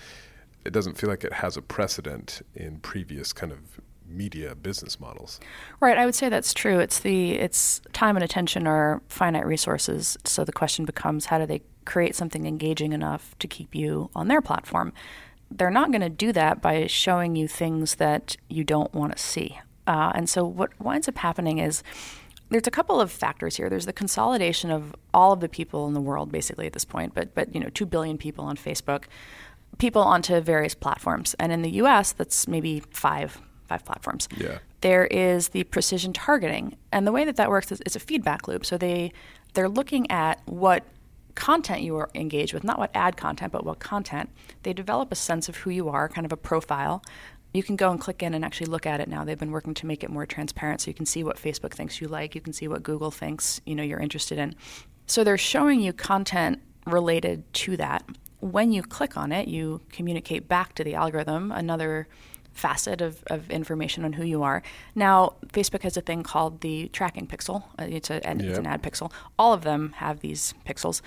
it 0.65 0.73
doesn't 0.73 0.97
feel 0.97 1.09
like 1.09 1.23
it 1.23 1.33
has 1.33 1.55
a 1.55 1.61
precedent 1.61 2.41
in 2.55 2.79
previous 2.79 3.31
kind 3.31 3.51
of 3.51 3.79
media 4.13 4.55
business 4.55 4.99
models. 4.99 5.39
Right, 5.79 5.97
I 5.97 6.05
would 6.05 6.15
say 6.15 6.29
that's 6.29 6.53
true. 6.53 6.79
It's 6.79 6.99
the 6.99 7.33
it's 7.33 7.81
time 7.91 8.15
and 8.15 8.23
attention 8.23 8.67
are 8.67 9.01
finite 9.09 9.45
resources. 9.45 10.17
So 10.25 10.43
the 10.43 10.51
question 10.51 10.85
becomes 10.85 11.25
how 11.25 11.37
do 11.37 11.45
they 11.45 11.61
create 11.85 12.15
something 12.15 12.45
engaging 12.45 12.93
enough 12.93 13.37
to 13.39 13.47
keep 13.47 13.75
you 13.75 14.09
on 14.15 14.27
their 14.27 14.41
platform? 14.41 14.93
They're 15.51 15.69
not 15.69 15.91
going 15.91 16.01
to 16.01 16.09
do 16.09 16.31
that 16.31 16.61
by 16.61 16.87
showing 16.87 17.35
you 17.35 17.47
things 17.47 17.95
that 17.95 18.37
you 18.49 18.63
don't 18.63 18.93
want 18.93 19.15
to 19.15 19.21
see. 19.21 19.59
Uh, 19.85 20.11
and 20.15 20.29
so 20.29 20.45
what 20.45 20.79
winds 20.79 21.07
up 21.07 21.17
happening 21.17 21.59
is 21.59 21.83
there's 22.49 22.67
a 22.67 22.71
couple 22.71 23.01
of 23.01 23.11
factors 23.11 23.57
here. 23.57 23.69
There's 23.69 23.85
the 23.85 23.93
consolidation 23.93 24.71
of 24.71 24.95
all 25.13 25.33
of 25.33 25.39
the 25.39 25.49
people 25.49 25.87
in 25.87 25.93
the 25.93 26.01
world, 26.01 26.31
basically 26.31 26.67
at 26.67 26.73
this 26.73 26.85
point, 26.85 27.13
but 27.13 27.33
but 27.33 27.53
you 27.53 27.59
know, 27.59 27.69
two 27.69 27.85
billion 27.85 28.17
people 28.17 28.45
on 28.45 28.57
Facebook, 28.57 29.05
people 29.79 30.01
onto 30.01 30.39
various 30.39 30.75
platforms, 30.75 31.33
and 31.39 31.51
in 31.51 31.63
the 31.63 31.71
U.S., 31.71 32.11
that's 32.11 32.47
maybe 32.47 32.81
five 32.91 33.41
five 33.73 33.85
platforms. 33.85 34.27
Yeah. 34.37 34.59
there 34.81 35.05
is 35.05 35.49
the 35.49 35.63
precision 35.63 36.11
targeting. 36.13 36.75
And 36.91 37.07
the 37.07 37.11
way 37.11 37.23
that 37.25 37.37
that 37.37 37.49
works 37.49 37.71
is 37.71 37.81
it's 37.85 37.95
a 37.95 37.99
feedback 37.99 38.47
loop. 38.47 38.65
So 38.65 38.77
they 38.77 39.11
they're 39.53 39.69
looking 39.69 40.09
at 40.11 40.41
what 40.45 40.83
content 41.35 41.81
you 41.81 41.95
are 41.97 42.09
engaged 42.13 42.53
with, 42.53 42.63
not 42.63 42.77
what 42.77 42.91
ad 42.93 43.17
content, 43.17 43.51
but 43.51 43.65
what 43.65 43.79
content. 43.79 44.29
They 44.63 44.73
develop 44.73 45.11
a 45.11 45.15
sense 45.15 45.49
of 45.49 45.55
who 45.57 45.69
you 45.69 45.89
are, 45.89 46.07
kind 46.09 46.25
of 46.25 46.31
a 46.31 46.37
profile. 46.37 47.03
You 47.53 47.63
can 47.63 47.75
go 47.75 47.91
and 47.91 47.99
click 47.99 48.21
in 48.23 48.33
and 48.33 48.43
actually 48.43 48.67
look 48.67 48.85
at 48.85 48.99
it 48.99 49.07
now. 49.07 49.23
They've 49.23 49.39
been 49.39 49.51
working 49.51 49.73
to 49.75 49.85
make 49.85 50.03
it 50.03 50.09
more 50.09 50.25
transparent 50.25 50.81
so 50.81 50.89
you 50.89 50.95
can 50.95 51.05
see 51.05 51.23
what 51.23 51.37
Facebook 51.37 51.73
thinks 51.73 52.01
you 52.01 52.07
like, 52.07 52.35
you 52.35 52.41
can 52.41 52.53
see 52.53 52.67
what 52.67 52.83
Google 52.83 53.11
thinks, 53.11 53.61
you 53.65 53.75
know, 53.75 53.83
you're 53.83 53.99
interested 53.99 54.37
in. 54.37 54.55
So 55.07 55.23
they're 55.23 55.37
showing 55.37 55.79
you 55.81 55.93
content 55.93 56.61
related 56.85 57.51
to 57.53 57.77
that. 57.77 58.03
When 58.39 58.71
you 58.71 58.83
click 58.83 59.15
on 59.15 59.31
it, 59.31 59.47
you 59.47 59.81
communicate 59.91 60.47
back 60.47 60.75
to 60.75 60.83
the 60.83 60.95
algorithm 60.95 61.51
another 61.51 62.07
facet 62.53 63.01
of, 63.01 63.23
of 63.27 63.49
information 63.49 64.05
on 64.05 64.13
who 64.13 64.23
you 64.23 64.43
are. 64.43 64.61
Now, 64.95 65.33
Facebook 65.47 65.81
has 65.81 65.97
a 65.97 66.01
thing 66.01 66.23
called 66.23 66.61
the 66.61 66.87
tracking 66.89 67.27
pixel. 67.27 67.63
Uh, 67.79 67.85
it's, 67.89 68.09
a, 68.09 68.15
yep. 68.15 68.41
it's 68.41 68.57
an 68.57 68.67
ad 68.67 68.83
pixel. 68.83 69.11
All 69.37 69.53
of 69.53 69.63
them 69.63 69.93
have 69.97 70.19
these 70.19 70.53
pixels 70.65 71.01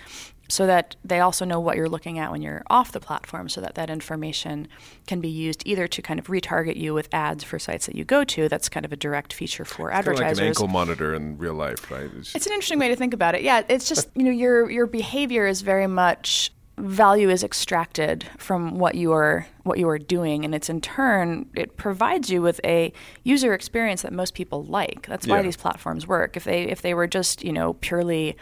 so 0.48 0.66
that 0.66 0.96
they 1.04 1.20
also 1.20 1.44
know 1.44 1.58
what 1.58 1.76
you're 1.76 1.88
looking 1.88 2.18
at 2.18 2.30
when 2.30 2.42
you're 2.42 2.62
off 2.68 2.92
the 2.92 3.00
platform 3.00 3.48
so 3.48 3.60
that 3.60 3.74
that 3.74 3.90
information 3.90 4.68
can 5.06 5.20
be 5.20 5.28
used 5.28 5.62
either 5.66 5.88
to 5.88 6.02
kind 6.02 6.20
of 6.20 6.26
retarget 6.26 6.76
you 6.76 6.94
with 6.94 7.08
ads 7.12 7.42
for 7.42 7.58
sites 7.58 7.86
that 7.86 7.94
you 7.94 8.04
go 8.04 8.24
to 8.24 8.48
that's 8.48 8.68
kind 8.68 8.86
of 8.86 8.92
a 8.92 8.96
direct 8.96 9.32
feature 9.32 9.64
for 9.64 9.90
it's 9.90 9.98
advertisers 9.98 10.20
kind 10.20 10.32
of 10.32 10.38
like 10.38 10.42
an 10.42 10.48
ankle 10.48 10.68
monitor 10.68 11.14
in 11.14 11.36
real 11.38 11.54
life 11.54 11.90
right 11.90 12.10
it's, 12.16 12.34
it's 12.34 12.46
an 12.46 12.52
interesting 12.52 12.78
way 12.78 12.88
to 12.88 12.96
think 12.96 13.14
about 13.14 13.34
it 13.34 13.42
yeah 13.42 13.62
it's 13.68 13.88
just 13.88 14.08
you 14.14 14.22
know 14.22 14.30
your 14.30 14.70
your 14.70 14.86
behavior 14.86 15.46
is 15.46 15.62
very 15.62 15.86
much 15.86 16.52
value 16.78 17.30
is 17.30 17.42
extracted 17.42 18.26
from 18.36 18.78
what 18.78 18.94
you 18.94 19.12
are 19.12 19.46
what 19.62 19.78
you 19.78 19.88
are 19.88 19.98
doing 19.98 20.44
and 20.44 20.54
it's 20.54 20.68
in 20.68 20.80
turn 20.80 21.48
it 21.54 21.76
provides 21.76 22.28
you 22.30 22.42
with 22.42 22.60
a 22.64 22.92
user 23.24 23.54
experience 23.54 24.02
that 24.02 24.12
most 24.12 24.34
people 24.34 24.64
like. 24.64 25.06
That's 25.06 25.26
why 25.26 25.36
yeah. 25.36 25.42
these 25.42 25.56
platforms 25.56 26.06
work. 26.06 26.36
If 26.36 26.44
they 26.44 26.64
if 26.64 26.82
they 26.82 26.92
were 26.92 27.06
just 27.06 27.42
you 27.42 27.52
know 27.52 27.74
purely 27.74 28.36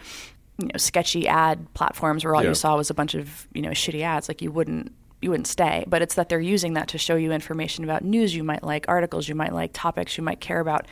you 0.57 0.67
know 0.67 0.77
sketchy 0.77 1.27
ad 1.27 1.73
platforms 1.73 2.25
where 2.25 2.35
all 2.35 2.43
yeah. 2.43 2.49
you 2.49 2.55
saw 2.55 2.75
was 2.75 2.89
a 2.89 2.93
bunch 2.93 3.15
of 3.15 3.47
you 3.53 3.61
know 3.61 3.71
shitty 3.71 4.01
ads 4.01 4.27
like 4.27 4.41
you 4.41 4.51
wouldn't 4.51 4.93
you 5.21 5.29
wouldn't 5.29 5.47
stay. 5.47 5.85
But 5.87 6.01
it's 6.01 6.15
that 6.15 6.27
they're 6.27 6.39
using 6.39 6.73
that 6.73 6.89
to 6.89 6.97
show 6.97 7.15
you 7.15 7.31
information 7.31 7.85
about 7.85 8.03
news 8.03 8.35
you 8.35 8.43
might 8.43 8.63
like 8.63 8.85
articles 8.89 9.29
you 9.29 9.35
might 9.35 9.53
like 9.53 9.71
topics 9.73 10.17
you 10.17 10.23
might 10.23 10.41
care 10.41 10.59
about. 10.59 10.87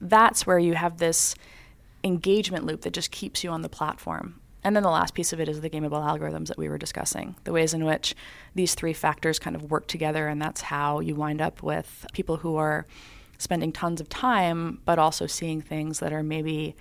That's 0.00 0.46
where 0.46 0.58
you 0.58 0.74
have 0.74 0.98
this 0.98 1.36
engagement 2.02 2.64
loop 2.64 2.82
that 2.82 2.92
just 2.92 3.12
keeps 3.12 3.44
you 3.44 3.50
on 3.50 3.62
the 3.62 3.68
platform 3.68 4.40
and 4.68 4.76
then 4.76 4.82
the 4.82 4.90
last 4.90 5.14
piece 5.14 5.32
of 5.32 5.40
it 5.40 5.48
is 5.48 5.62
the 5.62 5.70
gameable 5.70 5.92
algorithms 5.92 6.48
that 6.48 6.58
we 6.58 6.68
were 6.68 6.76
discussing, 6.76 7.34
the 7.44 7.52
ways 7.54 7.72
in 7.72 7.86
which 7.86 8.14
these 8.54 8.74
three 8.74 8.92
factors 8.92 9.38
kind 9.38 9.56
of 9.56 9.70
work 9.70 9.86
together, 9.86 10.28
and 10.28 10.42
that's 10.42 10.60
how 10.60 11.00
you 11.00 11.14
wind 11.14 11.40
up 11.40 11.62
with 11.62 12.04
people 12.12 12.36
who 12.36 12.56
are 12.56 12.84
spending 13.38 13.72
tons 13.72 13.98
of 13.98 14.10
time, 14.10 14.78
but 14.84 14.98
also 14.98 15.26
seeing 15.26 15.62
things 15.62 16.00
that 16.00 16.12
are 16.12 16.22
maybe 16.22 16.76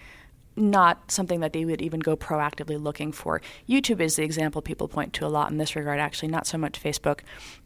not 0.57 1.09
something 1.09 1.39
that 1.39 1.53
they 1.53 1.63
would 1.63 1.81
even 1.81 2.01
go 2.01 2.17
proactively 2.17 2.77
looking 2.77 3.13
for. 3.13 3.41
YouTube 3.69 4.01
is 4.01 4.17
the 4.17 4.23
example 4.23 4.61
people 4.61 4.89
point 4.89 5.13
to 5.13 5.25
a 5.25 5.29
lot 5.29 5.49
in 5.49 5.57
this 5.57 5.73
regard, 5.73 5.97
actually, 5.97 6.27
not 6.27 6.45
so 6.45 6.57
much 6.57 6.83
Facebook. 6.83 7.21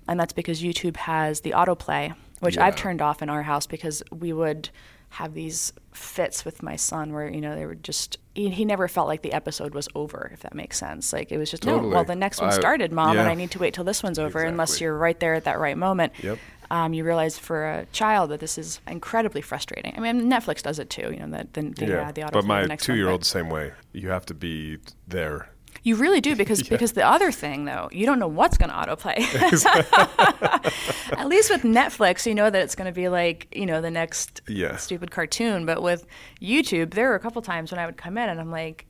And 0.08 0.20
that's 0.20 0.34
because 0.34 0.62
YouTube 0.62 0.98
has 0.98 1.42
the 1.42 1.54
autoplay, 1.54 2.14
which 2.42 2.58
yeah. 2.58 2.66
I've 2.68 2.76
turned 2.76 3.02
off 3.02 3.24
in 3.24 3.30
our 3.32 3.42
house 3.42 3.66
because 3.66 4.04
we 4.12 4.34
would 4.34 4.70
have 5.10 5.34
these 5.34 5.74
fits 5.94 6.46
with 6.46 6.62
my 6.62 6.76
son 6.76 7.12
where 7.12 7.28
you 7.28 7.42
know 7.42 7.56
they 7.56 7.66
were 7.66 7.74
just 7.74 8.20
he, 8.34 8.50
he, 8.50 8.66
never 8.66 8.88
felt 8.88 9.08
like 9.08 9.22
the 9.22 9.34
episode 9.34 9.74
was 9.74 9.88
over 9.96 10.30
if 10.34 10.42
that 10.42 10.56
makes 10.56 10.78
sense 10.78 11.12
like 11.12 11.32
it 11.32 11.38
was 11.38 11.52
just 11.52 11.64
totally. 11.64 11.90
no 11.90 11.96
well 11.96 12.04
the 12.04 12.16
next 12.16 12.42
one 12.42 12.52
started 12.52 12.92
mom 12.92 13.16
yeah. 13.16 13.22
and 13.22 13.30
i 13.30 13.34
need 13.34 13.52
to 13.52 13.60
wait 13.60 13.74
till 13.74 13.84
this 13.84 14.02
one's 14.02 14.18
over 14.18 14.40
exactly. 14.40 14.50
unless 14.50 14.82
you're 14.82 14.98
right 14.98 15.20
there 15.20 15.34
at 15.34 15.44
that 15.44 15.60
right 15.60 15.78
moment 15.78 16.14
yep. 16.22 16.38
Um, 16.72 16.94
you 16.94 17.04
realize 17.04 17.38
for 17.38 17.70
a 17.70 17.86
child 17.88 18.32
that 18.32 18.40
this 18.40 18.58
is 18.58 18.80
incredibly 18.88 19.42
frustrating. 19.42 19.94
I 19.98 20.00
mean, 20.00 20.32
Netflix 20.32 20.62
does 20.62 20.80
it 20.80 20.90
too. 20.90 21.12
You 21.12 21.20
know, 21.20 21.28
the 21.28 21.48
the, 21.52 21.70
the, 21.70 21.86
yeah. 21.86 22.08
uh, 22.08 22.12
the 22.14 22.30
But 22.32 22.46
my 22.46 22.66
two-year-old 22.78 23.26
same 23.26 23.50
way. 23.50 23.74
You 23.92 24.08
have 24.08 24.26
to 24.28 24.34
be 24.34 24.78
there 25.06 25.50
you 25.84 25.96
really 25.96 26.22
do 26.22 26.36
because 26.42 26.62
yeah. 26.62 26.70
because 26.70 26.94
the 26.94 27.06
other 27.06 27.32
thing 27.32 27.66
though, 27.66 27.90
you 27.92 28.06
don't 28.06 28.20
know 28.20 28.28
what's 28.28 28.58
going 28.58 28.70
to 28.70 28.76
autoplay. 28.76 29.18
At 31.18 31.28
least 31.28 31.50
with 31.50 31.64
Netflix, 31.64 32.26
you 32.26 32.36
know 32.36 32.50
that 32.50 32.62
it's 32.62 32.76
going 32.76 32.92
to 32.92 32.96
be 32.96 33.10
like 33.10 33.48
you 33.52 33.66
know 33.66 33.82
the 33.82 33.92
next 33.92 34.42
yeah. 34.48 34.78
stupid 34.78 35.12
cartoon. 35.12 35.66
But 35.66 35.82
with 35.82 36.06
YouTube, 36.42 36.94
there 36.94 37.10
were 37.10 37.16
a 37.16 37.20
couple 37.20 37.42
times 37.42 37.72
when 37.72 37.80
I 37.80 37.86
would 37.86 37.98
come 37.98 38.18
in 38.18 38.30
and 38.30 38.40
I'm 38.40 38.52
like, 38.52 38.86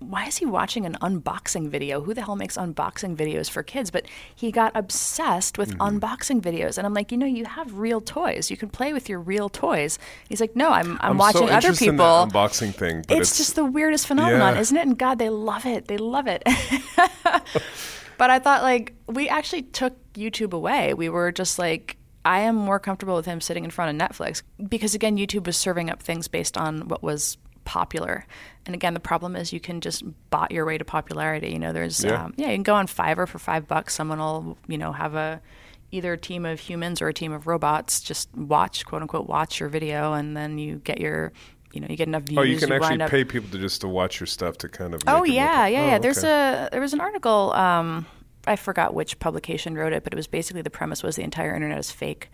why 0.00 0.26
is 0.26 0.38
he 0.38 0.46
watching 0.46 0.84
an 0.86 0.96
unboxing 1.00 1.68
video? 1.68 2.00
Who 2.00 2.14
the 2.14 2.22
hell 2.22 2.36
makes 2.36 2.56
unboxing 2.56 3.16
videos 3.16 3.48
for 3.48 3.62
kids? 3.62 3.90
But 3.90 4.06
he 4.34 4.50
got 4.50 4.72
obsessed 4.74 5.58
with 5.58 5.70
mm-hmm. 5.76 5.98
unboxing 5.98 6.40
videos, 6.40 6.78
and 6.78 6.86
I'm 6.86 6.94
like, 6.94 7.12
you 7.12 7.18
know, 7.18 7.26
you 7.26 7.44
have 7.44 7.78
real 7.78 8.00
toys. 8.00 8.50
You 8.50 8.56
can 8.56 8.68
play 8.68 8.92
with 8.92 9.08
your 9.08 9.20
real 9.20 9.48
toys. 9.48 9.98
He's 10.28 10.40
like, 10.40 10.56
no, 10.56 10.70
I'm 10.70 10.88
I'm, 11.00 11.12
I'm 11.12 11.18
watching 11.18 11.48
so 11.48 11.54
other 11.54 11.74
people. 11.74 12.22
In 12.22 12.30
unboxing 12.30 12.74
thing, 12.74 12.98
it's, 13.08 13.30
it's, 13.30 13.38
just 13.38 13.54
the 13.54 13.64
weirdest 13.64 14.06
phenomenon, 14.06 14.54
yeah. 14.54 14.60
isn't 14.60 14.76
it? 14.76 14.86
And 14.86 14.98
God, 14.98 15.18
they 15.18 15.30
love 15.30 15.66
it. 15.66 15.86
They 15.86 15.98
love 15.98 16.26
it. 16.26 16.42
but 18.18 18.30
I 18.30 18.38
thought 18.38 18.62
like 18.62 18.94
we 19.06 19.28
actually 19.28 19.62
took 19.62 19.94
YouTube 20.14 20.52
away. 20.52 20.94
We 20.94 21.08
were 21.08 21.32
just 21.32 21.58
like. 21.58 21.96
I 22.24 22.40
am 22.40 22.56
more 22.56 22.78
comfortable 22.78 23.14
with 23.14 23.24
him 23.24 23.40
sitting 23.40 23.64
in 23.64 23.70
front 23.70 24.02
of 24.02 24.08
Netflix 24.08 24.42
because 24.68 24.94
again, 24.94 25.16
YouTube 25.16 25.46
was 25.46 25.56
serving 25.56 25.88
up 25.88 26.02
things 26.02 26.28
based 26.28 26.58
on 26.58 26.88
what 26.88 27.02
was 27.02 27.38
popular. 27.68 28.24
And 28.64 28.74
again, 28.74 28.94
the 28.94 29.00
problem 29.00 29.36
is 29.36 29.52
you 29.52 29.60
can 29.60 29.82
just 29.82 30.02
bot 30.30 30.50
your 30.50 30.64
way 30.64 30.78
to 30.78 30.84
popularity. 30.86 31.50
You 31.50 31.58
know, 31.58 31.74
there's 31.74 32.02
yeah, 32.02 32.24
um, 32.24 32.34
yeah 32.36 32.48
you 32.48 32.54
can 32.54 32.62
go 32.62 32.74
on 32.74 32.86
Fiverr 32.86 33.28
for 33.28 33.38
five 33.38 33.68
bucks. 33.68 33.94
Someone 33.94 34.18
will 34.18 34.56
you 34.66 34.78
know 34.78 34.92
have 34.92 35.14
a 35.14 35.42
either 35.90 36.14
a 36.14 36.18
team 36.18 36.46
of 36.46 36.60
humans 36.60 37.00
or 37.02 37.08
a 37.08 37.14
team 37.14 37.32
of 37.32 37.46
robots 37.46 38.00
just 38.00 38.34
watch 38.34 38.84
quote 38.86 39.02
unquote 39.02 39.28
watch 39.28 39.60
your 39.60 39.68
video, 39.68 40.14
and 40.14 40.34
then 40.34 40.56
you 40.56 40.76
get 40.76 40.98
your 40.98 41.32
you 41.74 41.82
know 41.82 41.88
you 41.90 41.96
get 41.96 42.08
enough 42.08 42.22
views. 42.22 42.38
Oh, 42.38 42.42
you 42.42 42.56
can 42.56 42.70
you 42.70 42.74
actually 42.76 43.06
pay 43.08 43.24
people 43.24 43.50
to 43.50 43.58
just 43.58 43.82
to 43.82 43.88
watch 43.88 44.18
your 44.18 44.26
stuff 44.26 44.56
to 44.58 44.68
kind 44.70 44.94
of. 44.94 45.02
Oh 45.06 45.24
yeah, 45.24 45.66
yeah, 45.66 45.82
oh, 45.82 45.86
yeah. 45.86 45.98
There's 45.98 46.24
a 46.24 46.70
there 46.72 46.80
was 46.80 46.94
an 46.94 47.00
article. 47.00 47.52
Um, 47.52 48.06
I 48.46 48.56
forgot 48.56 48.94
which 48.94 49.18
publication 49.18 49.74
wrote 49.74 49.92
it, 49.92 50.04
but 50.04 50.14
it 50.14 50.16
was 50.16 50.26
basically 50.26 50.62
the 50.62 50.70
premise 50.70 51.02
was 51.02 51.16
the 51.16 51.22
entire 51.22 51.54
internet 51.54 51.78
is 51.78 51.90
fake. 51.90 52.30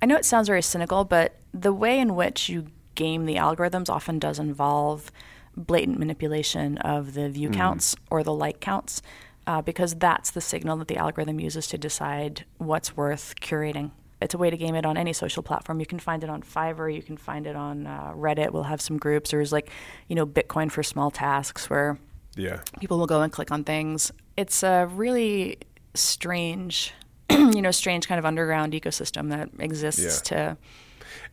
I 0.00 0.06
know 0.06 0.16
it 0.16 0.24
sounds 0.24 0.46
very 0.46 0.62
cynical, 0.62 1.04
but 1.04 1.34
the 1.52 1.72
way 1.72 1.98
in 1.98 2.14
which 2.14 2.48
you 2.48 2.66
game 2.94 3.26
the 3.26 3.36
algorithms 3.36 3.88
often 3.88 4.18
does 4.18 4.38
involve 4.38 5.10
blatant 5.56 5.98
manipulation 5.98 6.78
of 6.78 7.14
the 7.14 7.28
view 7.28 7.48
mm. 7.48 7.54
counts 7.54 7.96
or 8.10 8.22
the 8.22 8.32
like 8.32 8.60
counts 8.60 9.02
uh, 9.46 9.60
because 9.62 9.94
that's 9.96 10.30
the 10.30 10.40
signal 10.40 10.76
that 10.76 10.88
the 10.88 10.96
algorithm 10.96 11.40
uses 11.40 11.66
to 11.68 11.78
decide 11.78 12.44
what's 12.58 12.96
worth 12.96 13.34
curating. 13.40 13.90
It's 14.22 14.34
a 14.34 14.38
way 14.38 14.50
to 14.50 14.56
game 14.56 14.74
it 14.74 14.84
on 14.84 14.96
any 14.96 15.12
social 15.12 15.42
platform. 15.42 15.80
You 15.80 15.86
can 15.86 15.98
find 15.98 16.22
it 16.22 16.28
on 16.28 16.42
Fiverr. 16.42 16.94
You 16.94 17.02
can 17.02 17.16
find 17.16 17.46
it 17.46 17.56
on 17.56 17.86
uh, 17.86 18.12
Reddit. 18.14 18.52
We'll 18.52 18.64
have 18.64 18.80
some 18.80 18.98
groups. 18.98 19.30
There's 19.30 19.50
like, 19.50 19.70
you 20.08 20.14
know, 20.14 20.26
Bitcoin 20.26 20.70
for 20.70 20.82
small 20.82 21.10
tasks 21.10 21.70
where 21.70 21.98
yeah. 22.36 22.60
people 22.80 22.98
will 22.98 23.06
go 23.06 23.22
and 23.22 23.32
click 23.32 23.50
on 23.50 23.64
things. 23.64 24.12
It's 24.36 24.62
a 24.62 24.86
really 24.92 25.58
strange, 25.94 26.92
you 27.30 27.62
know, 27.62 27.70
strange 27.70 28.06
kind 28.06 28.18
of 28.18 28.26
underground 28.26 28.74
ecosystem 28.74 29.30
that 29.30 29.48
exists 29.58 30.22
yeah. 30.30 30.36
to 30.36 30.56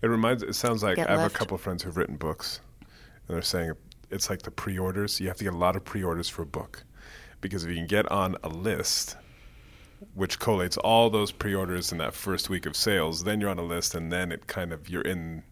it 0.01 0.07
reminds. 0.07 0.43
It 0.43 0.55
sounds 0.55 0.83
like 0.83 0.97
I 0.97 1.10
have 1.10 1.19
left. 1.19 1.36
a 1.36 1.38
couple 1.38 1.55
of 1.55 1.62
friends 1.62 1.83
who've 1.83 1.95
written 1.95 2.15
books, 2.15 2.62
and 2.81 3.36
they're 3.36 3.41
saying 3.41 3.73
it's 4.10 4.29
like 4.29 4.41
the 4.41 4.51
pre-orders. 4.51 5.19
You 5.19 5.27
have 5.27 5.38
to 5.38 5.43
get 5.43 5.53
a 5.53 5.57
lot 5.57 5.75
of 5.75 5.83
pre-orders 5.83 6.29
for 6.29 6.43
a 6.43 6.45
book, 6.45 6.83
because 7.41 7.63
if 7.63 7.69
you 7.69 7.75
can 7.75 7.88
get 7.88 8.10
on 8.12 8.36
a 8.43 8.49
list, 8.49 9.17
which 10.13 10.39
collates 10.39 10.77
all 10.83 11.10
those 11.10 11.31
pre-orders 11.31 11.91
in 11.91 11.97
that 11.97 12.13
first 12.13 12.49
week 12.49 12.65
of 12.65 12.75
sales, 12.75 13.23
then 13.23 13.41
you're 13.41 13.49
on 13.49 13.60
a 13.60 13.63
list, 13.63 13.95
and 13.95 14.12
then 14.12 14.31
it 14.31 14.47
kind 14.47 14.71
of 14.73 14.89
you're 14.89 15.01
in. 15.01 15.43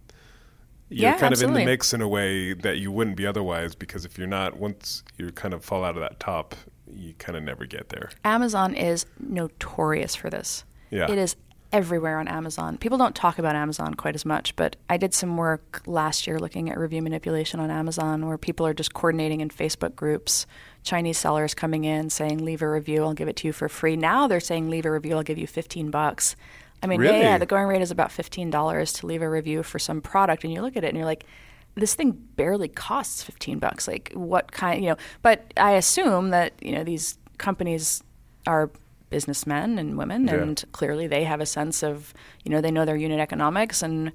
You're 0.88 1.02
yeah, 1.02 1.18
kind 1.18 1.32
absolutely. 1.32 1.62
of 1.62 1.62
in 1.62 1.66
the 1.66 1.72
mix 1.72 1.94
in 1.96 2.02
a 2.02 2.08
way 2.08 2.54
that 2.54 2.78
you 2.78 2.92
wouldn't 2.92 3.18
be 3.18 3.26
otherwise, 3.26 3.74
because 3.74 4.06
if 4.06 4.20
you're 4.20 4.28
not, 4.28 4.60
once 4.60 5.04
you 5.18 5.32
kind 5.32 5.56
of 5.56 5.66
fall 5.66 5.84
out 5.84 5.96
of 5.96 6.02
that 6.02 6.20
top, 6.20 6.54
you 6.88 7.16
kind 7.16 7.36
of 7.36 7.42
never 7.42 7.66
get 7.66 7.90
there. 7.90 8.12
Amazon 8.24 8.76
is 8.76 9.08
notorious 9.20 10.16
for 10.16 10.30
this. 10.30 10.64
Yeah. 10.92 11.12
It 11.12 11.18
is 11.18 11.36
everywhere 11.76 12.20
on 12.20 12.28
Amazon. 12.30 12.78
People 12.78 12.98
don't 12.98 13.14
talk 13.14 13.38
about 13.38 13.54
Amazon 13.54 13.96
quite 13.96 14.16
as 14.16 14.24
much, 14.24 14.56
but 14.56 14.78
I 14.90 14.96
did 14.96 15.14
some 15.14 15.36
work 15.36 15.82
last 15.86 16.26
year 16.26 16.40
looking 16.40 16.70
at 16.70 16.78
review 16.78 17.02
manipulation 17.02 17.60
on 17.60 17.70
Amazon 17.70 18.28
where 18.28 18.38
people 18.38 18.66
are 18.66 18.74
just 18.74 18.94
coordinating 18.94 19.42
in 19.42 19.50
Facebook 19.50 19.94
groups. 19.94 20.48
Chinese 20.84 21.18
sellers 21.18 21.54
coming 21.54 21.84
in 21.84 22.10
saying, 22.10 22.46
leave 22.46 22.62
a 22.62 22.70
review, 22.72 23.04
I'll 23.04 23.14
give 23.14 23.28
it 23.28 23.36
to 23.38 23.48
you 23.48 23.52
for 23.52 23.68
free. 23.68 23.98
Now 23.98 24.26
they're 24.26 24.40
saying, 24.40 24.70
leave 24.70 24.86
a 24.86 24.92
review, 24.92 25.18
I'll 25.18 25.24
give 25.24 25.38
you 25.38 25.48
15 25.48 25.92
bucks. 25.92 26.38
I 26.82 26.88
mean, 26.88 27.02
really? 27.02 27.18
yeah, 27.18 27.24
yeah, 27.24 27.38
the 27.40 27.46
going 27.46 27.68
rate 27.68 27.82
is 27.82 27.92
about 27.92 28.10
$15 28.10 29.00
to 29.00 29.06
leave 29.06 29.22
a 29.22 29.30
review 29.30 29.62
for 29.62 29.78
some 29.78 30.00
product. 30.00 30.46
And 30.46 30.54
you 30.54 30.62
look 30.62 30.78
at 30.78 30.86
it 30.86 30.88
and 30.88 30.96
you're 30.96 31.06
like, 31.06 31.26
this 31.74 31.94
thing 31.94 32.12
barely 32.38 32.70
costs 32.70 33.22
15 33.22 33.60
bucks. 33.60 33.86
Like, 33.86 34.14
what 34.14 34.54
kind, 34.54 34.82
you 34.82 34.92
know, 34.92 34.98
but 35.22 35.54
I 35.58 35.72
assume 35.72 36.30
that, 36.30 36.54
you 36.62 36.72
know, 36.72 36.86
these 36.86 37.18
companies 37.38 38.02
are 38.48 38.70
businessmen 39.16 39.80
and 39.80 39.98
women, 39.98 40.28
yeah. 40.28 40.42
and 40.42 40.58
clearly 40.74 41.08
they 41.08 41.24
have 41.24 41.40
a 41.40 41.46
sense 41.46 41.78
of, 41.84 42.14
you 42.44 42.52
know, 42.52 42.60
they 42.60 42.74
know 42.76 42.84
their 42.84 42.98
unit 42.98 43.22
economics 43.28 43.82
and 43.82 44.12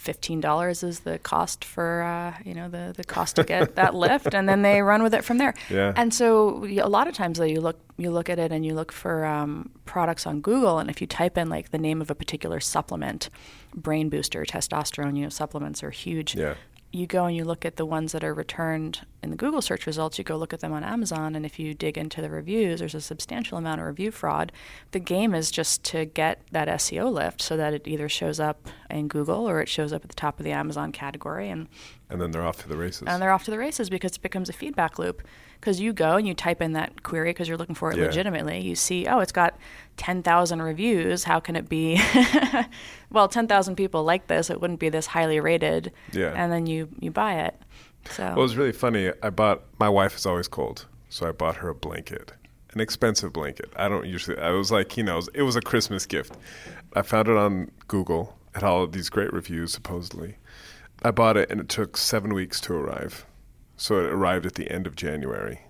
fifteen 0.00 0.40
dollars 0.40 0.82
is 0.82 1.00
the 1.00 1.18
cost 1.18 1.62
for 1.62 2.02
uh, 2.02 2.32
you 2.42 2.54
know 2.54 2.70
the 2.70 2.94
the 2.96 3.04
cost 3.04 3.36
to 3.36 3.44
get 3.44 3.76
that 3.76 3.94
lift, 4.06 4.32
and 4.34 4.48
then 4.48 4.62
they 4.62 4.80
run 4.80 5.02
with 5.02 5.12
it 5.12 5.24
from 5.24 5.36
there. 5.36 5.52
Yeah. 5.68 5.92
And 5.94 6.14
so 6.14 6.64
a 6.64 6.88
lot 6.88 7.06
of 7.06 7.14
times 7.14 7.38
though, 7.38 7.44
you 7.44 7.60
look 7.60 7.78
you 7.98 8.10
look 8.10 8.30
at 8.30 8.38
it 8.38 8.50
and 8.50 8.64
you 8.64 8.74
look 8.74 8.92
for 8.92 9.26
um, 9.26 9.70
products 9.84 10.26
on 10.26 10.40
Google, 10.40 10.78
and 10.78 10.88
if 10.88 11.02
you 11.02 11.06
type 11.06 11.36
in 11.36 11.50
like 11.50 11.70
the 11.70 11.78
name 11.78 12.00
of 12.00 12.10
a 12.10 12.14
particular 12.14 12.60
supplement, 12.60 13.28
brain 13.74 14.08
booster, 14.08 14.46
testosterone, 14.46 15.16
you 15.16 15.24
know, 15.24 15.28
supplements 15.28 15.82
are 15.82 15.90
huge. 15.90 16.34
Yeah. 16.34 16.54
You 16.92 17.06
go 17.06 17.26
and 17.26 17.36
you 17.36 17.44
look 17.44 17.64
at 17.64 17.76
the 17.76 17.86
ones 17.86 18.12
that 18.12 18.24
are 18.24 18.34
returned 18.34 19.06
in 19.22 19.30
the 19.30 19.36
Google 19.36 19.60
search 19.60 19.86
results. 19.86 20.16
You 20.18 20.24
go 20.24 20.36
look 20.36 20.52
at 20.52 20.60
them 20.60 20.72
on 20.72 20.82
Amazon, 20.84 21.34
and 21.36 21.44
if 21.44 21.58
you 21.58 21.74
dig 21.74 21.98
into 21.98 22.20
the 22.22 22.30
reviews, 22.30 22.80
there's 22.80 22.94
a 22.94 23.00
substantial 23.00 23.58
amount 23.58 23.80
of 23.80 23.86
review 23.86 24.10
fraud. 24.10 24.52
The 24.92 24.98
game 25.00 25.34
is 25.34 25.50
just 25.50 25.84
to 25.84 26.04
get 26.06 26.40
that 26.52 26.68
SEO 26.68 27.12
lift 27.12 27.42
so 27.42 27.56
that 27.56 27.74
it 27.74 27.86
either 27.86 28.08
shows 28.08 28.40
up 28.40 28.68
in 28.88 29.08
Google 29.08 29.48
or 29.48 29.60
it 29.60 29.68
shows 29.68 29.92
up 29.92 30.02
at 30.04 30.08
the 30.08 30.16
top 30.16 30.38
of 30.38 30.44
the 30.44 30.52
Amazon 30.52 30.90
category, 30.92 31.50
and 31.50 31.68
And 32.08 32.20
then 32.20 32.30
they're 32.30 32.46
off 32.46 32.58
to 32.62 32.68
the 32.68 32.76
races. 32.76 33.04
and 33.06 33.20
they're 33.22 33.32
off 33.32 33.44
to 33.44 33.50
the 33.50 33.58
races 33.58 33.90
because 33.90 34.16
it 34.16 34.22
becomes 34.22 34.48
a 34.48 34.52
feedback 34.52 34.98
loop. 34.98 35.22
Because 35.60 35.78
you 35.78 35.92
go 35.92 36.16
and 36.16 36.26
you 36.26 36.32
type 36.32 36.62
in 36.62 36.72
that 36.72 37.02
query 37.02 37.30
because 37.30 37.46
you're 37.46 37.58
looking 37.58 37.74
for 37.74 37.90
it 37.92 37.98
Yeah. 37.98 38.06
legitimately. 38.06 38.60
You 38.60 38.74
see, 38.74 39.06
oh, 39.06 39.18
it's 39.18 39.30
got 39.30 39.58
10,000 39.98 40.62
reviews. 40.62 41.24
How 41.24 41.38
can 41.38 41.54
it 41.54 41.68
be? 41.68 42.00
well, 43.10 43.28
10,000 43.28 43.76
people 43.76 44.02
like 44.02 44.26
this. 44.26 44.48
It 44.48 44.58
wouldn't 44.58 44.80
be 44.80 44.88
this 44.88 45.06
highly 45.08 45.38
rated. 45.38 45.92
Yeah. 46.12 46.32
And 46.34 46.50
then 46.50 46.64
you, 46.64 46.88
you 46.98 47.10
buy 47.10 47.40
it. 47.40 47.54
So 48.08 48.24
Well, 48.24 48.38
it 48.38 48.42
was 48.42 48.56
really 48.56 48.72
funny. 48.72 49.12
I 49.22 49.30
bought 49.30 49.62
my 49.78 49.88
wife 49.88 50.16
is 50.16 50.26
always 50.26 50.48
cold, 50.48 50.86
so 51.08 51.28
I 51.28 51.32
bought 51.32 51.56
her 51.56 51.68
a 51.68 51.74
blanket, 51.74 52.32
an 52.72 52.80
expensive 52.80 53.32
blanket. 53.32 53.72
I 53.76 53.88
don't 53.88 54.06
usually. 54.06 54.38
I 54.38 54.50
was 54.50 54.70
like, 54.70 54.96
you 54.96 55.02
know, 55.02 55.20
it 55.34 55.42
was 55.42 55.56
a 55.56 55.60
Christmas 55.60 56.06
gift. 56.06 56.36
I 56.94 57.02
found 57.02 57.28
it 57.28 57.36
on 57.36 57.70
Google. 57.88 58.36
Had 58.54 58.64
all 58.64 58.82
of 58.82 58.92
these 58.92 59.10
great 59.10 59.32
reviews, 59.32 59.72
supposedly. 59.72 60.36
I 61.02 61.12
bought 61.12 61.36
it, 61.36 61.50
and 61.50 61.60
it 61.60 61.68
took 61.68 61.96
seven 61.96 62.34
weeks 62.34 62.60
to 62.62 62.74
arrive. 62.74 63.24
So 63.76 63.98
it 63.98 64.12
arrived 64.12 64.44
at 64.44 64.54
the 64.54 64.70
end 64.70 64.86
of 64.86 64.96
January. 64.96 65.60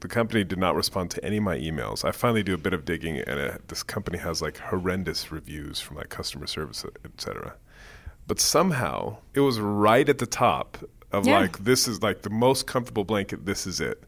The 0.00 0.08
company 0.08 0.44
did 0.44 0.58
not 0.58 0.76
respond 0.76 1.10
to 1.10 1.24
any 1.24 1.38
of 1.38 1.42
my 1.42 1.58
emails. 1.58 2.04
I 2.04 2.12
finally 2.12 2.44
do 2.44 2.54
a 2.54 2.58
bit 2.58 2.72
of 2.72 2.84
digging, 2.84 3.18
and 3.18 3.40
it, 3.40 3.68
this 3.68 3.82
company 3.82 4.18
has 4.18 4.40
like 4.40 4.58
horrendous 4.58 5.32
reviews 5.32 5.80
from 5.80 5.96
like 5.96 6.08
customer 6.08 6.46
service, 6.46 6.86
etc. 7.04 7.54
But 8.28 8.38
somehow 8.38 9.18
it 9.34 9.40
was 9.40 9.58
right 9.58 10.08
at 10.08 10.18
the 10.18 10.26
top 10.26 10.78
of 11.12 11.26
Yeah. 11.26 11.38
like 11.40 11.58
this 11.58 11.88
is 11.88 12.02
like 12.02 12.22
the 12.22 12.30
most 12.30 12.66
comfortable 12.66 13.04
blanket. 13.04 13.46
This 13.46 13.66
is 13.66 13.80
it. 13.80 14.04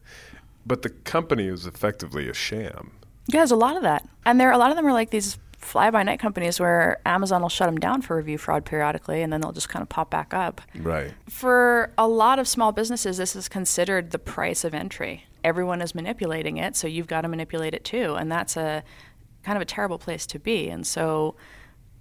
But 0.65 0.81
the 0.83 0.89
company 0.89 1.47
is 1.47 1.65
effectively 1.65 2.29
a 2.29 2.33
sham. 2.33 2.91
yeah, 3.27 3.39
there's 3.39 3.51
a 3.51 3.55
lot 3.55 3.75
of 3.77 3.83
that. 3.83 4.07
And 4.25 4.39
there, 4.39 4.51
a 4.51 4.57
lot 4.57 4.69
of 4.71 4.75
them 4.75 4.85
are 4.85 4.93
like 4.93 5.09
these 5.09 5.37
fly 5.59 5.89
by 5.91 6.01
night 6.03 6.19
companies 6.19 6.59
where 6.59 6.99
Amazon 7.05 7.41
will 7.41 7.49
shut 7.49 7.67
them 7.67 7.77
down 7.79 8.01
for 8.01 8.15
review 8.17 8.37
fraud 8.37 8.65
periodically 8.65 9.21
and 9.21 9.31
then 9.31 9.41
they'll 9.41 9.51
just 9.51 9.69
kind 9.69 9.81
of 9.83 9.89
pop 9.89 10.09
back 10.09 10.33
up. 10.33 10.59
Right. 10.75 11.13
For 11.29 11.91
a 11.99 12.07
lot 12.07 12.39
of 12.39 12.47
small 12.47 12.71
businesses, 12.71 13.17
this 13.17 13.35
is 13.35 13.47
considered 13.47 14.09
the 14.11 14.19
price 14.19 14.63
of 14.63 14.73
entry. 14.73 15.25
Everyone 15.43 15.81
is 15.81 15.93
manipulating 15.95 16.57
it, 16.57 16.75
so 16.75 16.87
you've 16.87 17.07
got 17.07 17.21
to 17.21 17.27
manipulate 17.27 17.73
it 17.73 17.83
too. 17.83 18.15
And 18.15 18.31
that's 18.31 18.57
a 18.57 18.83
kind 19.43 19.55
of 19.55 19.61
a 19.61 19.65
terrible 19.65 19.97
place 19.97 20.25
to 20.27 20.39
be. 20.39 20.69
And 20.69 20.85
so, 20.85 21.35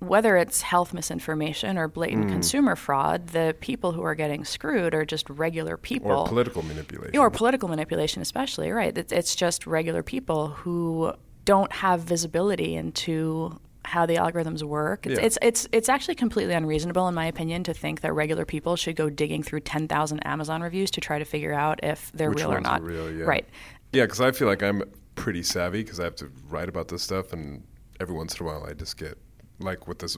whether 0.00 0.36
it's 0.36 0.62
health 0.62 0.92
misinformation 0.94 1.76
or 1.78 1.86
blatant 1.86 2.26
Mm. 2.26 2.30
consumer 2.30 2.74
fraud, 2.74 3.28
the 3.28 3.54
people 3.60 3.92
who 3.92 4.02
are 4.02 4.14
getting 4.14 4.44
screwed 4.44 4.94
are 4.94 5.04
just 5.04 5.28
regular 5.30 5.76
people. 5.76 6.10
Or 6.10 6.26
political 6.26 6.62
manipulation. 6.62 7.18
Or 7.18 7.30
political 7.30 7.68
manipulation, 7.68 8.22
especially, 8.22 8.70
right? 8.70 8.96
It's, 8.96 9.34
just 9.36 9.66
regular 9.66 10.02
people 10.02 10.48
who 10.48 11.12
don't 11.44 11.70
have 11.72 12.00
visibility 12.00 12.74
into 12.76 13.58
how 13.84 14.04
the 14.06 14.16
algorithms 14.16 14.62
work. 14.62 15.06
It's, 15.06 15.18
Yeah. 15.18 15.26
it's 15.26 15.38
it's 15.42 15.68
it's 15.72 15.88
actually 15.88 16.14
completely 16.14 16.52
unreasonable, 16.54 17.08
in 17.08 17.14
my 17.14 17.26
opinion, 17.26 17.64
to 17.64 17.72
think 17.74 18.02
that 18.02 18.12
regular 18.12 18.44
people 18.44 18.76
should 18.76 18.94
go 18.96 19.08
digging 19.08 19.42
through 19.42 19.60
ten 19.60 19.88
thousand 19.88 20.20
Amazon 20.26 20.60
reviews 20.62 20.90
to 20.92 21.00
try 21.00 21.18
to 21.18 21.24
figure 21.24 21.52
out 21.54 21.80
if 21.82 22.10
they're 22.12 22.28
Which 22.30 22.40
real 22.40 22.52
or 22.52 22.60
not. 22.60 22.82
real, 22.82 23.10
yeah. 23.10 23.24
Right. 23.24 23.46
Yeah, 23.92 24.04
because 24.04 24.20
I 24.20 24.32
feel 24.32 24.48
like 24.48 24.62
I'm 24.62 24.82
pretty 25.14 25.42
savvy 25.42 25.82
because 25.82 25.98
I 26.00 26.04
have 26.04 26.14
to 26.16 26.30
write 26.48 26.68
about 26.68 26.88
this 26.88 27.02
stuff, 27.02 27.32
and 27.32 27.62
every 28.00 28.14
once 28.14 28.38
in 28.38 28.46
a 28.46 28.48
while 28.48 28.64
I 28.68 28.72
just 28.74 28.96
get 28.98 29.16
like 29.60 29.86
with 29.86 29.98
this 30.00 30.16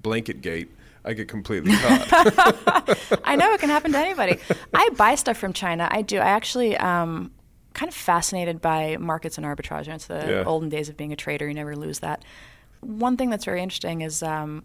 blanket 0.00 0.40
gate, 0.40 0.70
I 1.04 1.12
get 1.14 1.28
completely 1.28 1.72
caught. 1.76 2.08
I 3.24 3.36
know 3.36 3.52
it 3.52 3.60
can 3.60 3.68
happen 3.70 3.92
to 3.92 3.98
anybody. 3.98 4.38
I 4.72 4.90
buy 4.90 5.14
stuff 5.16 5.36
from 5.36 5.52
China. 5.52 5.88
I 5.90 6.02
do. 6.02 6.18
I 6.18 6.26
actually 6.30 6.76
um, 6.76 7.32
kind 7.74 7.88
of 7.88 7.94
fascinated 7.94 8.60
by 8.60 8.96
markets 8.98 9.36
and 9.36 9.46
arbitrage. 9.46 9.88
It's 9.88 10.06
the 10.06 10.24
Yeah. 10.28 10.44
olden 10.46 10.68
days 10.68 10.88
of 10.88 10.96
being 10.96 11.12
a 11.12 11.16
trader. 11.16 11.48
You 11.48 11.54
never 11.54 11.74
lose 11.74 12.00
that. 12.00 12.24
One 12.80 13.16
thing 13.16 13.30
that's 13.30 13.44
very 13.44 13.62
interesting 13.62 14.00
is 14.02 14.22
um, 14.22 14.64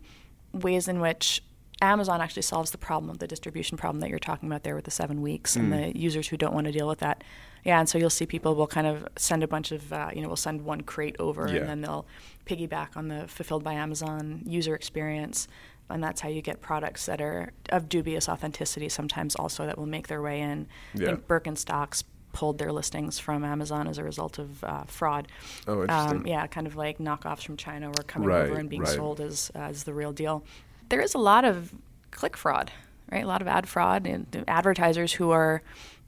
ways 0.54 0.88
in 0.88 1.00
which 1.00 1.44
Amazon 1.82 2.22
actually 2.22 2.42
solves 2.42 2.72
the 2.72 2.78
problem 2.78 3.10
of 3.10 3.20
the 3.20 3.28
distribution 3.28 3.78
problem 3.78 4.00
that 4.02 4.10
you're 4.10 4.18
talking 4.20 4.50
about 4.50 4.64
there 4.64 4.76
with 4.76 4.86
the 4.86 4.92
seven 4.92 5.22
weeks 5.22 5.56
and 5.56 5.72
the 5.72 5.96
users 5.98 6.28
who 6.28 6.38
don't 6.38 6.54
want 6.54 6.66
to 6.66 6.72
deal 6.72 6.88
with 6.88 7.00
that. 7.00 7.24
Yeah, 7.64 7.80
and 7.80 7.88
so 7.88 7.98
you'll 7.98 8.10
see 8.10 8.26
people 8.26 8.56
will 8.56 8.68
kind 8.68 8.88
of 8.88 9.08
send 9.16 9.44
a 9.44 9.48
bunch 9.48 9.72
of, 9.72 9.92
uh, 9.94 10.10
you 10.14 10.22
know, 10.22 10.28
we'll 10.28 10.38
send 10.38 10.62
one 10.62 10.82
crate 10.82 11.16
over 11.20 11.48
Yeah. 11.48 11.58
and 11.62 11.70
then 11.70 11.82
they'll 11.82 12.06
piggyback 12.46 12.96
on 12.96 13.10
the 13.10 13.28
fulfilled 13.28 13.64
by 13.64 13.74
Amazon 13.74 14.42
user 14.46 14.74
experience. 14.74 15.48
And 15.90 16.04
that's 16.04 16.22
how 16.22 16.30
you 16.30 16.42
get 16.42 16.62
products 16.62 17.06
that 17.06 17.22
are 17.22 17.52
of 17.70 17.88
dubious 17.90 18.28
authenticity 18.28 18.90
sometimes 18.90 19.36
also 19.36 19.66
that 19.66 19.78
will 19.78 19.86
make 19.86 20.08
their 20.08 20.22
way 20.22 20.42
in. 20.42 20.68
Yeah. 20.94 21.04
I 21.04 21.12
think 21.12 21.28
Birkenstocks 21.28 22.04
pulled 22.34 22.58
their 22.58 22.72
listings 22.72 23.18
from 23.20 23.44
Amazon 23.44 23.88
as 23.88 23.98
a 23.98 24.04
result 24.04 24.38
of 24.38 24.64
uh, 24.64 24.84
fraud. 24.86 25.28
Oh, 25.68 25.82
interesting. 25.82 26.18
Um, 26.22 26.28
yeah, 26.28 26.46
kind 26.48 26.68
of 26.68 26.76
like 26.76 26.98
knockoffs 27.00 27.44
from 27.44 27.58
China 27.58 27.88
were 27.90 28.04
coming 28.06 28.28
Right, 28.30 28.50
over 28.50 28.60
and 28.60 28.70
being 28.70 28.84
right. 28.84 28.96
sold 28.96 29.20
as, 29.22 29.50
as 29.56 29.84
the 29.86 29.94
real 29.94 30.12
deal. 30.12 30.44
There 30.90 31.02
is 31.02 31.14
a 31.14 31.18
lot 31.18 31.44
of 31.44 31.74
click 32.12 32.38
fraud, 32.38 32.72
right? 33.12 33.24
A 33.24 33.28
lot 33.28 33.42
of 33.42 33.48
ad 33.48 33.68
fraud 33.68 34.08
and 34.08 34.44
advertisers 34.48 35.14
who 35.14 35.32
are 35.32 35.62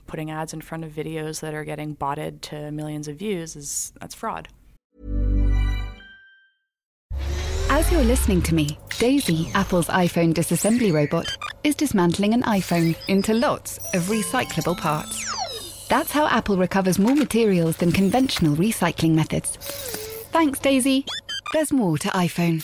putting 0.07 0.31
ads 0.31 0.53
in 0.53 0.61
front 0.61 0.85
of 0.85 0.91
videos 0.91 1.41
that 1.41 1.53
are 1.53 1.65
getting 1.65 1.93
botted 1.93 2.41
to 2.43 2.71
millions 2.71 3.07
of 3.07 3.17
views 3.17 3.55
is 3.55 3.91
that's 3.99 4.15
fraud. 4.15 4.47
As 7.69 7.91
you're 7.91 8.03
listening 8.03 8.41
to 8.43 8.55
me, 8.55 8.79
Daisy, 8.97 9.51
Apple's 9.53 9.87
iPhone 9.87 10.33
disassembly 10.33 10.91
robot, 10.91 11.37
is 11.63 11.75
dismantling 11.75 12.33
an 12.33 12.43
iPhone 12.43 12.95
into 13.07 13.33
lots 13.33 13.77
of 13.93 14.03
recyclable 14.03 14.77
parts. 14.77 15.87
That's 15.87 16.11
how 16.11 16.27
Apple 16.27 16.57
recovers 16.57 16.97
more 16.97 17.15
materials 17.15 17.77
than 17.77 17.91
conventional 17.91 18.55
recycling 18.55 19.13
methods. 19.13 19.57
Thanks, 20.31 20.59
Daisy. 20.59 21.05
There's 21.53 21.71
more 21.71 21.97
to 21.99 22.07
iPhone. 22.09 22.63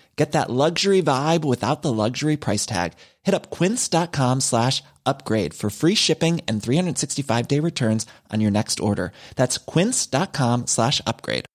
Get 0.21 0.33
that 0.33 0.51
luxury 0.51 1.01
vibe 1.01 1.43
without 1.43 1.81
the 1.81 1.91
luxury 1.91 2.37
price 2.37 2.67
tag. 2.67 2.93
Hit 3.23 3.33
up 3.33 3.49
quince.com 3.49 4.41
slash 4.41 4.83
upgrade 5.03 5.51
for 5.55 5.71
free 5.71 5.95
shipping 5.95 6.41
and 6.47 6.61
365 6.61 7.47
day 7.47 7.59
returns 7.59 8.05
on 8.29 8.39
your 8.39 8.51
next 8.51 8.79
order. 8.79 9.13
That's 9.35 9.57
quince.com 9.57 10.67
slash 10.67 11.01
upgrade. 11.07 11.45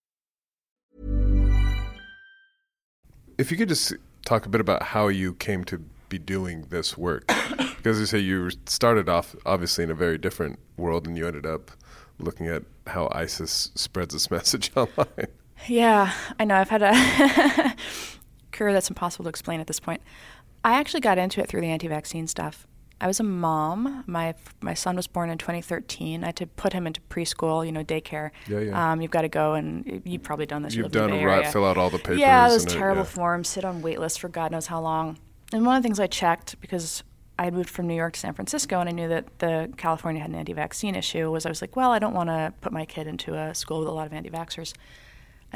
if 3.38 3.52
you 3.52 3.56
could 3.56 3.68
just 3.68 3.92
talk 4.24 4.46
a 4.46 4.48
bit 4.48 4.60
about 4.60 4.82
how 4.82 5.06
you 5.06 5.34
came 5.34 5.62
to 5.64 5.78
be 6.08 6.18
doing 6.18 6.66
this 6.70 6.98
work, 6.98 7.26
because 7.76 8.00
you 8.00 8.06
say 8.06 8.18
you 8.18 8.50
started 8.66 9.08
off 9.08 9.36
obviously 9.46 9.84
in 9.84 9.92
a 9.92 9.94
very 9.94 10.18
different 10.18 10.58
world, 10.76 11.06
and 11.06 11.16
you 11.16 11.24
ended 11.28 11.46
up 11.46 11.70
looking 12.18 12.48
at 12.48 12.64
how 12.88 13.08
ISIS 13.12 13.70
spreads 13.76 14.12
its 14.12 14.28
message 14.36 14.72
online. 14.74 15.28
Yeah, 15.68 16.12
I 16.40 16.44
know. 16.44 16.56
I've 16.56 16.68
had 16.68 16.82
a 16.82 17.74
that's 18.58 18.88
impossible 18.88 19.24
to 19.24 19.28
explain 19.28 19.60
at 19.60 19.66
this 19.66 19.80
point. 19.80 20.02
I 20.64 20.78
actually 20.78 21.00
got 21.00 21.18
into 21.18 21.40
it 21.40 21.48
through 21.48 21.60
the 21.60 21.68
anti 21.68 21.88
vaccine 21.88 22.26
stuff. 22.26 22.66
I 23.00 23.06
was 23.06 23.20
a 23.20 23.24
mom. 23.24 24.04
My 24.06 24.34
my 24.62 24.74
son 24.74 24.96
was 24.96 25.06
born 25.06 25.28
in 25.28 25.36
2013. 25.38 26.22
I 26.22 26.26
had 26.28 26.36
to 26.36 26.46
put 26.46 26.72
him 26.72 26.86
into 26.86 27.00
preschool, 27.02 27.64
you 27.64 27.70
know, 27.70 27.84
daycare. 27.84 28.30
Yeah, 28.48 28.60
yeah. 28.60 28.92
Um, 28.92 29.02
you've 29.02 29.10
got 29.10 29.22
to 29.22 29.28
go 29.28 29.54
and 29.54 30.02
you've 30.04 30.22
probably 30.22 30.46
done 30.46 30.62
this. 30.62 30.74
you 30.74 30.82
You've 30.82 30.92
done 30.92 31.12
a 31.12 31.24
right, 31.24 31.46
fill 31.46 31.66
out 31.66 31.76
all 31.76 31.90
the 31.90 31.98
papers. 31.98 32.18
Yeah, 32.18 32.48
those 32.48 32.62
and 32.62 32.72
it- 32.72 32.74
terrible 32.76 33.02
yeah. 33.02 33.08
forms. 33.08 33.48
Sit 33.48 33.64
on 33.64 33.82
wait 33.82 34.00
lists 34.00 34.18
for 34.18 34.28
God 34.28 34.50
knows 34.50 34.66
how 34.66 34.80
long. 34.80 35.18
And 35.52 35.64
one 35.64 35.76
of 35.76 35.82
the 35.82 35.86
things 35.86 36.00
I 36.00 36.06
checked 36.06 36.60
because 36.60 37.04
I 37.38 37.44
had 37.44 37.54
moved 37.54 37.68
from 37.68 37.86
New 37.86 37.94
York 37.94 38.14
to 38.14 38.20
San 38.20 38.32
Francisco, 38.32 38.80
and 38.80 38.88
I 38.88 38.92
knew 38.92 39.08
that 39.08 39.40
the 39.40 39.70
California 39.76 40.22
had 40.22 40.30
an 40.30 40.36
anti-vaccine 40.36 40.94
issue. 40.94 41.30
Was 41.30 41.44
I 41.44 41.50
was 41.50 41.60
like, 41.60 41.76
well, 41.76 41.92
I 41.92 41.98
don't 41.98 42.14
want 42.14 42.30
to 42.30 42.54
put 42.62 42.72
my 42.72 42.86
kid 42.86 43.06
into 43.06 43.34
a 43.34 43.54
school 43.54 43.80
with 43.80 43.88
a 43.88 43.92
lot 43.92 44.06
of 44.06 44.14
anti-vaxxers. 44.14 44.72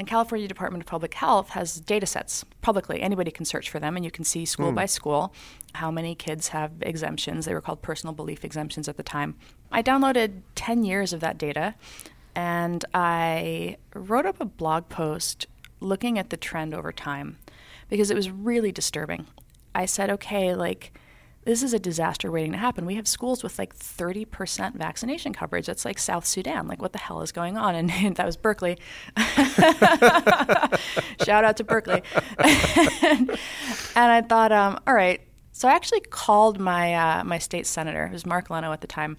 And 0.01 0.09
California 0.09 0.49
Department 0.49 0.83
of 0.83 0.87
Public 0.87 1.13
Health 1.13 1.51
has 1.51 1.79
data 1.79 2.07
sets 2.07 2.43
publicly. 2.63 3.03
Anybody 3.03 3.31
can 3.31 3.45
search 3.45 3.69
for 3.69 3.79
them, 3.79 3.97
and 3.97 4.05
you 4.05 4.11
can 4.11 4.25
see 4.25 4.47
school 4.47 4.71
hmm. 4.71 4.75
by 4.75 4.87
school 4.87 5.35
how 5.75 5.91
many 5.91 6.15
kids 6.15 6.49
have 6.49 6.73
exemptions. 6.81 7.45
They 7.45 7.53
were 7.53 7.61
called 7.61 7.83
personal 7.83 8.15
belief 8.15 8.43
exemptions 8.43 8.89
at 8.89 8.97
the 8.97 9.03
time. 9.03 9.37
I 9.71 9.83
downloaded 9.83 10.41
10 10.55 10.85
years 10.85 11.13
of 11.13 11.21
that 11.21 11.37
data, 11.37 11.75
and 12.35 12.83
I 12.95 13.77
wrote 13.95 14.25
up 14.25 14.41
a 14.41 14.47
blog 14.47 14.89
post 14.89 15.47
looking 15.81 16.19
at 16.19 16.31
the 16.31 16.39
trend 16.39 16.73
over 16.73 16.93
time 16.93 17.37
because 17.91 18.11
it 18.11 18.17
was 18.17 18.31
really 18.31 18.73
disturbing. 18.73 19.27
I 19.75 19.85
said, 19.85 20.09
okay, 20.09 20.55
like, 20.55 20.95
this 21.45 21.63
is 21.63 21.73
a 21.73 21.79
disaster 21.79 22.31
waiting 22.31 22.53
to 22.53 22.59
happen. 22.59 22.85
We 22.85 22.97
have 22.97 23.09
schools 23.09 23.43
with 23.43 23.59
like 23.59 23.75
30% 23.75 24.75
vaccination 24.75 25.33
coverage. 25.33 25.67
That's 25.67 25.85
like 25.87 25.99
South 25.99 26.27
Sudan. 26.27 26.69
Like, 26.69 26.83
what 26.83 26.93
the 26.93 26.99
hell 26.99 27.23
is 27.23 27.33
going 27.33 27.57
on? 27.57 27.75
And, 27.91 28.17
that 28.17 28.27
was 28.27 28.37
Berkeley. 28.37 28.79
Shout 31.25 31.45
out 31.45 31.57
to 31.59 31.65
Berkeley. 31.65 32.03
and 32.39 33.31
I 33.97 34.23
thought, 34.23 34.53
um, 34.53 34.79
all 34.87 34.95
right. 34.95 35.21
So 35.53 35.69
I 35.69 35.73
actually 35.73 36.01
called 36.01 36.59
my 36.59 36.95
uh, 36.95 37.25
my 37.25 37.39
state 37.39 37.67
senator, 37.67 38.07
it 38.07 38.13
was 38.13 38.25
Mark 38.25 38.49
Leno 38.51 38.73
at 38.73 38.81
the 38.81 38.87
time, 38.87 39.19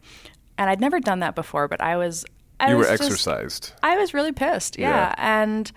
and 0.57 0.69
I'd 0.69 0.79
never 0.81 0.99
done 0.99 1.19
that 1.19 1.35
before. 1.35 1.67
But 1.67 1.81
I 1.81 1.97
was 1.97 2.25
I 2.59 2.69
You 2.69 2.75
were 2.75 2.79
was 2.79 2.89
just- 2.89 3.01
exercised. 3.03 3.73
I 3.83 3.97
was 3.97 4.13
really 4.13 4.31
pissed. 4.31 4.77
Yeah. 4.79 4.89
Yeah. 4.89 5.15
And 5.17 5.71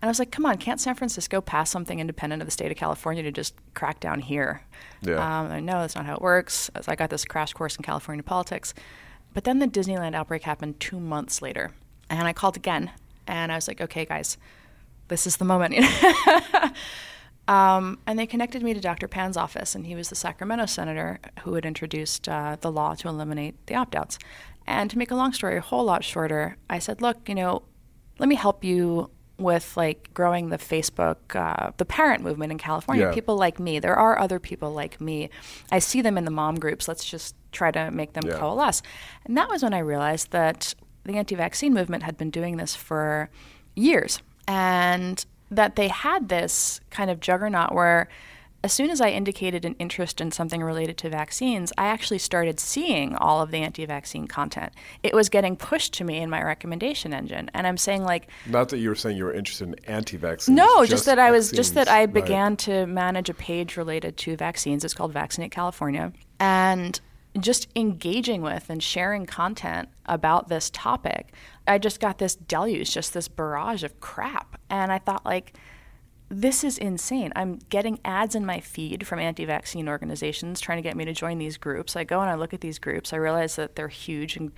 and 0.00 0.08
I 0.08 0.10
was 0.10 0.18
like, 0.18 0.30
come 0.30 0.46
on, 0.46 0.58
can't 0.58 0.80
San 0.80 0.94
Francisco 0.94 1.40
pass 1.40 1.70
something 1.70 1.98
independent 1.98 2.40
of 2.40 2.46
the 2.46 2.52
state 2.52 2.70
of 2.70 2.76
California 2.76 3.22
to 3.24 3.32
just 3.32 3.54
crack 3.74 3.98
down 3.98 4.20
here? 4.20 4.62
Yeah. 5.02 5.16
Um, 5.16 5.50
I 5.50 5.60
know 5.60 5.80
that's 5.80 5.96
not 5.96 6.06
how 6.06 6.14
it 6.14 6.22
works. 6.22 6.70
So 6.80 6.92
I 6.92 6.94
got 6.94 7.10
this 7.10 7.24
crash 7.24 7.52
course 7.52 7.76
in 7.76 7.82
California 7.82 8.22
politics. 8.22 8.74
But 9.34 9.44
then 9.44 9.58
the 9.58 9.66
Disneyland 9.66 10.14
outbreak 10.14 10.42
happened 10.42 10.78
two 10.78 11.00
months 11.00 11.42
later. 11.42 11.72
And 12.08 12.28
I 12.28 12.32
called 12.32 12.56
again. 12.56 12.92
And 13.26 13.50
I 13.50 13.56
was 13.56 13.66
like, 13.66 13.80
okay, 13.80 14.04
guys, 14.04 14.38
this 15.08 15.26
is 15.26 15.36
the 15.36 15.44
moment. 15.44 15.74
Um, 17.48 17.98
and 18.06 18.18
they 18.18 18.26
connected 18.26 18.62
me 18.62 18.74
to 18.74 18.80
Dr. 18.80 19.08
Pan's 19.08 19.38
office, 19.38 19.74
and 19.74 19.86
he 19.86 19.94
was 19.94 20.10
the 20.10 20.14
Sacramento 20.14 20.66
senator 20.66 21.18
who 21.40 21.54
had 21.54 21.64
introduced 21.64 22.28
uh, 22.28 22.58
the 22.60 22.70
law 22.70 22.94
to 22.96 23.08
eliminate 23.08 23.54
the 23.66 23.74
opt 23.74 23.96
outs. 23.96 24.18
And 24.66 24.90
to 24.90 24.98
make 24.98 25.10
a 25.10 25.14
long 25.14 25.32
story 25.32 25.56
a 25.56 25.62
whole 25.62 25.84
lot 25.84 26.04
shorter, 26.04 26.58
I 26.68 26.78
said, 26.78 27.00
Look, 27.00 27.26
you 27.26 27.34
know, 27.34 27.62
let 28.18 28.28
me 28.28 28.34
help 28.34 28.64
you 28.64 29.10
with 29.38 29.76
like 29.76 30.12
growing 30.14 30.48
the 30.48 30.58
Facebook, 30.58 31.16
uh, 31.34 31.70
the 31.76 31.84
parent 31.84 32.22
movement 32.22 32.50
in 32.52 32.58
California. 32.58 33.04
Yeah. 33.06 33.12
People 33.14 33.36
like 33.36 33.58
me. 33.60 33.78
There 33.78 33.94
are 33.96 34.18
other 34.18 34.38
people 34.40 34.72
like 34.72 35.00
me. 35.00 35.30
I 35.70 35.78
see 35.78 36.02
them 36.02 36.18
in 36.18 36.24
the 36.24 36.30
mom 36.30 36.56
groups. 36.56 36.88
Let's 36.88 37.04
just 37.04 37.34
try 37.52 37.70
to 37.70 37.90
make 37.90 38.14
them 38.14 38.24
Yeah. 38.26 38.38
coalesce. 38.38 38.82
And 39.24 39.36
that 39.36 39.48
was 39.48 39.62
when 39.62 39.72
I 39.74 39.78
realized 39.78 40.32
that 40.32 40.74
the 41.04 41.14
anti 41.14 41.34
vaccine 41.36 41.72
movement 41.72 42.02
had 42.02 42.16
been 42.18 42.30
doing 42.30 42.56
this 42.56 42.74
for 42.74 43.30
years. 43.74 44.20
And 44.46 45.24
that 45.50 45.76
they 45.76 45.88
had 45.88 46.28
this 46.28 46.80
kind 46.90 47.10
of 47.10 47.20
juggernaut 47.20 47.72
where 47.72 48.08
as 48.64 48.72
soon 48.72 48.90
as 48.90 49.00
I 49.00 49.10
indicated 49.10 49.64
an 49.64 49.76
interest 49.78 50.20
in 50.20 50.32
something 50.32 50.62
related 50.62 50.98
to 50.98 51.08
vaccines, 51.08 51.72
I 51.78 51.86
actually 51.86 52.18
started 52.18 52.58
seeing 52.58 53.14
all 53.14 53.40
of 53.40 53.52
the 53.52 53.58
anti 53.58 53.86
vaccine 53.86 54.26
content. 54.26 54.72
It 55.04 55.14
was 55.14 55.28
getting 55.28 55.56
pushed 55.56 55.94
to 55.94 56.04
me 56.04 56.16
in 56.18 56.28
my 56.28 56.42
recommendation 56.42 57.14
engine. 57.14 57.50
And 57.54 57.68
I'm 57.68 57.76
saying, 57.76 58.02
like, 58.02 58.28
Not 58.46 58.70
that 58.70 58.78
you 58.78 58.88
were 58.88 58.96
saying 58.96 59.16
you 59.16 59.24
were 59.24 59.32
interested 59.32 59.68
in 59.68 59.76
anti-vaccines. 59.84 60.56
no, 60.56 60.84
just, 60.84 61.06
that 61.06 61.20
I 61.20 61.30
was 61.30 61.52
just 61.52 61.74
that. 61.74 61.88
I 61.88 62.00
Right. 62.00 62.12
began 62.12 62.56
to 62.58 62.86
manage 62.86 63.28
a 63.30 63.34
page 63.34 63.76
related 63.76 64.16
to 64.18 64.36
vaccines. 64.36 64.84
It's 64.84 64.94
called 64.94 65.12
Vaccinate 65.12 65.52
California, 65.52 66.12
and 66.40 67.00
just 67.38 67.68
engaging 67.76 68.42
with 68.42 68.68
and 68.70 68.82
sharing 68.82 69.24
content 69.24 69.88
about 70.06 70.48
this 70.48 70.70
topic, 70.70 71.32
I 71.68 71.78
just 71.78 72.00
got 72.00 72.18
this 72.18 72.34
deluge, 72.34 72.92
just 72.92 73.14
this 73.14 73.28
barrage 73.28 73.84
of 73.84 74.00
crap, 74.00 74.60
and 74.68 74.90
I 74.90 74.98
thought 74.98 75.24
like. 75.24 75.56
This 76.30 76.62
is 76.62 76.76
insane. 76.76 77.32
I'm 77.34 77.58
getting 77.70 78.00
ads 78.04 78.34
in 78.34 78.44
my 78.44 78.60
feed 78.60 79.06
from 79.06 79.18
anti 79.18 79.46
vaccine 79.46 79.88
organizations 79.88 80.60
trying 80.60 80.76
to 80.76 80.82
get 80.82 80.96
me 80.96 81.04
to 81.06 81.12
join 81.14 81.38
these 81.38 81.56
groups. 81.56 81.96
I 81.96 82.04
go 82.04 82.20
and 82.20 82.28
I 82.28 82.34
look 82.34 82.52
at 82.52 82.60
these 82.60 82.78
groups. 82.78 83.12
I 83.12 83.16
realize 83.16 83.56
that 83.56 83.76
they're 83.76 83.88
huge. 83.88 84.36
And, 84.36 84.52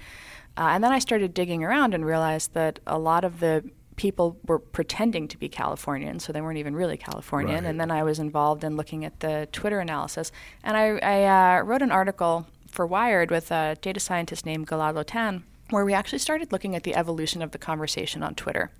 uh, 0.56 0.70
and 0.72 0.82
then 0.82 0.92
I 0.92 0.98
started 0.98 1.32
digging 1.32 1.62
around 1.62 1.94
and 1.94 2.04
realized 2.04 2.54
that 2.54 2.80
a 2.86 2.98
lot 2.98 3.24
of 3.24 3.38
the 3.38 3.64
people 3.94 4.36
were 4.46 4.58
pretending 4.58 5.28
to 5.28 5.38
be 5.38 5.48
Californian, 5.48 6.18
so 6.18 6.32
they 6.32 6.40
weren't 6.40 6.58
even 6.58 6.74
really 6.74 6.96
Californian. 6.96 7.64
Right. 7.64 7.70
And 7.70 7.78
then 7.78 7.90
I 7.90 8.02
was 8.02 8.18
involved 8.18 8.64
in 8.64 8.76
looking 8.76 9.04
at 9.04 9.20
the 9.20 9.46
Twitter 9.52 9.78
analysis. 9.78 10.32
And 10.64 10.76
I, 10.76 10.98
I 10.98 11.58
uh, 11.58 11.62
wrote 11.62 11.82
an 11.82 11.92
article 11.92 12.46
for 12.66 12.86
Wired 12.86 13.30
with 13.30 13.52
a 13.52 13.76
data 13.80 14.00
scientist 14.00 14.44
named 14.44 14.66
Gilad 14.66 14.94
Lotan, 14.94 15.42
where 15.68 15.84
we 15.84 15.92
actually 15.92 16.18
started 16.18 16.50
looking 16.50 16.74
at 16.74 16.82
the 16.82 16.96
evolution 16.96 17.42
of 17.42 17.52
the 17.52 17.58
conversation 17.58 18.24
on 18.24 18.34
Twitter 18.34 18.70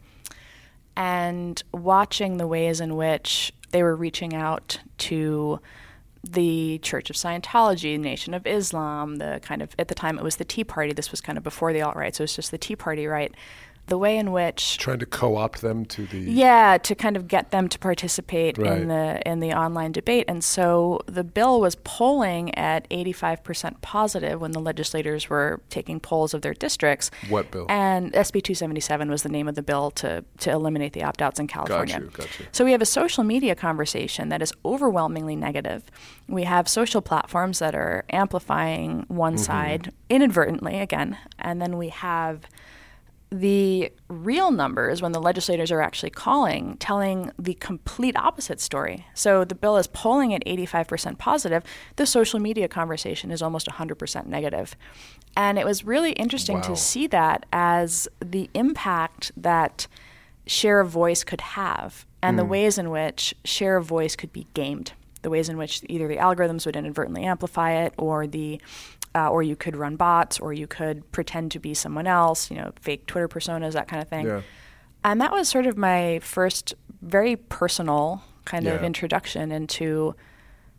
and 0.96 1.62
watching 1.72 2.36
the 2.36 2.46
ways 2.46 2.80
in 2.80 2.96
which 2.96 3.52
they 3.70 3.82
were 3.82 3.96
reaching 3.96 4.34
out 4.34 4.80
to 4.98 5.60
the 6.22 6.78
Church 6.78 7.08
of 7.08 7.16
Scientology, 7.16 7.98
Nation 7.98 8.34
of 8.34 8.46
Islam, 8.46 9.16
the 9.16 9.40
kind 9.42 9.62
of, 9.62 9.74
at 9.78 9.88
the 9.88 9.94
time 9.94 10.18
it 10.18 10.24
was 10.24 10.36
the 10.36 10.44
Tea 10.44 10.64
Party. 10.64 10.92
This 10.92 11.10
was 11.10 11.20
kind 11.20 11.38
of 11.38 11.44
before 11.44 11.72
the 11.72 11.80
alt 11.82 11.96
right, 11.96 12.14
so 12.14 12.22
it 12.22 12.24
was 12.24 12.36
just 12.36 12.50
the 12.50 12.58
Tea 12.58 12.76
Party 12.76 13.06
right. 13.06 13.34
The 13.90 13.98
way 13.98 14.16
in 14.16 14.30
which 14.32 14.78
trying 14.78 15.00
to 15.00 15.06
co-opt 15.06 15.60
them 15.62 15.84
to 15.86 16.06
the 16.06 16.18
yeah, 16.20 16.78
to 16.78 16.94
kind 16.94 17.16
of 17.16 17.26
get 17.28 17.50
them 17.50 17.68
to 17.68 17.78
participate 17.78 18.56
Right. 18.56 18.78
in 18.80 18.88
the 18.88 19.20
in 19.28 19.40
the 19.40 19.52
online 19.52 19.92
debate. 19.92 20.24
And 20.28 20.42
so 20.44 21.00
the 21.06 21.24
bill 21.24 21.60
was 21.60 21.74
polling 21.82 22.54
at 22.54 22.88
85% 22.88 23.80
positive 23.82 24.40
when 24.40 24.52
the 24.52 24.60
legislators 24.60 25.28
were 25.28 25.60
taking 25.70 25.98
polls 26.00 26.34
of 26.34 26.42
their 26.42 26.54
districts. 26.54 27.10
What 27.28 27.50
bill? 27.50 27.66
And 27.68 28.12
SB 28.12 28.40
277 28.42 29.10
was 29.10 29.22
the 29.24 29.28
name 29.28 29.48
of 29.48 29.56
the 29.56 29.62
bill 29.62 29.90
to 30.02 30.24
to 30.38 30.50
eliminate 30.50 30.92
the 30.92 31.02
opt-outs 31.02 31.40
in 31.40 31.46
California. 31.48 31.94
got 31.98 32.02
you, 32.04 32.10
got 32.10 32.38
you. 32.40 32.46
So 32.52 32.64
we 32.64 32.72
have 32.72 32.80
a 32.82 32.86
social 32.86 33.24
media 33.24 33.54
conversation 33.54 34.28
that 34.28 34.40
is 34.40 34.52
overwhelmingly 34.64 35.34
negative. 35.36 35.82
We 36.28 36.44
have 36.44 36.68
social 36.68 37.02
platforms 37.02 37.58
that 37.58 37.74
are 37.74 38.04
amplifying 38.10 39.04
one 39.08 39.34
Mm-hmm. 39.34 39.42
side 39.44 39.92
inadvertently 40.08 40.78
again, 40.78 41.18
and 41.38 41.60
then 41.60 41.76
we 41.76 41.88
have 41.88 42.46
the 43.30 43.92
real 44.08 44.50
numbers 44.50 45.00
when 45.00 45.12
the 45.12 45.20
legislators 45.20 45.70
are 45.70 45.80
actually 45.80 46.10
calling 46.10 46.76
telling 46.78 47.30
the 47.38 47.54
complete 47.54 48.16
opposite 48.16 48.60
story. 48.60 49.06
So 49.14 49.44
the 49.44 49.54
bill 49.54 49.76
is 49.76 49.86
polling 49.86 50.34
at 50.34 50.44
85% 50.44 51.18
positive. 51.18 51.62
The 51.96 52.06
social 52.06 52.40
media 52.40 52.66
conversation 52.66 53.30
is 53.30 53.40
almost 53.40 53.68
100% 53.68 54.26
negative. 54.26 54.76
And 55.36 55.58
it 55.58 55.64
was 55.64 55.84
really 55.84 56.12
interesting 56.12 56.56
Wow. 56.56 56.62
to 56.62 56.76
see 56.76 57.06
that 57.08 57.46
as 57.52 58.08
the 58.20 58.50
impact 58.54 59.30
that 59.36 59.86
share 60.46 60.80
of 60.80 60.88
voice 60.88 61.22
could 61.22 61.40
have 61.40 62.04
and 62.22 62.38
the 62.38 62.42
hmm. 62.42 62.50
ways 62.50 62.78
in 62.78 62.90
which 62.90 63.34
share 63.44 63.76
of 63.76 63.86
voice 63.86 64.16
could 64.16 64.32
be 64.32 64.46
gamed. 64.54 64.92
The 65.22 65.30
ways 65.30 65.48
in 65.48 65.56
which 65.56 65.82
either 65.88 66.08
the 66.08 66.16
algorithms 66.16 66.66
would 66.66 66.76
inadvertently 66.76 67.24
amplify 67.24 67.72
it 67.72 67.94
or 67.96 68.26
the 68.26 68.60
uh, 69.14 69.28
or 69.28 69.42
you 69.42 69.56
could 69.56 69.76
run 69.76 69.96
bots, 69.96 70.38
or 70.38 70.52
you 70.52 70.66
could 70.66 71.10
pretend 71.12 71.50
to 71.52 71.58
be 71.58 71.74
someone 71.74 72.06
else, 72.06 72.50
you 72.50 72.56
know, 72.56 72.72
fake 72.80 73.06
Twitter 73.06 73.28
personas, 73.28 73.72
that 73.72 73.88
kind 73.88 74.02
of 74.02 74.08
thing. 74.08 74.26
Yeah. 74.26 74.42
And 75.02 75.20
that 75.20 75.32
was 75.32 75.48
sort 75.48 75.66
of 75.66 75.76
my 75.76 76.20
first 76.20 76.74
very 77.02 77.36
personal 77.36 78.22
kind 78.44 78.66
of 78.66 78.82
introduction 78.82 79.50
into, 79.50 80.14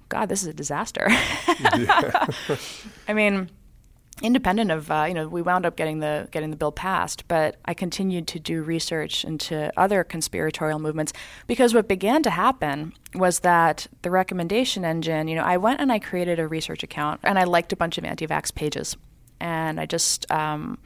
God, 0.10 0.30
this 0.30 0.44
is 0.44 0.48
a 0.48 0.54
disaster. 0.54 1.08
I 1.10 3.14
mean, 3.14 3.50
independent 4.22 4.72
of 4.72 4.90
uh, 4.92 5.06
you 5.08 5.14
know, 5.14 5.28
we 5.28 5.42
wound 5.42 5.66
up 5.66 5.76
getting 5.76 6.00
the 6.00 6.28
getting 6.32 6.52
the 6.52 6.56
bill 6.58 6.72
passed, 6.72 7.28
but 7.28 7.58
I 7.66 7.74
continued 7.74 8.28
to 8.28 8.40
do 8.40 8.62
research 8.62 9.26
into 9.26 9.72
other 9.78 10.04
conspiratorial 10.04 10.80
movements 10.80 11.14
because 11.48 11.74
what 11.74 11.88
began 11.88 12.24
to 12.24 12.30
happen 12.30 12.94
was 13.16 13.40
that 13.40 13.88
the 14.02 14.12
recommendation 14.12 14.86
engine, 14.86 15.28
you 15.28 15.36
know, 15.36 15.44
I 15.44 15.58
went 15.58 15.82
and 15.82 15.92
I 15.92 16.00
created 16.00 16.40
a 16.40 16.48
research 16.48 16.84
account 16.84 17.20
and 17.24 17.38
I 17.40 17.44
liked 17.44 17.74
a 17.74 17.76
bunch 17.76 17.98
of 17.98 18.06
anti-vax 18.06 18.54
pages, 18.54 18.96
and 19.40 19.80
I 19.80 19.86
just 19.86 20.30
um, 20.32 20.78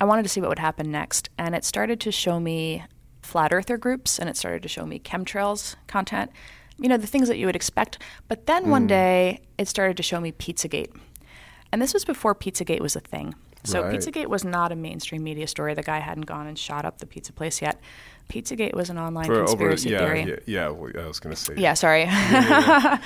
I 0.00 0.04
wanted 0.04 0.22
to 0.24 0.28
see 0.28 0.40
what 0.40 0.48
would 0.48 0.58
happen 0.58 0.90
next, 0.90 1.30
and 1.38 1.54
it 1.54 1.64
started 1.64 2.00
to 2.00 2.12
show 2.12 2.40
me 2.40 2.84
flat 3.22 3.52
earther 3.52 3.76
groups 3.76 4.18
and 4.18 4.28
it 4.28 4.36
started 4.36 4.62
to 4.62 4.68
show 4.68 4.84
me 4.86 4.98
chemtrails 4.98 5.76
content 5.86 6.30
you 6.78 6.88
know 6.88 6.96
the 6.96 7.06
things 7.06 7.28
that 7.28 7.36
you 7.36 7.44
would 7.44 7.54
expect. 7.54 7.98
But 8.26 8.46
then 8.46 8.64
Mm. 8.64 8.70
one 8.70 8.86
day 8.86 9.42
it 9.58 9.68
started 9.68 9.98
to 9.98 10.02
show 10.02 10.18
me 10.18 10.32
pizzagate 10.32 10.90
and 11.72 11.80
this 11.80 11.94
was 11.94 12.04
before 12.04 12.34
Pizzagate 12.34 12.80
was 12.80 12.96
a 12.96 13.00
thing. 13.00 13.34
So 13.64 13.82
Right. 13.82 13.94
Pizzagate 13.94 14.26
was 14.26 14.44
not 14.44 14.72
a 14.72 14.76
mainstream 14.76 15.22
media 15.22 15.46
story. 15.46 15.74
The 15.74 15.82
guy 15.82 15.98
hadn't 15.98 16.26
gone 16.26 16.46
and 16.46 16.58
shot 16.58 16.84
up 16.84 16.98
the 16.98 17.06
pizza 17.06 17.32
place 17.32 17.60
yet. 17.60 17.78
Pizzagate 18.28 18.74
was 18.74 18.90
an 18.90 18.98
online 18.98 19.26
for 19.26 19.34
over 19.34 19.44
conspiracy 19.44 19.90
yeah, 19.90 19.98
theory. 19.98 20.40
yeah 20.46 20.68
yeah 20.70 21.02
I 21.02 21.06
was 21.06 21.20
going 21.20 21.34
to 21.34 21.40
say 21.40 21.54
Yeah, 21.56 21.74
sorry. 21.74 22.06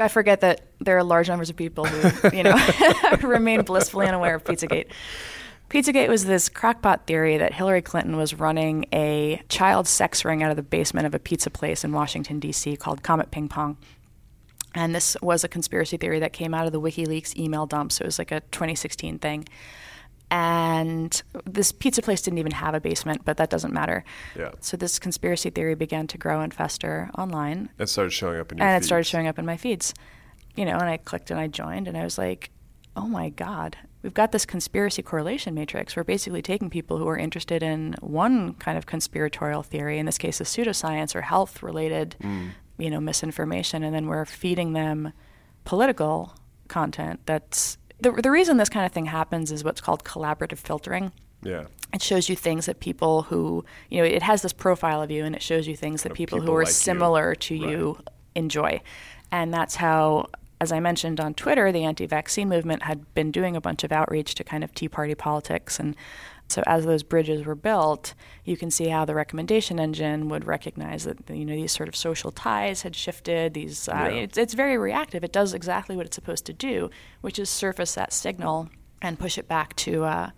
I 0.00 0.06
forget 0.08 0.40
that 0.42 0.60
there 0.80 0.96
are 0.96 1.02
large 1.02 1.28
numbers 1.28 1.50
of 1.50 1.56
people 1.56 1.84
who, 1.84 2.36
you 2.36 2.44
know, 2.44 2.56
remain 3.22 3.62
blissfully 3.62 4.06
unaware 4.06 4.36
of 4.36 4.44
Pizzagate. 4.44 4.86
Pizzagate 5.70 6.08
was 6.08 6.24
this 6.24 6.48
crackpot 6.48 7.06
theory 7.06 7.36
that 7.36 7.52
Hillary 7.52 7.82
Clinton 7.82 8.16
was 8.16 8.32
running 8.32 8.86
a 8.92 9.42
child 9.48 9.86
sex 9.86 10.24
ring 10.24 10.42
out 10.42 10.50
of 10.50 10.56
the 10.56 10.62
basement 10.62 11.06
of 11.06 11.14
a 11.14 11.18
pizza 11.18 11.50
place 11.50 11.84
in 11.84 11.92
Washington, 11.92 12.38
D.C. 12.38 12.76
called 12.76 13.02
Comet 13.02 13.30
Ping 13.30 13.48
Pong. 13.48 13.76
And 14.78 14.94
this 14.94 15.16
was 15.20 15.42
a 15.42 15.48
conspiracy 15.48 15.96
theory 15.96 16.20
that 16.20 16.32
came 16.32 16.54
out 16.54 16.66
of 16.66 16.72
the 16.72 16.80
WikiLeaks 16.80 17.36
email 17.36 17.66
dumps. 17.66 17.96
So 17.96 18.02
it 18.02 18.06
was 18.06 18.18
like 18.20 18.30
a 18.30 18.40
2016 18.52 19.18
thing. 19.18 19.48
And 20.30 21.20
this 21.44 21.72
pizza 21.72 22.00
place 22.00 22.22
didn't 22.22 22.38
even 22.38 22.52
have 22.52 22.74
a 22.74 22.80
basement, 22.80 23.22
but 23.24 23.38
that 23.38 23.50
doesn't 23.50 23.74
matter. 23.74 24.04
Yeah. 24.36 24.52
So 24.60 24.76
this 24.76 25.00
conspiracy 25.00 25.50
theory 25.50 25.74
began 25.74 26.06
to 26.08 26.18
grow 26.18 26.40
and 26.42 26.54
fester 26.54 27.10
online. 27.18 27.70
It 27.78 27.88
started 27.88 28.12
showing 28.12 28.38
up 28.38 28.52
in 28.52 28.58
your 28.58 28.66
and 28.68 28.76
feeds. 28.76 28.84
it 28.84 28.86
started 28.86 29.04
showing 29.04 29.26
up 29.26 29.38
in 29.38 29.46
my 29.46 29.56
feeds. 29.56 29.94
You 30.54 30.64
know, 30.64 30.76
and 30.76 30.88
I 30.88 30.96
clicked 30.98 31.32
and 31.32 31.40
I 31.40 31.48
joined, 31.48 31.88
and 31.88 31.96
I 31.96 32.04
was 32.04 32.16
like, 32.18 32.50
oh 32.96 33.06
my 33.08 33.30
God, 33.30 33.76
we've 34.02 34.14
got 34.14 34.30
this 34.32 34.44
conspiracy 34.46 35.02
correlation 35.02 35.54
matrix. 35.54 35.96
We're 35.96 36.04
basically 36.04 36.42
taking 36.42 36.70
people 36.70 36.98
who 36.98 37.08
are 37.08 37.16
interested 37.16 37.62
in 37.62 37.94
one 38.00 38.54
kind 38.54 38.76
of 38.78 38.86
conspiratorial 38.86 39.62
theory, 39.62 39.98
in 39.98 40.06
this 40.06 40.18
case, 40.18 40.40
a 40.40 40.44
pseudoscience 40.44 41.14
or 41.16 41.22
health 41.22 41.62
related, 41.62 42.16
Mm. 42.22 42.50
You 42.78 42.90
know, 42.90 43.00
misinformation, 43.00 43.82
and 43.82 43.94
then 43.94 44.06
we're 44.06 44.24
feeding 44.24 44.72
them 44.72 45.12
political 45.64 46.34
content 46.68 47.20
that's. 47.26 47.76
The, 48.00 48.12
the 48.12 48.30
reason 48.30 48.58
this 48.58 48.68
kind 48.68 48.86
of 48.86 48.92
thing 48.92 49.06
happens 49.06 49.50
is 49.50 49.64
what's 49.64 49.80
called 49.80 50.04
collaborative 50.04 50.58
filtering 50.58 51.10
Yeah. 51.42 51.64
it 51.92 52.00
shows 52.00 52.28
you 52.28 52.36
things 52.36 52.66
that 52.66 52.78
people 52.78 53.22
who 53.22 53.64
you 53.90 53.98
know 53.98 54.04
it 54.04 54.22
has 54.22 54.42
this 54.42 54.52
profile 54.52 55.02
of 55.02 55.10
you 55.10 55.24
and 55.24 55.34
it 55.34 55.42
shows 55.42 55.66
you 55.66 55.74
things 55.74 56.04
that 56.04 56.14
people, 56.14 56.38
people 56.38 56.46
who 56.46 56.54
are 56.56 56.60
like 56.62 56.68
you. 56.68 56.72
similar 56.74 57.34
to 57.34 57.56
you 57.56 57.98
enjoy 58.36 58.80
and 59.32 59.52
that's 59.52 59.74
how 59.74 60.26
as 60.60 60.70
i 60.70 60.78
mentioned 60.78 61.18
on 61.18 61.34
twitter 61.34 61.72
the 61.72 61.82
anti-vaccine 61.82 62.48
movement 62.48 62.84
had 62.84 63.12
been 63.14 63.32
doing 63.32 63.56
a 63.56 63.60
bunch 63.60 63.82
of 63.82 63.90
outreach 63.90 64.36
to 64.36 64.44
kind 64.44 64.62
of 64.62 64.72
tea 64.74 64.88
party 64.88 65.16
politics 65.16 65.80
and 65.80 65.96
so 66.48 66.62
as 66.66 66.84
those 66.86 67.02
bridges 67.02 67.44
were 67.46 67.54
built 67.54 68.14
you 68.44 68.56
can 68.56 68.70
see 68.70 68.88
how 68.88 69.04
the 69.04 69.14
recommendation 69.14 69.78
engine 69.78 70.28
would 70.28 70.46
recognize 70.46 71.04
that 71.04 71.18
you 71.30 71.44
know 71.44 71.54
these 71.54 71.72
sort 71.72 71.88
of 71.88 71.94
social 71.96 72.30
ties 72.32 72.82
had 72.82 72.96
shifted 72.96 73.54
these 73.54 73.88
uh, 73.88 73.92
Yeah. 73.94 74.22
it's, 74.22 74.38
it's 74.38 74.54
very 74.54 74.76
reactive 74.78 75.22
it 75.24 75.32
does 75.32 75.54
exactly 75.54 75.96
what 75.96 76.06
it's 76.06 76.14
supposed 76.14 76.46
to 76.46 76.52
do 76.52 76.90
which 77.20 77.38
is 77.38 77.48
surface 77.50 77.94
that 77.94 78.12
signal 78.12 78.68
and 79.02 79.18
push 79.18 79.38
it 79.38 79.46
back 79.46 79.76
to 79.76 80.04
uh, 80.04 80.30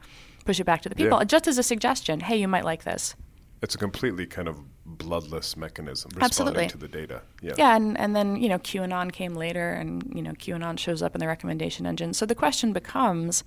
push 0.45 0.59
it 0.61 0.65
back 0.65 0.83
to 0.83 0.89
the 0.89 0.95
people 0.95 1.19
Yeah. 1.19 1.25
just 1.25 1.47
as 1.47 1.59
a 1.59 1.63
suggestion 1.63 2.21
hey 2.21 2.37
you 2.37 2.49
might 2.49 2.65
like 2.65 2.85
this 2.85 3.15
It's 3.63 3.75
a 3.75 3.79
completely 3.79 4.27
kind 4.27 4.49
of 4.49 4.57
bloodless 4.85 5.57
mechanism 5.57 6.11
Absolutely. 6.21 6.67
to 6.67 6.77
the 6.77 6.89
data. 6.89 7.23
Yeah. 7.43 7.53
yeah 7.57 7.77
and, 7.77 7.97
and 7.99 8.17
then 8.17 8.35
you 8.37 8.49
know 8.49 8.59
qanon 8.59 9.13
came 9.13 9.35
later 9.35 9.71
and 9.71 10.03
you 10.15 10.23
know 10.23 10.33
qanon 10.33 10.79
shows 10.79 11.01
up 11.03 11.15
in 11.15 11.21
the 11.21 11.29
recommendation 11.29 11.87
engine 11.87 12.13
so 12.13 12.27
the 12.27 12.35
question 12.35 12.73
becomes 12.73 13.45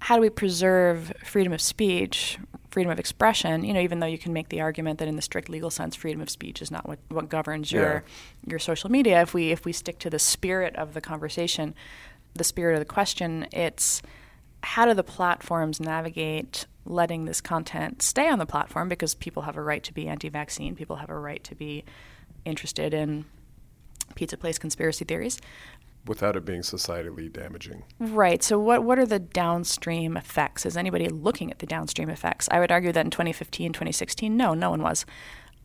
how 0.00 0.16
do 0.16 0.22
we 0.22 0.30
preserve 0.30 1.12
freedom 1.24 1.52
of 1.52 1.60
speech 1.60 2.38
freedom 2.70 2.90
of 2.90 2.98
expression? 3.00 3.64
You 3.64 3.74
know 3.74 3.80
even 3.80 4.00
though 4.00 4.06
you 4.06 4.18
can 4.18 4.32
make 4.32 4.48
the 4.48 4.60
argument 4.60 4.98
that 4.98 5.08
in 5.08 5.16
the 5.16 5.22
strict 5.22 5.48
legal 5.48 5.70
sense 5.70 5.94
freedom 5.94 6.20
of 6.20 6.30
speech 6.30 6.62
is 6.62 6.70
not 6.70 6.88
what, 6.88 6.98
what 7.08 7.28
governs 7.28 7.70
your 7.70 8.04
your 8.46 8.58
social 8.58 8.90
media. 8.90 9.20
If 9.22 9.34
we 9.34 9.50
if 9.50 9.64
we 9.64 9.72
stick 9.72 9.98
to 10.00 10.10
the 10.10 10.18
spirit 10.18 10.74
of 10.76 10.94
the 10.94 11.00
conversation 11.00 11.74
the 12.34 12.44
spirit 12.44 12.74
of 12.74 12.80
the 12.80 12.84
question 12.84 13.46
it's 13.52 14.02
how 14.62 14.84
do 14.84 14.94
the 14.94 15.04
platforms 15.04 15.80
navigate 15.80 16.66
letting 16.84 17.24
this 17.24 17.40
content 17.40 18.02
stay 18.02 18.28
on 18.28 18.38
the 18.38 18.46
platform? 18.46 18.88
Because 18.88 19.14
people 19.14 19.42
have 19.42 19.56
a 19.56 19.62
right 19.62 19.82
to 19.84 19.92
be 19.92 20.08
anti-vaccine 20.08 20.76
people 20.76 20.96
have 20.96 21.10
a 21.10 21.18
right 21.18 21.42
to 21.44 21.54
be 21.54 21.84
interested 22.44 22.94
in 22.94 23.24
pizza 24.14 24.36
place 24.36 24.58
conspiracy 24.58 25.04
theories 25.04 25.38
Without 26.06 26.34
it 26.36 26.44
being 26.44 26.62
societally 26.62 27.32
damaging. 27.32 27.84
right 27.98 28.42
so 28.42 28.58
what 28.58 28.84
what 28.84 28.98
are 28.98 29.06
the 29.06 29.18
downstream 29.18 30.16
effects 30.16 30.64
is 30.66 30.76
anybody 30.76 31.08
looking 31.08 31.50
at 31.50 31.58
the 31.58 31.66
downstream 31.66 32.08
effects 32.10 32.48
i 32.50 32.58
would 32.58 32.72
argue 32.72 32.90
that 32.92 33.04
in 33.04 33.10
2015 33.10 33.72
2016 33.72 34.36
no 34.36 34.54
no 34.54 34.70
one 34.70 34.82
was 34.82 35.04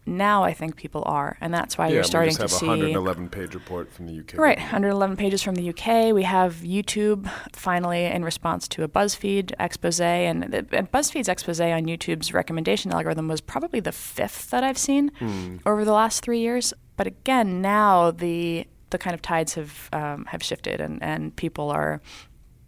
now 0.06 0.44
i 0.44 0.54
think 0.54 0.76
people 0.76 1.02
are 1.08 1.36
and 1.42 1.52
that's 1.54 1.78
why 1.80 1.88
yeah, 1.88 1.96
you're 1.96 2.04
starting 2.04 2.28
we 2.28 2.38
just 2.38 2.38
to 2.38 2.44
have 2.44 2.52
a 2.52 2.56
see 2.60 2.68
111 2.68 3.30
page 3.30 3.56
report 3.56 3.92
from 3.92 4.06
the 4.06 4.20
UK. 4.20 4.38
Right, 4.38 4.58
111 4.60 5.18
pages 5.18 5.42
from 5.42 5.56
the 5.56 5.70
UK. 5.70 6.14
We 6.14 6.24
have 6.24 6.56
YouTube 6.58 7.28
finally 7.54 8.06
in 8.06 8.24
response 8.24 8.68
to 8.68 8.84
a 8.84 8.88
BuzzFeed 8.88 9.54
expose, 9.60 10.00
and, 10.00 10.44
the, 10.44 10.66
and 10.72 10.92
BuzzFeed's 10.92 11.28
expose 11.28 11.60
on 11.60 11.86
YouTube's 11.86 12.34
recommendation 12.36 12.92
algorithm 12.92 13.28
was 13.28 13.42
probably 13.42 13.80
the 13.80 13.92
fifth 13.92 14.52
that 14.52 14.64
I've 14.64 14.78
seen 14.78 15.10
Hmm. 15.18 15.58
over 15.66 15.84
the 15.84 15.92
last 15.94 16.22
three 16.24 16.40
years. 16.40 16.72
But 16.98 17.08
again, 17.08 17.62
now 17.62 18.12
the 18.12 18.68
the 18.96 19.04
kind 19.04 19.14
of 19.14 19.22
tides 19.22 19.54
have 19.56 19.90
um, 19.92 20.26
have 20.26 20.42
shifted, 20.42 20.80
and, 20.80 21.04
and 21.04 21.36
people 21.36 21.70
are 21.70 22.02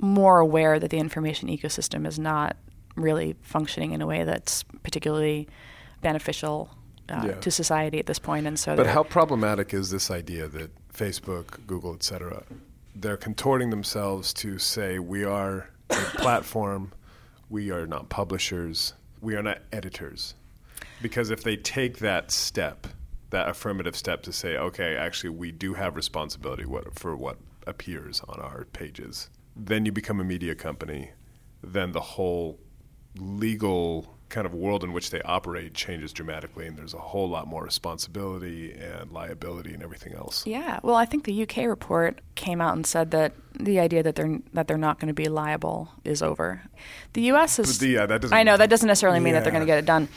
more 0.02 0.40
aware 0.40 0.78
that 0.80 0.90
the 0.90 0.98
information 0.98 1.48
ecosystem 1.48 2.06
is 2.06 2.20
not 2.20 2.58
really 2.96 3.36
functioning 3.42 3.94
in 3.94 4.02
a 4.02 4.06
way 4.06 4.24
that's 4.26 4.64
particularly 4.84 5.48
beneficial 6.02 6.70
uh, 7.10 7.24
Yeah. 7.26 7.34
to 7.36 7.50
society 7.50 7.98
at 8.00 8.06
this 8.08 8.20
point. 8.20 8.46
And 8.46 8.60
so, 8.60 8.76
But 8.76 8.88
how 8.88 9.04
problematic 9.04 9.74
is 9.74 9.90
this 9.90 10.12
idea 10.12 10.48
that 10.50 10.70
Facebook, 10.94 11.66
Google, 11.66 11.94
et 11.94 12.04
cetera, 12.04 12.44
they're 12.96 13.18
contorting 13.18 13.70
themselves 13.70 14.34
to 14.34 14.60
say 14.60 15.00
we 15.00 15.24
are 15.24 15.70
a 15.90 15.96
platform, 16.26 16.92
we 17.50 17.72
are 17.72 17.88
not 17.88 18.10
publishers, 18.10 18.94
we 19.22 19.36
are 19.36 19.44
not 19.44 19.60
editors. 19.72 20.36
Because 21.02 21.30
if 21.30 21.44
they 21.44 21.56
take 21.56 22.00
that 22.00 22.32
step, 22.32 22.88
that 23.30 23.50
affirmative 23.50 23.96
step 23.96 24.22
to 24.24 24.32
say, 24.32 24.58
okay, 24.58 24.96
actually, 24.96 25.32
we 25.32 25.52
do 25.52 25.74
have 25.74 25.96
responsibility 25.96 26.66
what, 26.66 26.98
for 26.98 27.16
what 27.16 27.38
appears 27.66 28.22
on 28.30 28.40
our 28.40 28.66
pages, 28.72 29.30
then 29.56 29.86
you 29.86 29.92
become 29.92 30.20
a 30.20 30.24
media 30.24 30.56
company. 30.56 31.12
Then 31.62 31.92
the 31.92 32.00
whole 32.02 32.60
legal 33.18 34.14
kind 34.30 34.46
of 34.46 34.54
world 34.54 34.84
in 34.84 34.92
which 34.92 35.10
they 35.10 35.22
operate 35.22 35.74
changes 35.74 36.12
dramatically, 36.12 36.68
and 36.68 36.78
there's 36.78 36.94
a 36.94 36.98
whole 37.00 37.30
lot 37.30 37.48
more 37.48 37.64
responsibility 37.64 38.74
and 38.74 39.12
liability 39.12 39.74
and 39.74 39.82
everything 39.82 40.14
else. 40.14 40.46
Yeah, 40.46 40.80
well, 40.84 40.96
I 40.96 41.06
think 41.06 41.24
the 41.24 41.44
UK 41.44 41.66
report 41.66 42.20
came 42.36 42.60
out 42.60 42.76
and 42.76 42.86
said 42.86 43.12
that 43.12 43.34
the 43.58 43.80
idea 43.80 44.04
that 44.04 44.16
they're 44.16 44.40
that 44.54 44.68
they're 44.68 44.78
not 44.78 45.00
going 45.00 45.08
to 45.08 45.14
be 45.14 45.30
liable 45.30 45.90
is 46.04 46.22
over. 46.22 46.62
The 47.14 47.22
US 47.34 47.58
is. 47.60 47.78
But 47.78 47.82
the- 47.82 47.88
yeah, 47.90 48.06
that 48.06 48.22
doesn't- 48.22 48.38
I 48.38 48.44
know 48.44 48.58
that 48.58 48.70
doesn't 48.70 48.88
necessarily 48.88 49.20
mean 49.20 49.34
that 49.34 49.44
they're 49.44 49.52
going 49.54 49.62
to 49.62 49.66
get 49.68 49.78
it 49.80 49.86
done, 49.86 50.10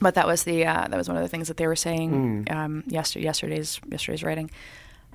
but 0.00 0.14
that 0.14 0.26
was 0.26 0.44
the 0.44 0.64
uh, 0.66 0.88
that 0.88 0.96
was 0.96 1.08
one 1.08 1.16
of 1.16 1.22
the 1.22 1.28
things 1.28 1.48
that 1.48 1.56
they 1.56 1.66
were 1.66 1.76
saying 1.76 2.44
Hmm. 2.48 2.56
um, 2.56 2.84
yesterday, 2.86 3.24
yesterday's 3.24 3.80
yesterday's 3.90 4.22
writing. 4.22 4.50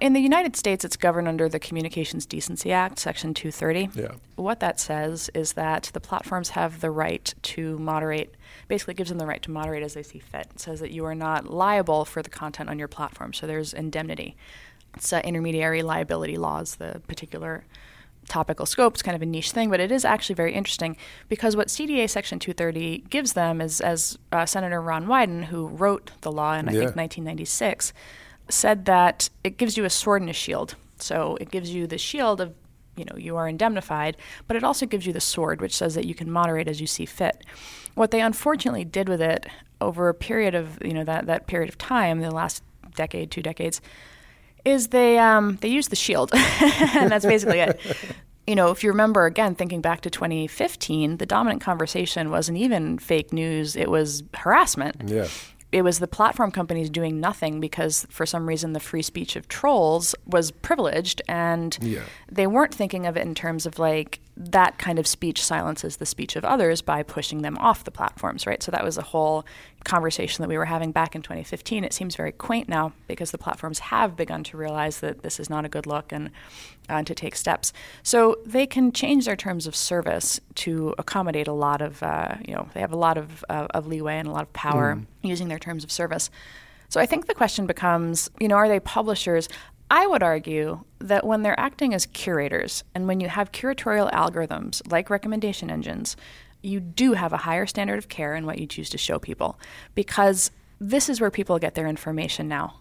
In 0.02 0.12
the 0.12 0.20
United 0.20 0.58
States, 0.58 0.84
it's 0.84 0.98
governed 0.98 1.28
under 1.30 1.48
the 1.48 1.58
Communications 1.60 2.26
Decency 2.26 2.74
Act, 2.74 3.00
Section 3.00 3.34
230. 3.34 3.90
Yeah. 3.98 4.10
What 4.36 4.60
that 4.60 4.78
says 4.78 5.30
is 5.34 5.54
that 5.54 5.90
the 5.94 6.02
platforms 6.02 6.50
have 6.50 6.82
the 6.82 6.92
right 6.92 7.34
to 7.44 7.80
moderate, 7.80 8.36
basically 8.68 8.94
gives 8.94 9.08
them 9.08 9.20
the 9.20 9.26
right 9.26 9.42
to 9.44 9.52
moderate 9.52 9.84
as 9.84 9.94
they 9.94 10.04
see 10.04 10.20
fit. 10.20 10.48
It 10.54 10.60
says 10.60 10.82
that 10.82 10.92
you 10.92 11.06
are 11.06 11.16
not 11.16 11.50
liable 11.50 12.04
for 12.04 12.22
the 12.22 12.30
content 12.30 12.70
on 12.70 12.78
your 12.78 12.90
platform, 12.90 13.32
so 13.32 13.48
there's 13.48 13.74
indemnity. 13.74 14.36
It's 14.96 15.14
uh, 15.14 15.22
intermediary 15.24 15.82
liability 15.82 16.36
laws, 16.38 16.76
the 16.76 17.02
particular 17.08 17.64
topical 18.28 18.66
scope. 18.66 18.94
It's 18.94 19.02
kind 19.04 19.16
of 19.16 19.22
a 19.22 19.26
niche 19.26 19.52
thing, 19.52 19.70
but 19.70 19.80
it 19.80 19.92
is 19.92 20.06
actually 20.06 20.36
very 20.36 20.54
interesting 20.54 20.98
because 21.30 21.56
what 21.56 21.68
CDA 21.68 22.10
Section 22.10 22.40
230 22.40 23.06
gives 23.10 23.34
them 23.34 23.62
is, 23.62 23.82
as 23.82 24.18
uh, 24.32 24.46
Senator 24.46 24.82
Ron 24.82 25.06
Wyden, 25.08 25.46
who 25.46 25.68
wrote 25.68 26.12
the 26.22 26.32
law 26.32 26.54
in, 26.54 26.68
I 26.68 26.72
Yeah. 26.74 26.80
think, 26.80 26.96
1996, 26.96 27.94
said 28.50 28.86
that 28.86 29.30
it 29.44 29.58
gives 29.58 29.78
you 29.78 29.86
a 29.86 29.90
sword 29.90 30.22
and 30.22 30.30
a 30.30 30.34
shield. 30.34 30.76
So 30.98 31.38
it 31.42 31.52
gives 31.52 31.72
you 31.74 31.88
the 31.88 31.98
shield 31.98 32.40
of, 32.42 32.54
you 32.96 33.06
know, 33.06 33.18
you 33.18 33.36
are 33.38 33.48
indemnified, 33.48 34.18
but 34.48 34.56
it 34.56 34.64
also 34.64 34.86
gives 34.86 35.06
you 35.06 35.14
the 35.14 35.20
sword, 35.22 35.62
which 35.62 35.76
says 35.76 35.96
that 35.96 36.06
you 36.06 36.16
can 36.16 36.32
moderate 36.32 36.68
as 36.68 36.80
you 36.80 36.88
see 36.88 37.06
fit. 37.06 37.44
What 37.96 38.12
they 38.12 38.22
unfortunately 38.22 38.86
did 38.86 39.10
with 39.10 39.22
it 39.22 39.46
over 39.82 40.10
a 40.10 40.14
period 40.14 40.56
of, 40.56 40.80
you 40.84 40.94
know, 40.94 41.04
that, 41.04 41.26
that 41.26 41.48
period 41.48 41.70
of 41.70 41.78
time, 41.78 42.22
the 42.22 42.32
last 42.32 42.64
decade, 42.96 43.30
two 43.32 43.42
decades, 43.42 43.82
is 44.66 44.88
they 44.90 45.18
um, 45.20 45.58
they 45.62 45.70
used 45.70 45.90
the 45.92 45.96
shield, 45.96 46.32
and 46.34 47.12
that's 47.12 47.26
basically 47.26 47.60
it. 47.60 47.80
You 48.48 48.56
know, 48.56 48.70
if 48.72 48.84
you 48.84 48.90
remember 48.92 49.26
again, 49.26 49.56
thinking 49.56 49.82
back 49.82 50.02
to 50.02 50.10
2015, 50.10 51.18
the 51.18 51.26
dominant 51.26 51.62
conversation 51.62 52.30
wasn't 52.30 52.58
even 52.58 52.98
fake 53.00 53.32
news; 53.34 53.76
it 53.76 53.90
was 53.90 54.24
harassment 54.34 55.02
Yeah. 55.06 55.28
it 55.72 55.82
was 55.84 56.00
the 56.00 56.08
platform 56.08 56.52
companies 56.52 56.90
doing 56.90 57.20
nothing 57.20 57.60
because 57.60 58.06
for 58.10 58.26
some 58.26 58.48
reason 58.48 58.74
the 58.74 58.80
free 58.80 59.02
speech 59.02 59.36
of 59.36 59.48
trolls 59.48 60.14
was 60.26 60.52
privileged 60.52 61.22
and 61.28 61.78
Yeah. 61.82 62.02
they 62.32 62.48
weren't 62.48 62.74
thinking 62.74 63.06
of 63.08 63.18
it 63.18 63.22
in 63.22 63.34
terms 63.36 63.66
of 63.66 63.80
like 63.80 64.20
that 64.38 64.78
kind 64.78 65.00
of 65.00 65.08
speech 65.08 65.44
silences 65.44 65.98
the 65.98 66.06
speech 66.06 66.36
of 66.36 66.44
others 66.44 66.82
by 66.82 67.04
pushing 67.04 67.42
them 67.42 67.58
off 67.58 67.84
the 67.84 67.92
platforms 67.92 68.46
right? 68.46 68.62
So 68.62 68.72
that 68.72 68.84
was 68.84 68.98
a 68.98 69.02
whole 69.02 69.46
conversation 69.84 70.42
that 70.42 70.50
we 70.50 70.58
were 70.58 70.66
having 70.66 70.92
back 70.92 71.16
in 71.16 71.22
2015 71.22 71.84
it 71.84 71.94
seems 71.94 72.16
very 72.16 72.32
quaint 72.32 72.68
now 72.68 72.94
because 73.08 73.32
the 73.32 73.38
platforms 73.38 73.80
have 73.80 74.16
begun 74.16 74.44
to 74.46 74.58
realize 74.58 75.00
that 75.00 75.22
this 75.22 75.40
is 75.40 75.50
not 75.50 75.66
a 75.66 75.70
good 75.70 75.86
look 75.86 76.12
and 76.12 76.32
uh, 76.90 77.04
to 77.04 77.16
take 77.16 77.36
steps. 77.36 77.74
So 78.04 78.38
they 78.46 78.68
can 78.68 78.92
change 78.92 79.26
their 79.26 79.36
terms 79.36 79.68
of 79.68 79.76
service 79.76 80.40
to 80.56 80.94
accommodate 80.98 81.48
a 81.48 81.54
lot 81.54 81.82
of 81.82 82.02
uh, 82.04 82.36
you 82.46 82.54
know 82.54 82.68
they 82.74 82.80
have 82.80 82.92
a 82.92 82.98
lot 82.98 83.18
of, 83.18 83.44
uh, 83.50 83.68
of 83.72 83.88
leeway 83.88 84.18
and 84.18 84.28
a 84.28 84.32
lot 84.32 84.44
of 84.44 84.54
power 84.54 85.02
using 85.22 85.48
their 85.48 85.60
terms 85.60 85.84
of 85.84 85.92
service. 85.92 86.30
So 86.90 87.02
I 87.02 87.06
think 87.06 87.26
the 87.26 87.34
question 87.34 87.66
becomes, 87.66 88.30
you 88.40 88.48
know, 88.48 88.56
are 88.56 88.68
they 88.68 88.80
publishers? 88.80 89.50
I 89.90 90.08
would 90.08 90.24
argue 90.24 90.84
that 91.00 91.26
when 91.26 91.44
they're 91.44 91.60
acting 91.60 91.94
as 91.94 92.06
curators 92.08 92.84
and 92.96 93.08
when 93.08 93.20
you 93.20 93.30
have 93.30 93.52
curatorial 93.52 94.12
algorithms 94.12 94.82
like 94.92 95.10
recommendation 95.10 95.70
engines, 95.70 96.18
you 96.62 96.80
do 96.80 97.14
have 97.14 97.32
a 97.32 97.38
higher 97.38 97.66
standard 97.66 98.00
of 98.00 98.10
care 98.10 98.36
in 98.36 98.46
what 98.46 98.58
you 98.58 98.66
choose 98.66 98.90
to 98.90 98.98
show 98.98 99.20
people 99.20 99.60
because 99.94 100.50
this 100.80 101.10
is 101.10 101.22
where 101.22 101.32
people 101.32 101.60
get 101.60 101.76
their 101.76 101.88
information 101.88 102.48
now. 102.48 102.80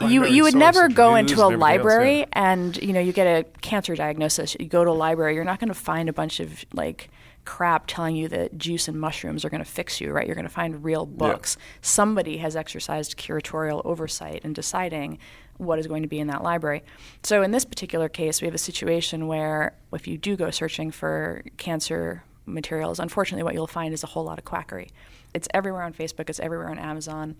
You 0.00 0.26
you 0.26 0.42
would 0.42 0.56
never 0.56 0.88
go 0.88 1.14
into 1.14 1.34
a 1.34 1.44
everything 1.44 1.52
else, 1.52 1.60
library 1.60 2.18
yeah. 2.18 2.26
and 2.32 2.76
you 2.82 2.92
know 2.92 2.98
you 2.98 3.12
get 3.12 3.26
a 3.26 3.44
cancer 3.60 3.94
diagnosis. 3.94 4.56
You 4.58 4.66
go 4.66 4.84
to 4.84 4.90
a 4.90 4.92
library, 4.92 5.36
you're 5.36 5.44
not 5.44 5.60
going 5.60 5.68
to 5.68 5.74
find 5.74 6.08
a 6.08 6.12
bunch 6.12 6.40
of 6.40 6.64
like 6.72 7.08
crap 7.44 7.86
telling 7.86 8.16
you 8.16 8.26
that 8.28 8.58
juice 8.58 8.88
and 8.88 9.00
mushrooms 9.00 9.44
are 9.44 9.48
going 9.48 9.62
to 9.62 9.70
fix 9.70 10.00
you, 10.00 10.10
right? 10.10 10.26
You're 10.26 10.34
going 10.34 10.46
to 10.46 10.52
find 10.52 10.82
real 10.82 11.06
books. 11.06 11.56
Somebody 11.82 12.38
has 12.38 12.56
exercised 12.56 13.16
curatorial 13.16 13.80
oversight 13.84 14.44
in 14.44 14.52
deciding 14.52 15.18
what 15.60 15.78
is 15.78 15.86
going 15.86 16.02
to 16.02 16.08
be 16.08 16.18
in 16.18 16.26
that 16.28 16.42
library. 16.42 16.82
So 17.22 17.42
in 17.42 17.50
this 17.50 17.64
particular 17.64 18.08
case, 18.08 18.40
we 18.40 18.46
have 18.46 18.54
a 18.54 18.58
situation 18.58 19.26
where 19.26 19.74
if 19.92 20.08
you 20.08 20.16
do 20.18 20.36
go 20.36 20.50
searching 20.50 20.90
for 20.90 21.42
cancer 21.58 22.24
materials, 22.46 22.98
unfortunately 22.98 23.42
what 23.42 23.54
you'll 23.54 23.66
find 23.66 23.92
is 23.92 24.02
a 24.02 24.06
whole 24.06 24.24
lot 24.24 24.38
of 24.38 24.44
quackery. 24.44 24.90
It's 25.32 25.46
everywhere 25.54 25.82
on 25.82 25.92
Facebook, 25.92 26.28
it's 26.28 26.40
everywhere 26.40 26.68
on 26.70 26.78
Amazon. 26.78 27.36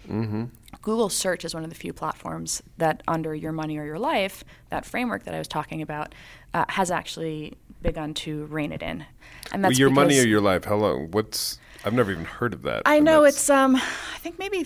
Google 0.82 1.08
Search 1.08 1.44
is 1.44 1.54
one 1.54 1.64
of 1.64 1.70
the 1.70 1.76
few 1.76 1.92
platforms 1.92 2.62
that, 2.78 3.02
under 3.08 3.34
Your 3.34 3.50
Money 3.50 3.78
or 3.78 3.84
Your 3.84 3.98
Life, 3.98 4.44
that 4.68 4.86
framework 4.86 5.24
that 5.24 5.34
I 5.34 5.38
was 5.38 5.48
talking 5.48 5.82
about, 5.82 6.14
uh, 6.54 6.66
has 6.68 6.90
actually 6.92 7.54
begun 7.82 8.14
to 8.14 8.44
rein 8.46 8.70
it 8.72 8.82
in. 8.82 9.04
And 9.52 9.62
Well, 9.62 9.70
that's 9.70 9.78
your 9.78 9.90
money 9.90 10.18
or 10.20 10.26
your 10.26 10.40
life? 10.40 10.64
How 10.64 10.76
long? 10.76 11.10
What's? 11.10 11.58
I've 11.84 11.94
never 11.94 12.12
even 12.12 12.26
heard 12.26 12.52
of 12.52 12.62
that. 12.62 12.82
I 12.84 13.00
know 13.00 13.24
it's 13.24 13.50
um, 13.50 13.74
I 13.76 14.18
think 14.18 14.38
maybe 14.38 14.64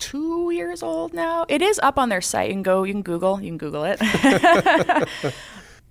two 0.00 0.50
years 0.50 0.82
old 0.82 1.14
now. 1.14 1.44
It 1.48 1.62
is 1.62 1.78
up 1.82 1.98
on 1.98 2.08
their 2.08 2.20
site. 2.20 2.48
You 2.48 2.54
can 2.54 2.62
go, 2.62 2.82
you 2.82 2.92
can 2.92 3.02
Google, 3.02 3.40
you 3.40 3.50
can 3.50 3.58
Google 3.58 3.84
it. 3.84 3.98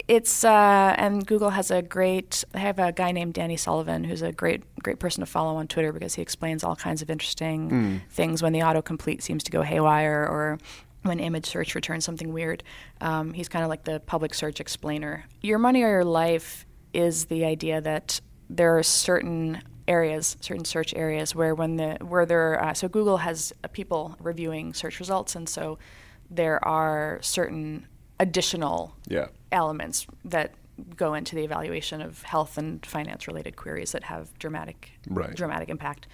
it's 0.07 0.43
uh, 0.43 0.95
and 0.97 1.25
Google 1.25 1.51
has 1.51 1.71
a 1.71 1.81
great. 1.81 2.43
They 2.51 2.59
have 2.59 2.79
a 2.79 2.91
guy 2.91 3.11
named 3.11 3.35
Danny 3.35 3.55
Sullivan 3.55 4.03
who's 4.03 4.21
a 4.21 4.31
great 4.31 4.63
great 4.83 4.99
person 4.99 5.21
to 5.21 5.25
follow 5.25 5.55
on 5.55 5.67
Twitter 5.67 5.93
because 5.93 6.15
he 6.15 6.21
explains 6.21 6.63
all 6.63 6.75
kinds 6.75 7.01
of 7.01 7.09
interesting 7.09 8.01
things 8.09 8.43
when 8.43 8.51
the 8.51 8.59
autocomplete 8.59 9.21
seems 9.21 9.43
to 9.43 9.51
go 9.51 9.61
haywire 9.61 10.27
or 10.27 10.57
when 11.03 11.19
image 11.19 11.45
search 11.45 11.75
returns 11.75 12.03
something 12.03 12.33
weird. 12.33 12.63
Um, 12.99 13.33
he's 13.33 13.47
kind 13.47 13.63
of 13.63 13.69
like 13.69 13.83
the 13.85 13.99
public 14.01 14.33
search 14.33 14.59
explainer. 14.59 15.25
Your 15.41 15.59
money 15.59 15.83
or 15.83 15.89
your 15.89 16.05
life 16.05 16.65
is 16.93 17.25
the 17.25 17.45
idea 17.45 17.79
that 17.81 18.19
there 18.49 18.77
are 18.77 18.83
certain 18.83 19.61
areas, 19.89 20.37
certain 20.39 20.63
search 20.63 20.93
areas 20.95 21.35
where 21.35 21.53
when 21.55 21.75
the 21.75 21.97
where 22.01 22.25
there 22.25 22.63
uh, 22.63 22.73
so 22.73 22.87
Google 22.87 23.17
has 23.17 23.51
uh, 23.63 23.67
people 23.67 24.15
reviewing 24.21 24.73
search 24.73 24.99
results, 24.99 25.35
and 25.35 25.49
so 25.49 25.77
there 26.29 26.63
are 26.65 27.19
certain 27.21 27.87
additional 28.19 28.93
Yeah. 29.07 29.27
elements 29.51 30.05
that 30.23 30.53
go 30.95 31.13
into 31.13 31.35
the 31.35 31.43
evaluation 31.43 32.01
of 32.01 32.21
health 32.23 32.57
and 32.57 32.85
finance 32.85 33.27
related 33.27 33.55
queries 33.55 33.91
that 33.91 34.03
have 34.03 34.37
dramatic 34.39 34.91
Right. 35.09 35.35
dramatic 35.35 35.69
impact. 35.69 36.07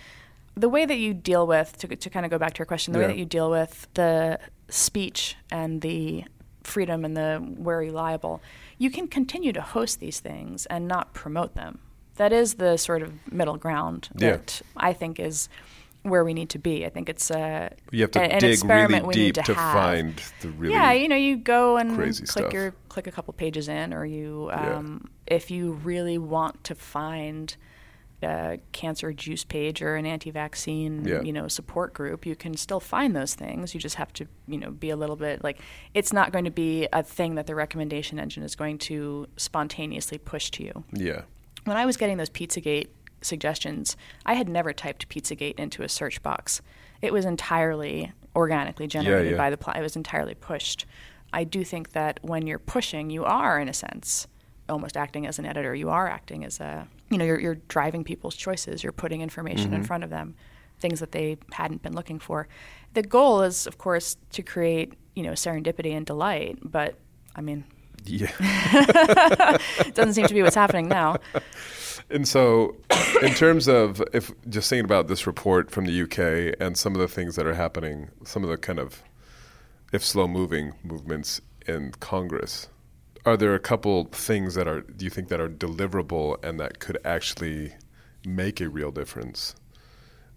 The 0.56 0.70
way 0.70 0.86
that 0.86 0.98
you 0.98 1.14
deal 1.14 1.46
with 1.46 1.78
to, 1.80 1.88
to 1.96 2.10
kind 2.10 2.26
of 2.26 2.32
go 2.32 2.38
back 2.38 2.54
to 2.54 2.60
your 2.60 2.66
question, 2.66 2.94
the 2.94 3.00
Yeah. 3.00 3.08
way 3.08 3.12
that 3.14 3.20
you 3.20 3.26
deal 3.26 3.50
with 3.52 3.88
the 3.94 4.40
speech 4.70 5.36
and 5.52 5.82
the 5.82 6.24
freedom 6.64 7.04
and 7.06 7.16
the 7.16 7.38
where 7.58 7.78
are 7.80 7.84
you 7.84 7.92
liable, 7.92 8.42
you 8.78 8.90
can 8.90 9.08
continue 9.08 9.52
to 9.54 9.62
host 9.62 10.00
these 10.00 10.20
things 10.22 10.66
and 10.68 10.88
not 10.88 11.14
promote 11.14 11.54
them. 11.56 11.80
That 12.18 12.32
is 12.32 12.56
the 12.56 12.78
sort 12.78 13.02
of 13.02 13.14
middle 13.32 13.58
ground 13.58 14.10
Yeah. 14.18 14.32
that 14.32 14.62
I 14.78 14.94
think 14.94 15.20
is 15.20 15.50
where 16.04 16.24
we 16.24 16.34
need 16.36 16.50
to 16.50 16.60
be. 16.60 16.86
I 16.86 16.90
think 16.90 17.10
it's 17.10 17.32
a, 17.32 17.72
You 17.92 18.02
have 18.02 18.12
to 18.12 18.20
a- 18.22 18.24
an 18.26 18.40
dig 18.40 18.54
experiment 18.54 19.06
really 19.06 19.08
we 19.08 19.14
deep 19.14 19.36
need 19.38 19.46
to, 19.46 19.54
to 19.54 19.60
have. 19.60 19.74
find 19.74 20.22
the 20.42 20.50
really. 20.50 20.74
Yeah, 20.74 20.92
you 20.92 21.08
know, 21.08 21.16
you 21.16 21.36
go 21.36 21.78
and 21.78 21.96
click 21.96 22.14
stuff. 22.14 22.54
your 22.54 22.74
click 22.90 23.08
a 23.08 23.12
couple 23.12 23.34
pages 23.34 23.68
in, 23.68 23.94
or 23.94 24.06
you, 24.06 24.50
Yeah. 24.50 24.78
um, 24.78 25.10
if 25.28 25.50
you 25.50 25.72
really 25.84 26.18
want 26.20 26.64
to 26.66 26.76
find 26.76 27.56
a 28.24 28.60
cancer 28.72 29.12
juice 29.14 29.44
page 29.44 29.82
or 29.82 29.96
an 29.96 30.06
anti-vaccine, 30.06 31.06
Yeah. 31.06 31.22
you 31.22 31.34
know, 31.34 31.48
support 31.48 31.94
group, 31.94 32.26
you 32.26 32.36
can 32.36 32.56
still 32.56 32.80
find 32.80 33.16
those 33.16 33.34
things. 33.36 33.74
You 33.74 33.80
just 33.80 33.96
have 33.96 34.14
to, 34.14 34.28
you 34.48 34.58
know, 34.58 34.72
be 34.72 34.90
a 34.92 34.96
little 34.96 35.16
bit 35.18 35.44
like 35.44 35.60
it's 35.94 36.14
not 36.14 36.32
going 36.32 36.46
to 36.46 36.52
be 36.52 36.88
a 36.94 37.04
thing 37.04 37.36
that 37.36 37.46
the 37.48 37.56
recommendation 37.56 38.20
engine 38.20 38.44
is 38.44 38.56
going 38.56 38.78
to 38.80 39.28
spontaneously 39.38 40.18
push 40.18 40.50
to 40.52 40.64
you 40.64 40.84
Yeah. 40.94 41.24
When 41.66 41.78
I 41.78 41.86
was 41.86 41.98
getting 41.98 42.18
those 42.18 42.30
Pizzagate 42.30 42.88
suggestions, 43.22 43.98
I 44.26 44.36
had 44.36 44.48
never 44.48 44.72
typed 44.74 45.10
Pizzagate 45.10 45.60
into 45.60 45.84
a 45.84 45.90
search 45.90 46.24
box. 46.24 46.62
It 47.02 47.12
was 47.12 47.26
entirely 47.26 48.14
organically 48.36 48.88
generated 48.88 49.32
yeah. 49.32 49.38
by 49.38 49.50
the 49.50 49.58
pl- 49.58 49.74
it 49.74 49.82
was 49.82 49.96
entirely 49.96 50.36
pushed. 50.36 50.86
I 51.34 51.44
do 51.44 51.64
think 51.64 51.92
that 51.92 52.20
when 52.22 52.48
you're 52.48 52.60
pushing, 52.60 53.10
you 53.10 53.26
are 53.26 53.60
in 53.60 53.68
a 53.68 53.74
sense 53.74 54.28
almost 54.68 54.98
acting 54.98 55.28
as 55.28 55.38
an 55.40 55.46
editor. 55.46 55.76
You 55.76 55.90
are 55.90 56.08
acting 56.08 56.44
as 56.44 56.60
a 56.60 56.88
you 57.10 57.18
know 57.18 57.26
you're 57.26 57.40
you're 57.40 57.56
driving 57.68 58.04
people's 58.04 58.36
choices. 58.36 58.84
You're 58.84 58.94
putting 58.94 59.22
information 59.22 59.74
in 59.74 59.80
mm-hmm. 59.80 59.84
front 59.84 60.04
of 60.04 60.10
them, 60.10 60.36
things 60.80 61.00
that 61.00 61.12
they 61.12 61.38
hadn't 61.52 61.82
been 61.82 61.94
looking 61.94 62.20
for. 62.20 62.48
The 62.94 63.04
goal 63.04 63.42
is, 63.42 63.68
of 63.68 63.78
course, 63.78 64.18
to 64.32 64.42
create 64.42 64.94
you 65.16 65.24
know 65.24 65.32
serendipity 65.32 65.96
and 65.96 66.06
delight. 66.06 66.60
But 66.64 66.96
I 67.36 67.42
mean, 67.42 67.66
Yeah. 68.06 69.58
doesn't 69.94 70.14
seem 70.14 70.28
to 70.28 70.34
be 70.34 70.44
what's 70.44 70.56
happening 70.56 70.88
now. 70.88 71.18
And 72.10 72.28
so, 72.28 72.76
in 73.22 73.34
terms 73.34 73.68
of 73.68 74.02
if 74.14 74.32
just 74.50 74.70
thinking 74.70 74.86
about 74.86 75.08
this 75.08 75.26
report 75.26 75.72
from 75.72 75.86
the 75.86 76.02
UK 76.04 76.56
and 76.60 76.78
some 76.78 76.94
of 76.94 77.02
the 77.02 77.08
things 77.08 77.36
that 77.36 77.46
are 77.46 77.56
happening, 77.56 78.10
some 78.24 78.44
of 78.44 78.50
the 78.50 78.58
kind 78.58 78.80
of 78.80 79.04
if 79.92 80.04
slow 80.04 80.28
moving 80.28 80.74
movements 80.84 81.42
in 81.68 81.92
Congress, 82.00 82.68
are 83.26 83.38
there 83.38 83.56
a 83.56 83.60
couple 83.60 84.06
things 84.06 84.54
that 84.56 84.68
are 84.68 84.82
do 84.82 85.06
you 85.06 85.10
think 85.10 85.30
that 85.30 85.40
are 85.40 85.50
deliverable 85.50 86.44
and 86.44 86.60
that 86.60 86.80
could 86.80 86.98
actually 87.04 87.74
make 88.26 88.62
a 88.62 88.70
real 88.70 88.92
difference? 88.92 89.56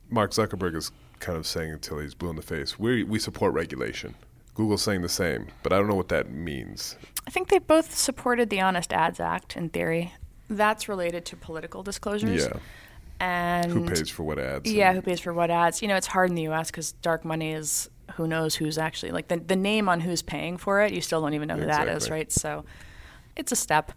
Mark 0.08 0.30
Zuckerberg 0.30 0.74
is 0.74 0.90
kind 1.18 1.36
of 1.36 1.46
saying 1.46 1.72
until 1.72 1.98
he's 1.98 2.14
blue 2.14 2.30
in 2.30 2.36
the 2.36 2.42
face, 2.42 2.78
we 2.78 3.02
we 3.02 3.18
support 3.18 3.52
regulation. 3.52 4.14
Google's 4.58 4.82
saying 4.82 5.02
the 5.02 5.08
same, 5.08 5.46
but 5.62 5.72
I 5.72 5.78
don't 5.78 5.86
know 5.86 5.94
what 5.94 6.08
that 6.08 6.32
means. 6.32 6.96
I 7.28 7.30
think 7.30 7.46
they 7.46 7.60
both 7.60 7.96
supported 7.96 8.50
the 8.50 8.60
Honest 8.60 8.92
Ads 8.92 9.20
Act 9.20 9.56
in 9.56 9.68
theory. 9.68 10.12
That's 10.50 10.88
related 10.88 11.24
to 11.26 11.36
political 11.36 11.84
disclosures. 11.84 12.42
Yeah. 12.46 12.58
And 13.20 13.70
Who 13.70 13.88
pays 13.88 14.10
for 14.10 14.24
what 14.24 14.40
ads? 14.40 14.70
Yeah, 14.70 14.94
who 14.94 15.00
pays 15.00 15.20
for 15.20 15.32
what 15.32 15.52
ads? 15.52 15.80
You 15.80 15.86
know, 15.86 15.94
it's 15.94 16.08
hard 16.08 16.30
in 16.30 16.34
the 16.34 16.42
U.S. 16.42 16.72
because 16.72 16.90
dark 16.90 17.24
money 17.24 17.52
is 17.52 17.88
who 18.14 18.26
knows 18.26 18.56
who's 18.56 18.78
actually 18.78 19.12
like 19.12 19.28
the 19.28 19.36
the 19.36 19.54
name 19.54 19.88
on 19.88 20.00
who's 20.00 20.22
paying 20.22 20.56
for 20.56 20.82
it. 20.82 20.92
You 20.92 21.02
still 21.02 21.20
don't 21.20 21.34
even 21.34 21.46
know 21.46 21.56
who 21.56 21.66
that 21.66 21.86
is, 21.86 22.10
right? 22.10 22.30
So, 22.32 22.64
it's 23.36 23.52
a 23.52 23.56
step. 23.56 23.92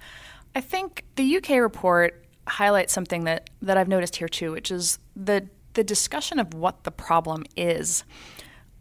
I 0.53 0.61
think 0.61 1.05
the 1.15 1.37
UK 1.37 1.49
report 1.61 2.23
highlights 2.47 2.93
something 2.93 3.23
that 3.23 3.49
that 3.63 3.77
I've 3.77 3.87
noticed 3.87 4.17
here 4.17 4.29
too, 4.29 4.51
which 4.51 4.69
is 4.69 4.99
the 5.15 5.47
the 5.73 5.83
discussion 5.83 6.37
of 6.37 6.53
what 6.53 6.83
the 6.83 6.91
problem 6.91 7.45
is. 7.55 8.03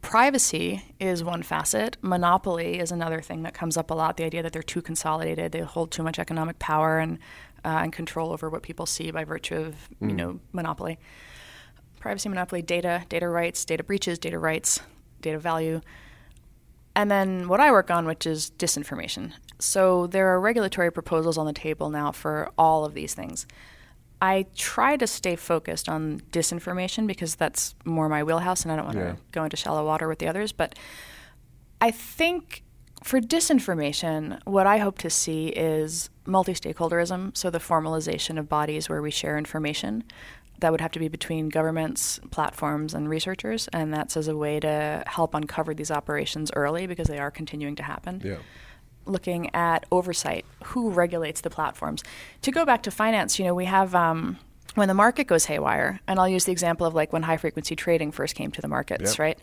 Privacy 0.02 0.82
is 0.98 1.22
one 1.22 1.42
facet. 1.42 1.96
Monopoly 2.00 2.78
is 2.78 2.90
another 2.90 3.20
thing 3.20 3.42
that 3.42 3.54
comes 3.54 3.76
up 3.76 3.90
a 3.90 3.94
lot. 3.94 4.16
The 4.16 4.24
idea 4.24 4.42
that 4.42 4.52
they're 4.52 4.62
too 4.62 4.82
consolidated, 4.82 5.52
they 5.52 5.60
hold 5.60 5.90
too 5.90 6.02
much 6.02 6.18
economic 6.18 6.58
power 6.58 6.98
and 6.98 7.18
uh, 7.64 7.80
and 7.82 7.92
control 7.92 8.32
over 8.32 8.48
what 8.48 8.62
people 8.62 8.86
see 8.86 9.10
by 9.10 9.24
virtue 9.24 9.56
of 9.56 9.74
you 10.00 10.12
know 10.12 10.40
monopoly. 10.52 10.98
Privacy, 11.98 12.30
monopoly, 12.30 12.62
data, 12.62 13.04
data 13.10 13.28
rights, 13.28 13.64
data 13.66 13.84
breaches, 13.84 14.18
data 14.18 14.38
rights, 14.38 14.80
data 15.20 15.38
value, 15.38 15.82
and 16.94 17.10
then 17.10 17.46
what 17.46 17.60
I 17.60 17.70
work 17.70 17.90
on, 17.90 18.06
which 18.06 18.26
is 18.26 18.50
disinformation. 18.58 19.34
So 19.58 20.06
there 20.06 20.28
are 20.28 20.40
regulatory 20.40 20.90
proposals 20.90 21.36
on 21.36 21.44
the 21.44 21.52
table 21.52 21.90
now 21.90 22.10
for 22.10 22.50
all 22.56 22.86
of 22.86 22.94
these 22.94 23.14
things. 23.14 23.46
I 24.22 24.46
try 24.54 24.96
to 24.96 25.06
stay 25.06 25.34
focused 25.36 25.88
on 25.88 26.20
disinformation 26.30 27.06
because 27.06 27.36
that's 27.36 27.74
more 27.84 28.08
my 28.08 28.22
wheelhouse, 28.22 28.62
and 28.62 28.72
I 28.72 28.76
don't 28.76 28.84
want 28.84 28.98
to 28.98 29.04
Yeah. 29.04 29.14
go 29.32 29.44
into 29.44 29.56
shallow 29.56 29.84
water 29.84 30.08
with 30.08 30.18
the 30.18 30.28
others. 30.28 30.52
But 30.52 30.74
I 31.80 31.90
think 31.90 32.62
for 33.02 33.18
disinformation, 33.20 34.38
what 34.44 34.66
I 34.66 34.76
hope 34.78 34.98
to 34.98 35.10
see 35.10 35.48
is 35.48 36.10
multi 36.26 36.52
stakeholderism, 36.52 37.34
so 37.36 37.48
the 37.48 37.58
formalization 37.58 38.38
of 38.38 38.48
bodies 38.48 38.88
where 38.88 39.00
we 39.02 39.10
share 39.10 39.38
information. 39.38 40.04
That 40.60 40.72
would 40.72 40.82
have 40.82 40.92
to 40.92 40.98
be 40.98 41.08
between 41.08 41.48
governments, 41.48 42.20
platforms, 42.30 42.92
and 42.92 43.08
researchers, 43.08 43.66
and 43.72 43.94
that's 43.94 44.14
as 44.14 44.28
a 44.28 44.36
way 44.36 44.60
to 44.60 45.02
help 45.06 45.34
uncover 45.34 45.72
these 45.72 45.90
operations 45.90 46.50
early 46.54 46.86
because 46.86 47.08
they 47.08 47.18
are 47.18 47.30
continuing 47.30 47.74
to 47.76 47.82
happen 47.82 48.20
Yeah. 48.22 48.36
Looking 49.06 49.52
at 49.54 49.86
oversight, 49.90 50.44
who 50.64 50.90
regulates 50.90 51.40
the 51.40 51.50
platforms. 51.50 52.02
To 52.42 52.50
go 52.50 52.64
back 52.64 52.82
to 52.84 52.90
finance, 52.90 53.38
you 53.38 53.44
know, 53.44 53.54
we 53.54 53.64
have 53.64 53.94
um, 53.94 54.38
when 54.74 54.88
the 54.88 54.94
market 54.94 55.26
goes 55.26 55.46
haywire, 55.46 56.00
and 56.06 56.18
I'll 56.18 56.28
use 56.28 56.44
the 56.44 56.52
example 56.52 56.86
of 56.86 56.94
like 56.94 57.12
when 57.12 57.22
high 57.24 57.36
frequency 57.38 57.74
trading 57.76 58.12
first 58.12 58.34
came 58.34 58.50
to 58.52 58.60
the 58.62 58.68
markets, 58.68 59.12
Yep. 59.12 59.18
right? 59.18 59.38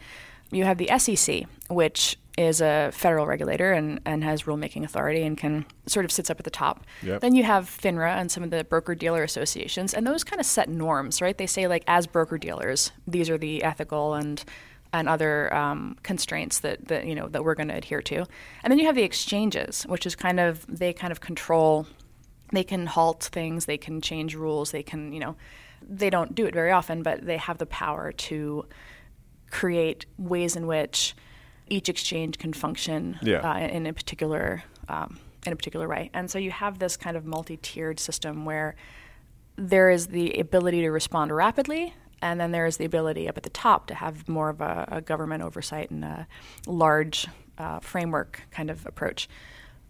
You 0.51 0.63
have 0.63 0.77
the 0.77 0.89
SEC, 0.97 1.43
which 1.69 2.17
is 2.37 2.61
a 2.61 2.91
federal 2.93 3.25
regulator 3.25 3.73
and, 3.73 3.99
and 4.05 4.23
has 4.23 4.43
rulemaking 4.43 4.83
authority 4.85 5.23
and 5.23 5.37
can 5.37 5.65
sort 5.87 6.05
of 6.05 6.11
sits 6.11 6.29
up 6.29 6.39
at 6.39 6.43
the 6.45 6.51
top. 6.51 6.85
Yep. 7.03 7.19
Then 7.19 7.35
you 7.35 7.43
have 7.43 7.65
FINRA 7.65 8.11
and 8.15 8.31
some 8.31 8.43
of 8.43 8.51
the 8.51 8.63
broker 8.63 8.95
dealer 8.95 9.23
associations, 9.23 9.93
and 9.93 10.05
those 10.07 10.23
kind 10.23 10.39
of 10.39 10.45
set 10.45 10.69
norms, 10.69 11.21
right? 11.21 11.37
They 11.37 11.47
say 11.47 11.67
like 11.67 11.83
as 11.87 12.07
broker 12.07 12.37
dealers, 12.37 12.91
these 13.05 13.29
are 13.29 13.37
the 13.37 13.63
ethical 13.63 14.13
and 14.13 14.41
and 14.99 15.07
other 15.09 15.53
um, 15.53 15.95
constraints 16.03 16.59
that, 16.59 16.87
that 16.87 17.05
you 17.05 17.15
know 17.15 17.27
that 17.29 17.43
we're 17.43 17.55
going 17.55 17.69
to 17.69 17.75
adhere 17.75 18.01
to. 18.01 18.25
And 18.63 18.71
then 18.71 18.79
you 18.79 18.85
have 18.85 18.95
the 18.95 19.03
exchanges, 19.03 19.83
which 19.83 20.05
is 20.05 20.15
kind 20.15 20.39
of 20.39 20.65
they 20.67 20.93
kind 20.93 21.11
of 21.11 21.19
control. 21.21 21.87
They 22.51 22.63
can 22.63 22.85
halt 22.85 23.23
things. 23.31 23.65
They 23.65 23.77
can 23.77 24.01
change 24.01 24.35
rules. 24.35 24.71
They 24.71 24.83
can 24.83 25.13
you 25.13 25.19
know 25.19 25.35
they 25.81 26.09
don't 26.09 26.33
do 26.35 26.45
it 26.45 26.53
very 26.53 26.71
often, 26.71 27.03
but 27.03 27.25
they 27.25 27.37
have 27.37 27.57
the 27.57 27.65
power 27.67 28.11
to 28.11 28.65
create 29.51 30.05
ways 30.17 30.55
in 30.55 30.67
which 30.67 31.15
each 31.69 31.89
exchange 31.89 32.37
can 32.37 32.53
function 32.53 33.17
Yeah. 33.21 33.39
uh, 33.49 33.59
in 33.59 33.85
a 33.85 33.93
particular 33.93 34.63
um, 34.89 35.19
in 35.45 35.53
a 35.53 35.55
particular 35.55 35.87
way. 35.87 36.09
And 36.13 36.29
so 36.29 36.39
you 36.39 36.51
have 36.51 36.79
this 36.79 36.97
kind 36.97 37.15
of 37.15 37.25
multi-tiered 37.25 37.99
system 37.99 38.45
where 38.45 38.75
there 39.55 39.89
is 39.89 40.07
the 40.07 40.33
ability 40.39 40.81
to 40.81 40.89
respond 40.89 41.31
rapidly, 41.31 41.93
and 42.21 42.39
then 42.39 42.51
there 42.51 42.65
is 42.65 42.77
the 42.77 42.85
ability 42.85 43.27
up 43.27 43.37
at 43.37 43.43
the 43.43 43.49
top 43.49 43.87
to 43.87 43.95
have 43.95 44.27
more 44.27 44.49
of 44.49 44.61
a, 44.61 44.87
a 44.91 45.01
government 45.01 45.43
oversight 45.43 45.91
and 45.91 46.03
a 46.03 46.27
large 46.65 47.27
uh, 47.57 47.79
framework 47.79 48.41
kind 48.51 48.69
of 48.69 48.85
approach. 48.85 49.27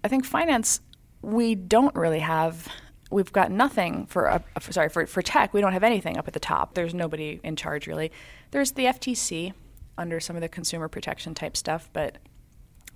I 0.04 0.08
think 0.08 0.26
finance, 0.26 0.82
we 1.22 1.56
don't 1.56 1.96
really 1.96 2.20
have. 2.20 2.68
We've 3.10 3.32
got 3.32 3.52
nothing 3.52 4.06
for, 4.08 4.30
uh, 4.30 4.40
sorry 4.60 4.90
for, 4.90 5.06
for 5.08 5.22
tech. 5.22 5.54
We 5.54 5.62
don't 5.62 5.74
have 5.74 5.84
anything 5.84 6.18
up 6.18 6.28
at 6.28 6.34
the 6.34 6.40
top. 6.40 6.74
There's 6.74 6.94
nobody 6.94 7.40
in 7.44 7.56
charge 7.56 7.88
really. 7.88 8.12
There's 8.52 8.72
the 8.72 8.86
FTC 8.86 9.54
under 9.98 10.20
some 10.20 10.36
of 10.36 10.42
the 10.42 10.50
consumer 10.50 10.88
protection 10.88 11.34
type 11.34 11.56
stuff, 11.58 11.90
but 11.94 12.18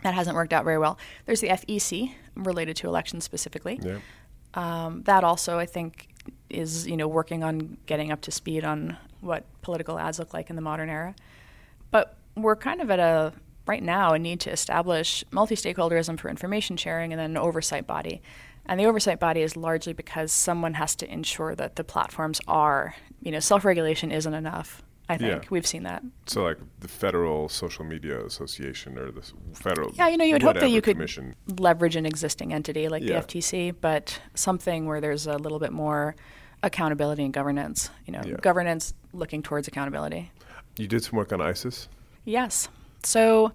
that 0.03 0.13
hasn't 0.13 0.35
worked 0.35 0.53
out 0.53 0.65
very 0.65 0.77
well. 0.77 0.97
There's 1.25 1.41
the 1.41 1.49
FEC 1.49 2.13
related 2.35 2.75
to 2.77 2.87
elections 2.87 3.23
specifically. 3.23 3.79
Yeah. 3.81 3.99
Um, 4.53 5.03
that 5.03 5.23
also, 5.23 5.57
I 5.57 5.65
think, 5.65 6.09
is 6.49 6.87
you 6.87 6.97
know 6.97 7.07
working 7.07 7.43
on 7.43 7.77
getting 7.85 8.11
up 8.11 8.21
to 8.21 8.31
speed 8.31 8.63
on 8.63 8.97
what 9.21 9.45
political 9.61 9.97
ads 9.97 10.19
look 10.19 10.33
like 10.33 10.49
in 10.49 10.55
the 10.55 10.61
modern 10.61 10.89
era. 10.89 11.15
But 11.91 12.17
we're 12.35 12.55
kind 12.55 12.81
of 12.81 12.89
at 12.91 12.99
a 12.99 13.33
right 13.67 13.83
now 13.83 14.13
a 14.13 14.19
need 14.19 14.39
to 14.41 14.51
establish 14.51 15.23
multi-stakeholderism 15.31 16.19
for 16.19 16.29
information 16.29 16.75
sharing 16.77 17.13
and 17.13 17.19
then 17.19 17.31
an 17.31 17.37
oversight 17.37 17.85
body. 17.87 18.21
And 18.65 18.79
the 18.79 18.85
oversight 18.85 19.19
body 19.19 19.41
is 19.41 19.55
largely 19.55 19.93
because 19.93 20.31
someone 20.31 20.75
has 20.75 20.95
to 20.97 21.11
ensure 21.11 21.55
that 21.55 21.75
the 21.75 21.83
platforms 21.83 22.41
are, 22.47 22.95
you 23.21 23.31
know, 23.31 23.39
self-regulation 23.39 24.11
isn't 24.11 24.33
enough. 24.33 24.81
I 25.09 25.17
think 25.17 25.43
Yeah. 25.43 25.47
we've 25.49 25.67
seen 25.67 25.83
that. 25.83 26.03
So, 26.25 26.43
like 26.43 26.57
the 26.79 26.87
Federal 26.87 27.49
Social 27.49 27.83
Media 27.83 28.23
Association 28.23 28.97
or 28.97 29.11
the 29.11 29.21
Federal. 29.53 29.91
Yeah, 29.93 30.07
you 30.07 30.15
know, 30.17 30.23
you 30.23 30.33
would 30.33 30.43
hope 30.43 30.55
that 30.59 30.69
you 30.69 30.81
could 30.81 30.95
Commission. 30.95 31.35
leverage 31.59 31.95
an 31.97 32.05
existing 32.05 32.53
entity 32.53 32.87
like 32.87 33.03
Yeah. 33.03 33.09
the 33.09 33.15
FTC, 33.17 33.71
but 33.71 34.21
something 34.35 34.85
where 34.85 35.01
there's 35.01 35.27
a 35.27 35.37
little 35.37 35.59
bit 35.59 35.73
more 35.73 36.15
accountability 36.63 37.23
and 37.23 37.33
governance. 37.33 37.89
You 38.05 38.13
know, 38.13 38.21
Yeah. 38.25 38.35
governance 38.41 38.93
looking 39.13 39.41
towards 39.43 39.67
accountability. 39.67 40.31
You 40.77 40.87
did 40.87 41.03
some 41.03 41.17
work 41.17 41.33
on 41.33 41.41
ISIS. 41.41 41.89
Yes. 42.25 42.69
So, 43.03 43.51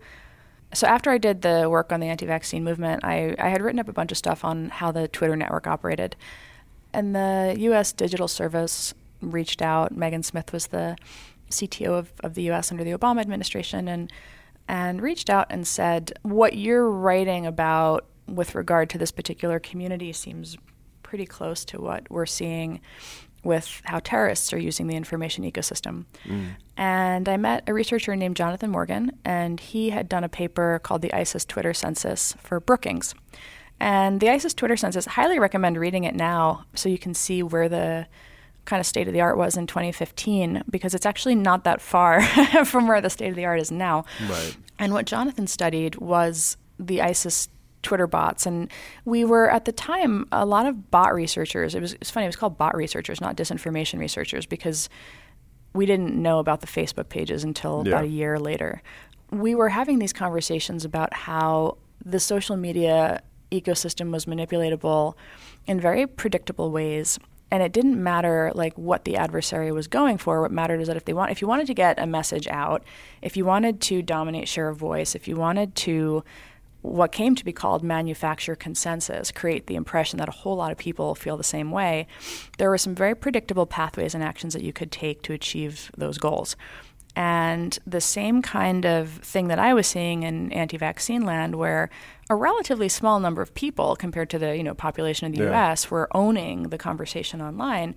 so 0.74 0.86
after 0.86 1.11
I 1.11 1.18
did 1.18 1.42
the 1.42 1.68
work 1.70 1.92
on 1.92 2.00
the 2.00 2.09
anti-vaccine 2.09 2.64
movement, 2.64 3.04
I, 3.04 3.34
I 3.38 3.48
had 3.48 3.62
written 3.62 3.78
up 3.78 3.88
a 3.88 3.92
bunch 3.92 4.11
of 4.11 4.18
stuff 4.18 4.44
on 4.44 4.70
how 4.70 4.90
the 4.92 5.09
Twitter 5.09 5.36
network 5.36 5.66
operated, 5.66 6.16
and 6.92 7.14
the 7.14 7.54
U.S. 7.59 7.92
Digital 7.92 8.28
Service 8.28 8.92
reached 9.20 9.62
out. 9.62 9.96
Megan 9.96 10.22
Smith 10.22 10.52
was 10.52 10.68
the 10.68 10.96
CTO 11.50 11.90
of, 11.98 12.12
of 12.20 12.34
the 12.34 12.42
U.S. 12.44 12.70
under 12.72 12.82
the 12.84 12.90
Obama 12.92 13.20
administration, 13.20 13.86
and 13.88 14.12
and 14.68 15.00
reached 15.00 15.30
out 15.30 15.46
and 15.48 15.66
said, 15.66 16.18
"What 16.22 16.57
you're 16.57 16.90
writing 16.90 17.46
about 17.46 18.04
with 18.26 18.57
regard 18.57 18.90
to 18.90 18.98
this 18.98 19.12
particular 19.12 19.61
community 19.61 20.12
seems 20.12 20.57
pretty 21.07 21.26
close 21.26 21.64
to 21.66 21.80
what 21.80 22.11
we're 22.11 22.26
seeing." 22.26 22.80
With 23.44 23.80
how 23.84 24.00
terrorists 24.00 24.52
are 24.52 24.59
using 24.59 24.88
the 24.88 24.96
information 24.96 25.44
ecosystem. 25.44 26.07
Mm. 26.24 26.57
And 26.76 27.28
I 27.28 27.36
met 27.36 27.62
a 27.68 27.72
researcher 27.72 28.16
named 28.16 28.36
Jonathan 28.36 28.70
Morgan, 28.70 29.12
and 29.24 29.61
he 29.61 29.90
had 29.90 30.09
done 30.09 30.24
a 30.24 30.28
paper 30.28 30.80
called 30.82 31.00
the 31.00 31.12
ISIS 31.12 31.44
Twitter 31.44 31.72
Census 31.72 32.34
for 32.40 32.59
Brookings. 32.59 33.14
And 33.78 34.20
the 34.20 34.30
ISIS 34.30 34.54
Twitter 34.54 34.76
Census, 34.76 35.07
I 35.07 35.12
highly 35.12 35.38
recommend 35.38 35.76
reading 35.76 36.04
it 36.04 36.14
now 36.14 36.64
so 36.74 36.88
you 36.88 36.98
can 36.98 37.14
see 37.14 37.42
where 37.42 37.68
the 37.68 38.07
kind 38.64 38.80
of 38.80 38.86
state 38.86 39.07
of 39.07 39.14
the 39.14 39.20
art 39.20 39.36
was 39.36 39.57
in 39.57 39.66
2015, 39.66 40.64
because 40.68 40.94
it's 40.94 41.07
actually 41.07 41.34
not 41.34 41.64
that 41.64 41.80
far 41.80 42.22
from 42.64 42.88
where 42.88 43.00
the 43.00 43.11
state 43.11 43.28
of 43.28 43.36
the 43.36 43.44
art 43.44 43.61
is 43.61 43.70
now. 43.70 44.04
Right. 44.28 44.57
And 44.78 44.92
what 44.92 45.07
Jonathan 45.07 45.46
studied 45.46 45.96
was 45.96 46.57
the 46.78 47.00
ISIS 47.00 47.48
Twitter 47.83 48.07
bots. 48.07 48.47
And 48.47 48.70
we 49.05 49.24
were 49.24 49.51
at 49.51 49.64
the 49.64 49.72
time 49.72 50.27
a 50.33 50.45
lot 50.45 50.66
of 50.66 50.91
bot 50.91 51.14
researchers. 51.14 51.74
It 51.74 51.81
was 51.81 51.93
it's 51.95 52.11
funny, 52.11 52.27
it 52.27 52.29
was 52.29 52.37
called 52.37 52.59
bot 52.59 52.77
researchers, 52.77 53.20
not 53.20 53.37
disinformation 53.37 53.99
researchers, 53.99 54.47
because 54.47 54.89
we 55.72 55.87
didn't 55.87 56.20
know 56.20 56.39
about 56.39 56.61
the 56.62 56.66
Facebook 56.66 57.09
pages 57.09 57.45
until 57.45 57.83
Yeah. 57.85 57.93
about 57.93 58.05
a 58.05 58.09
year 58.09 58.39
later. 58.39 58.83
We 59.31 59.55
were 59.55 59.68
having 59.70 59.99
these 59.99 60.12
conversations 60.12 60.85
about 60.85 61.12
how 61.14 61.77
the 62.05 62.20
social 62.20 62.57
media 62.57 63.20
ecosystem 63.53 64.11
was 64.12 64.27
manipulatable 64.27 65.14
in 65.66 65.81
very 65.81 66.07
predictable 66.07 66.70
ways. 66.70 67.18
And 67.51 67.62
it 67.62 67.72
didn't 67.72 68.03
matter 68.03 68.51
like 68.55 68.77
what 68.77 69.05
the 69.05 69.16
adversary 69.16 69.70
was 69.70 69.87
going 69.87 70.18
for. 70.18 70.41
What 70.41 70.51
mattered 70.51 70.81
is 70.81 70.89
that 70.89 70.97
if 70.97 71.05
they 71.05 71.12
want 71.12 71.31
if 71.31 71.41
you 71.41 71.47
wanted 71.47 71.68
to 71.68 71.74
get 71.74 71.99
a 72.01 72.07
message 72.07 72.49
out, 72.49 72.83
if 73.22 73.37
you 73.37 73.45
wanted 73.45 73.81
to 73.83 74.03
dominate 74.03 74.49
share 74.49 74.68
of 74.68 74.77
voice, 74.77 75.14
if 75.14 75.29
you 75.29 75.37
wanted 75.37 75.77
to 75.77 76.24
what 76.87 77.12
came 77.12 77.34
to 77.34 77.45
be 77.45 77.53
called 77.53 77.82
manufacture 77.82 78.55
consensus, 78.55 79.30
create 79.32 79.66
the 79.66 79.74
impression 79.74 80.18
that 80.18 80.28
a 80.28 80.32
whole 80.32 80.57
lot 80.57 80.72
of 80.72 80.78
people 80.78 81.14
feel 81.14 81.37
the 81.37 81.45
same 81.45 81.70
way, 81.70 82.07
there 82.59 82.70
were 82.70 82.78
some 82.78 82.95
very 82.95 83.14
predictable 83.14 83.66
pathways 83.66 84.14
and 84.14 84.22
actions 84.22 84.55
that 84.55 84.62
you 84.62 84.72
could 84.72 84.93
take 84.93 85.22
to 85.22 85.32
achieve 85.32 85.91
those 85.97 86.18
goals. 86.18 86.57
And 87.16 87.78
the 87.87 88.01
same 88.01 88.43
kind 88.43 88.84
of 88.84 89.09
thing 89.09 89.49
that 89.49 89.59
I 89.59 89.72
was 89.72 89.87
seeing 89.87 90.22
in 90.22 90.53
anti-vaccine 90.53 91.22
land, 91.22 91.57
where 91.57 91.89
a 92.28 92.37
relatively 92.37 92.91
small 92.91 93.20
number 93.20 93.41
of 93.41 93.55
people 93.55 93.97
compared 93.97 94.28
to 94.30 94.39
the 94.39 94.57
you 94.57 94.62
know 94.62 94.74
population 94.74 95.26
of 95.26 95.32
the 95.32 95.45
Yeah. 95.45 95.51
U.S. 95.51 95.91
were 95.91 96.09
owning 96.14 96.64
the 96.64 96.78
conversation 96.78 97.41
online, 97.41 97.95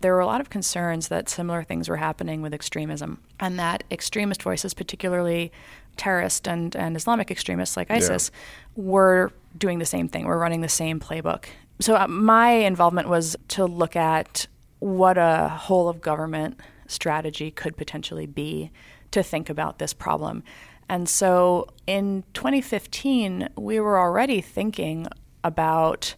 there 0.00 0.12
were 0.12 0.20
a 0.20 0.26
lot 0.26 0.40
of 0.40 0.50
concerns 0.50 1.08
that 1.08 1.28
similar 1.28 1.64
things 1.64 1.88
were 1.88 1.96
happening 1.96 2.40
with 2.42 2.54
extremism, 2.54 3.18
and 3.40 3.58
that 3.58 3.82
extremist 3.90 4.42
voices, 4.42 4.74
particularly 4.74 5.50
terrorist 5.96 6.48
and, 6.48 6.74
and 6.76 6.96
Islamic 6.96 7.30
extremists 7.30 7.76
like 7.76 7.90
ISIS, 7.90 8.30
were 8.76 9.32
doing 9.56 9.78
the 9.78 9.86
same 9.86 10.08
thing. 10.08 10.26
We're 10.26 10.38
running 10.38 10.60
the 10.60 10.68
same 10.68 11.00
playbook. 11.00 11.46
So 11.80 11.96
uh, 11.96 12.06
my 12.06 12.50
involvement 12.50 13.08
was 13.08 13.36
to 13.48 13.66
look 13.66 13.96
at 13.96 14.46
what 14.78 15.18
a 15.18 15.48
whole 15.48 15.88
of 15.88 16.00
government 16.00 16.58
strategy 16.86 17.50
could 17.50 17.76
potentially 17.76 18.26
be 18.26 18.70
to 19.10 19.22
think 19.22 19.50
about 19.50 19.78
this 19.78 19.92
problem. 19.92 20.42
And 20.88 21.08
so 21.08 21.68
in 21.86 22.24
2015, 22.34 23.48
we 23.56 23.80
were 23.80 23.98
already 23.98 24.40
thinking 24.40 25.06
about 25.44 26.14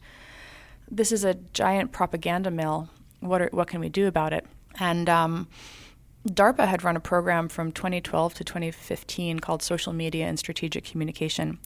this 0.91 1.13
is 1.13 1.25
a 1.25 1.35
giant 1.35 1.93
propaganda 1.93 2.51
mill. 2.51 2.89
What 3.21 3.43
are, 3.43 3.49
what 3.53 3.69
can 3.69 3.81
we 3.81 3.89
do 3.89 4.07
about 4.07 4.33
it? 4.33 4.47
And 4.79 5.09
um, 5.09 5.49
DARPA 6.29 6.67
had 6.67 6.85
run 6.85 6.97
a 6.97 7.01
program 7.01 7.49
from 7.49 7.73
2012 7.73 8.35
to 8.35 8.45
2015 8.45 9.41
called 9.41 9.63
Social 9.63 9.93
Media 9.93 10.27
and 10.27 10.39
Strategic 10.39 10.85
Communication. 10.85 11.59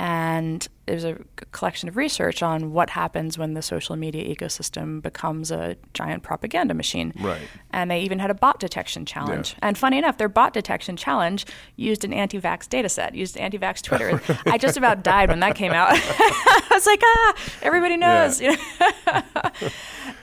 And 0.00 0.68
it 0.86 0.94
was 0.94 1.04
a 1.04 1.18
collection 1.50 1.88
of 1.88 1.96
research 1.96 2.40
on 2.40 2.72
what 2.72 2.90
happens 2.90 3.36
when 3.36 3.54
the 3.54 3.62
social 3.62 3.96
media 3.96 4.32
ecosystem 4.32 5.02
becomes 5.02 5.50
a 5.50 5.76
giant 5.92 6.22
propaganda 6.22 6.72
machine. 6.72 7.12
Right. 7.18 7.40
And 7.72 7.90
they 7.90 8.02
even 8.02 8.20
had 8.20 8.30
a 8.30 8.34
bot 8.34 8.60
detection 8.60 9.04
challenge. 9.04 9.56
And 9.60 9.76
funny 9.76 9.98
enough, 9.98 10.16
their 10.16 10.28
bot 10.28 10.52
detection 10.52 10.96
challenge 10.96 11.46
used 11.74 12.04
an 12.04 12.12
anti 12.12 12.40
vax 12.40 12.68
data 12.68 12.88
set, 12.88 13.16
used 13.16 13.36
anti 13.36 13.58
vax 13.58 13.82
Twitter. 13.82 14.22
I 14.46 14.56
just 14.56 14.76
about 14.76 15.02
died 15.02 15.30
when 15.30 15.40
that 15.40 15.56
came 15.56 15.72
out. 15.72 15.88
I 15.92 16.68
was 16.70 16.86
like, 16.86 17.00
ah, 17.02 17.34
everybody 17.62 17.96
knows. 17.96 18.40
Yeah. 18.40 18.54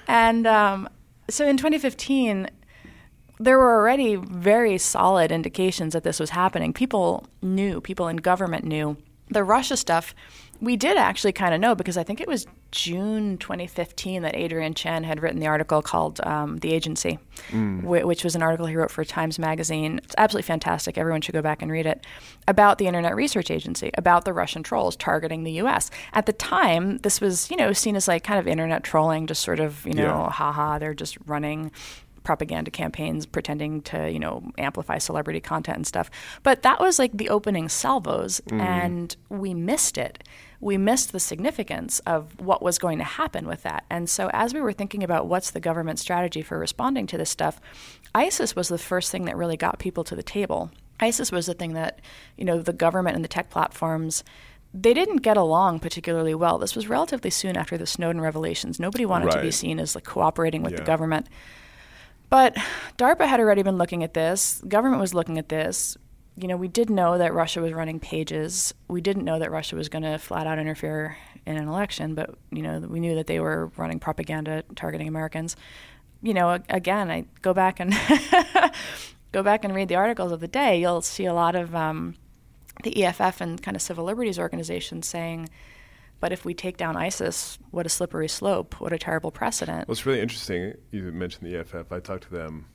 And 0.08 0.46
um, 0.46 0.90
so 1.30 1.48
in 1.48 1.58
2015, 1.58 2.48
there 3.40 3.58
were 3.60 3.74
already 3.76 4.16
very 4.16 4.78
solid 4.78 5.32
indications 5.32 5.94
that 5.94 6.04
this 6.04 6.20
was 6.20 6.32
happening. 6.32 6.74
People 6.74 7.26
knew, 7.42 7.82
people 7.82 8.08
in 8.08 8.18
government 8.18 8.64
knew. 8.66 8.98
The 9.30 9.44
Russia 9.44 9.76
stuff, 9.76 10.14
we 10.62 10.76
did 10.78 10.98
actually 10.98 11.32
kind 11.34 11.54
of 11.56 11.60
know 11.60 11.74
because 11.74 11.98
I 11.98 12.04
think 12.04 12.22
it 12.22 12.28
was 12.28 12.46
June 12.72 13.38
2015 13.40 14.22
that 14.22 14.36
Adrian 14.36 14.76
Chen 14.76 15.04
had 15.04 15.22
written 15.24 15.40
the 15.40 15.48
article 15.48 15.82
called 15.82 16.22
um, 16.22 16.58
The 16.58 16.74
Agency, 16.74 17.18
whi- 17.52 18.04
which 18.04 18.24
was 18.24 18.36
an 18.36 18.44
article 18.44 18.68
he 18.68 18.76
wrote 18.76 18.92
for 18.92 19.04
Times 19.04 19.40
Magazine. 19.40 20.00
It's 20.04 20.14
absolutely 20.18 20.46
fantastic. 20.46 20.98
Everyone 20.98 21.22
should 21.22 21.34
go 21.34 21.42
back 21.42 21.64
and 21.64 21.72
read 21.72 21.88
it 21.88 22.06
about 22.48 22.78
the 22.78 22.86
Internet 22.86 23.16
Research 23.16 23.50
Agency, 23.50 23.90
about 23.98 24.26
the 24.26 24.34
Russian 24.34 24.62
trolls 24.62 24.96
targeting 24.96 25.44
the 25.44 25.54
US. 25.64 25.90
At 26.14 26.28
the 26.28 26.34
time, 26.34 27.00
this 27.00 27.20
was, 27.20 27.50
you 27.50 27.58
know, 27.58 27.74
seen 27.74 27.96
as 27.96 28.08
like 28.08 28.24
kind 28.24 28.40
of 28.40 28.48
internet 28.48 28.84
trolling, 28.84 29.26
just 29.26 29.42
sort 29.42 29.60
of, 29.60 29.86
you 29.88 29.94
know, 29.94 30.04
Yeah. 30.26 30.30
haha, 30.30 30.78
they're 30.78 30.94
just 30.94 31.18
running 31.26 31.72
propaganda 32.26 32.72
campaigns 32.72 33.26
pretending 33.26 33.82
to 33.84 34.12
you 34.12 34.20
know 34.20 34.52
amplify 34.58 34.98
celebrity 34.98 35.40
content 35.40 35.78
and 35.78 35.88
stuff. 35.88 36.12
But 36.44 36.64
that 36.64 36.80
was 36.80 37.00
like 37.00 37.16
the 37.16 37.30
opening 37.30 37.70
salvos 37.70 38.42
mm. 38.50 38.60
and 38.60 39.16
we 39.30 39.54
missed 39.54 39.98
it. 39.98 40.24
We 40.60 40.78
missed 40.78 41.12
the 41.12 41.20
significance 41.20 42.00
of 42.00 42.40
what 42.40 42.62
was 42.62 42.80
going 42.80 42.98
to 42.98 43.04
happen 43.04 43.46
with 43.48 43.64
that. 43.64 43.86
And 43.90 44.10
so 44.10 44.30
as 44.34 44.54
we 44.54 44.62
were 44.62 44.74
thinking 44.74 45.04
about 45.04 45.28
what's 45.28 45.52
the 45.52 45.60
government 45.60 46.00
strategy 46.00 46.42
for 46.42 46.58
responding 46.58 47.08
to 47.08 47.18
this 47.18 47.30
stuff 47.30 47.62
isis 48.16 48.56
was 48.56 48.70
the 48.70 48.78
first 48.78 49.12
thing 49.12 49.26
that 49.26 49.36
really 49.36 49.58
got 49.58 49.78
people 49.78 50.04
to 50.06 50.16
the 50.16 50.24
table. 50.24 50.72
ISIS 51.02 51.30
was 51.30 51.46
the 51.46 51.54
thing 51.54 51.74
that, 51.74 52.00
you 52.38 52.46
know, 52.46 52.62
the 52.62 52.72
government 52.72 53.16
and 53.16 53.24
the 53.24 53.30
tech 53.30 53.50
platforms 53.50 54.24
they 54.78 54.94
didn't 54.94 55.18
get 55.18 55.38
along 55.38 55.80
particularly 55.80 56.36
well. 56.36 56.58
This 56.58 56.76
was 56.76 56.90
relatively 56.90 57.30
soon 57.30 57.56
after 57.56 57.78
the 57.78 57.86
Snowden 57.86 58.20
revelations. 58.20 58.78
Nobody 58.78 59.06
wanted 59.06 59.32
to 59.32 59.42
be 59.42 59.52
seen 59.52 59.80
as 59.80 59.96
like 59.96 60.04
cooperating 60.04 60.64
with 60.64 60.76
the 60.76 60.84
government. 60.84 61.28
But 62.30 62.56
DARPA 62.98 63.28
had 63.28 63.40
already 63.40 63.64
been 63.64 63.78
looking 63.78 64.04
at 64.04 64.14
this. 64.14 64.62
Government 64.68 65.00
was 65.00 65.14
looking 65.14 65.38
at 65.38 65.50
this. 65.50 65.98
You 66.38 66.48
know, 66.48 66.58
we 66.58 66.68
did 66.68 66.90
know 66.90 67.18
that 67.18 67.34
Russia 67.34 67.62
was 67.62 67.72
running 67.72 68.00
pages. 68.00 68.74
We 68.90 69.00
didn't 69.00 69.24
know 69.24 69.40
that 69.40 69.52
Russia 69.52 69.76
was 69.76 69.88
going 69.88 70.04
to 70.04 70.18
flat 70.18 70.48
out 70.48 70.60
interfere 70.60 71.18
in 71.46 71.56
an 71.56 71.68
election, 71.68 72.16
but 72.16 72.36
you 72.52 72.62
know, 72.62 72.80
we 72.80 73.00
knew 73.00 73.16
that 73.16 73.28
they 73.28 73.40
were 73.40 73.72
running 73.78 74.00
propaganda 74.00 74.64
targeting 74.76 75.08
Americans. 75.08 75.56
You 76.22 76.34
know, 76.34 76.60
again, 76.70 77.10
I 77.10 77.26
go 77.42 77.54
back 77.54 77.80
and 77.80 77.94
go 79.32 79.44
back 79.44 79.64
and 79.64 79.74
read 79.74 79.88
the 79.88 79.96
articles 79.96 80.32
of 80.32 80.40
the 80.40 80.48
day. 80.48 80.82
You'll 80.82 81.02
see 81.02 81.26
a 81.26 81.34
lot 81.34 81.56
of 81.56 81.74
um, 81.76 82.16
the 82.84 83.04
EFF 83.04 83.40
and 83.40 83.62
kind 83.62 83.76
of 83.76 83.82
civil 83.82 84.04
liberties 84.04 84.40
organizations 84.40 85.08
saying, 85.08 85.50
"But 86.20 86.32
if 86.32 86.46
we 86.46 86.54
take 86.54 86.78
down 86.78 86.96
ISIS, 86.96 87.58
what 87.72 87.86
a 87.86 87.90
slippery 87.90 88.28
slope! 88.28 88.80
What 88.80 88.94
a 88.94 88.98
terrible 88.98 89.32
precedent." 89.32 89.88
Well, 89.88 89.94
it's 89.94 90.06
really 90.06 90.22
interesting. 90.22 90.74
You 90.92 91.12
mentioned 91.12 91.48
the 91.48 91.58
EFF. 91.58 91.92
I 91.92 92.00
talked 92.00 92.24
to 92.24 92.32
them 92.32 92.68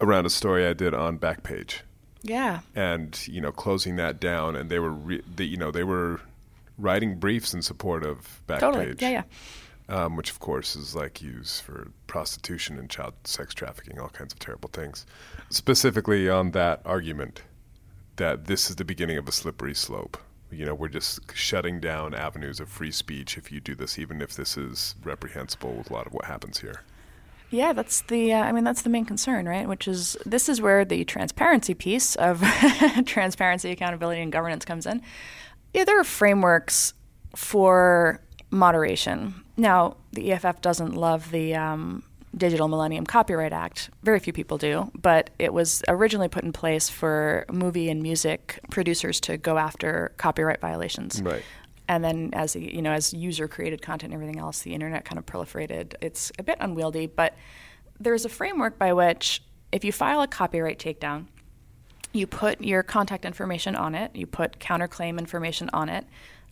around 0.00 0.26
a 0.26 0.30
story 0.30 0.66
I 0.66 0.72
did 0.72 0.94
on 0.94 1.18
Backpage, 1.18 1.80
yeah. 2.22 2.60
and 2.74 3.26
you 3.28 3.40
know, 3.40 3.52
closing 3.52 3.96
that 3.96 4.20
down, 4.20 4.56
and 4.56 4.70
they 4.70 4.78
were, 4.78 4.90
re- 4.90 5.22
they, 5.34 5.44
you 5.44 5.56
know, 5.56 5.70
they 5.70 5.84
were 5.84 6.20
writing 6.78 7.18
briefs 7.18 7.54
in 7.54 7.62
support 7.62 8.04
of 8.04 8.42
Backpage. 8.46 8.60
Totally. 8.60 8.94
Yeah, 8.98 9.22
yeah. 9.88 10.04
um, 10.04 10.16
which 10.16 10.30
of 10.30 10.38
course 10.40 10.76
is 10.76 10.94
like 10.94 11.22
used 11.22 11.62
for 11.62 11.90
prostitution 12.06 12.78
and 12.78 12.90
child 12.90 13.14
sex 13.24 13.54
trafficking, 13.54 13.98
all 13.98 14.08
kinds 14.08 14.32
of 14.32 14.38
terrible 14.38 14.68
things. 14.72 15.06
Specifically 15.50 16.28
on 16.28 16.50
that 16.52 16.82
argument 16.84 17.42
that 18.16 18.46
this 18.46 18.70
is 18.70 18.76
the 18.76 18.84
beginning 18.84 19.18
of 19.18 19.28
a 19.28 19.32
slippery 19.32 19.74
slope. 19.74 20.18
You 20.50 20.64
know, 20.64 20.74
we're 20.74 20.88
just 20.88 21.34
shutting 21.34 21.80
down 21.80 22.14
avenues 22.14 22.60
of 22.60 22.68
free 22.68 22.92
speech 22.92 23.36
if 23.36 23.50
you 23.50 23.60
do 23.60 23.74
this, 23.74 23.98
even 23.98 24.22
if 24.22 24.34
this 24.34 24.56
is 24.56 24.94
reprehensible 25.02 25.74
with 25.74 25.90
a 25.90 25.92
lot 25.92 26.06
of 26.06 26.12
what 26.12 26.26
happens 26.26 26.60
here. 26.60 26.82
Yeah, 27.50 27.72
that's 27.72 28.02
the. 28.02 28.32
Uh, 28.32 28.42
I 28.42 28.52
mean, 28.52 28.64
that's 28.64 28.82
the 28.82 28.90
main 28.90 29.04
concern, 29.04 29.48
right? 29.48 29.68
Which 29.68 29.86
is 29.86 30.16
this 30.26 30.48
is 30.48 30.60
where 30.60 30.84
the 30.84 31.04
transparency 31.04 31.74
piece 31.74 32.16
of 32.16 32.42
transparency, 33.06 33.70
accountability, 33.70 34.20
and 34.20 34.32
governance 34.32 34.64
comes 34.64 34.86
in. 34.86 35.02
Yeah, 35.72 35.84
there 35.84 35.98
are 36.00 36.04
frameworks 36.04 36.94
for 37.34 38.20
moderation. 38.50 39.34
Now, 39.56 39.96
the 40.12 40.32
EFF 40.32 40.60
doesn't 40.60 40.94
love 40.94 41.30
the 41.30 41.54
um, 41.54 42.02
Digital 42.36 42.68
Millennium 42.68 43.06
Copyright 43.06 43.52
Act. 43.52 43.90
Very 44.02 44.18
few 44.18 44.32
people 44.32 44.58
do, 44.58 44.90
but 44.94 45.30
it 45.38 45.52
was 45.54 45.82
originally 45.88 46.28
put 46.28 46.44
in 46.44 46.52
place 46.52 46.88
for 46.90 47.46
movie 47.50 47.88
and 47.88 48.02
music 48.02 48.60
producers 48.70 49.20
to 49.20 49.36
go 49.38 49.56
after 49.58 50.12
copyright 50.18 50.60
violations 50.60 51.22
Right. 51.22 51.42
and 51.88 52.04
then 52.04 52.30
as 52.34 52.54
you 52.56 52.82
know 52.82 52.92
as 52.92 53.14
user 53.14 53.48
created 53.48 53.80
content 53.80 54.12
and 54.12 54.20
everything 54.22 54.40
else 54.40 54.60
the 54.62 54.74
internet 54.74 55.04
kind 55.04 55.18
of 55.18 55.24
proliferated 55.26 55.94
it's 56.02 56.30
a 56.38 56.42
bit 56.42 56.56
unwieldy 56.60 57.06
but 57.06 57.34
there's 58.00 58.24
a 58.24 58.28
framework 58.28 58.76
by 58.78 58.92
which 58.92 59.42
if 59.72 59.84
you 59.84 59.92
file 59.92 60.20
a 60.20 60.26
copyright 60.26 60.78
takedown 60.78 61.26
you 62.12 62.26
put 62.26 62.60
your 62.60 62.82
contact 62.82 63.24
information 63.24 63.74
on 63.76 63.94
it 63.94 64.10
you 64.14 64.26
put 64.26 64.58
counterclaim 64.58 65.18
information 65.18 65.70
on 65.72 65.88
it 65.88 66.04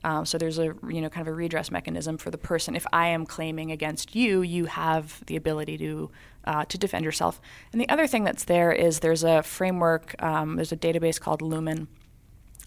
um, 0.05 0.25
so 0.25 0.39
there's 0.39 0.59
a 0.59 0.75
you 0.89 1.01
know 1.01 1.09
kind 1.09 1.27
of 1.27 1.33
a 1.33 1.37
redress 1.37 1.71
mechanism 1.71 2.17
for 2.17 2.31
the 2.31 2.39
person 2.39 2.77
if 2.77 2.87
i 2.93 3.09
am 3.09 3.27
claiming 3.27 3.71
against 3.73 4.15
you 4.15 4.43
you 4.43 4.67
have 4.67 5.23
the 5.27 5.37
ability 5.37 5.77
to 5.77 6.11
uh, 6.45 6.65
to 6.67 6.79
defend 6.79 7.05
yourself 7.05 7.41
and 7.73 7.81
the 7.81 7.89
other 7.89 8.07
thing 8.07 8.23
that's 8.23 8.45
there 8.45 8.71
is 8.71 9.01
there's 9.01 9.25
a 9.25 9.43
framework 9.43 10.21
um, 10.23 10.57
there's 10.57 10.73
a 10.73 10.77
database 10.77 11.19
called 11.19 11.43
lumen 11.43 11.89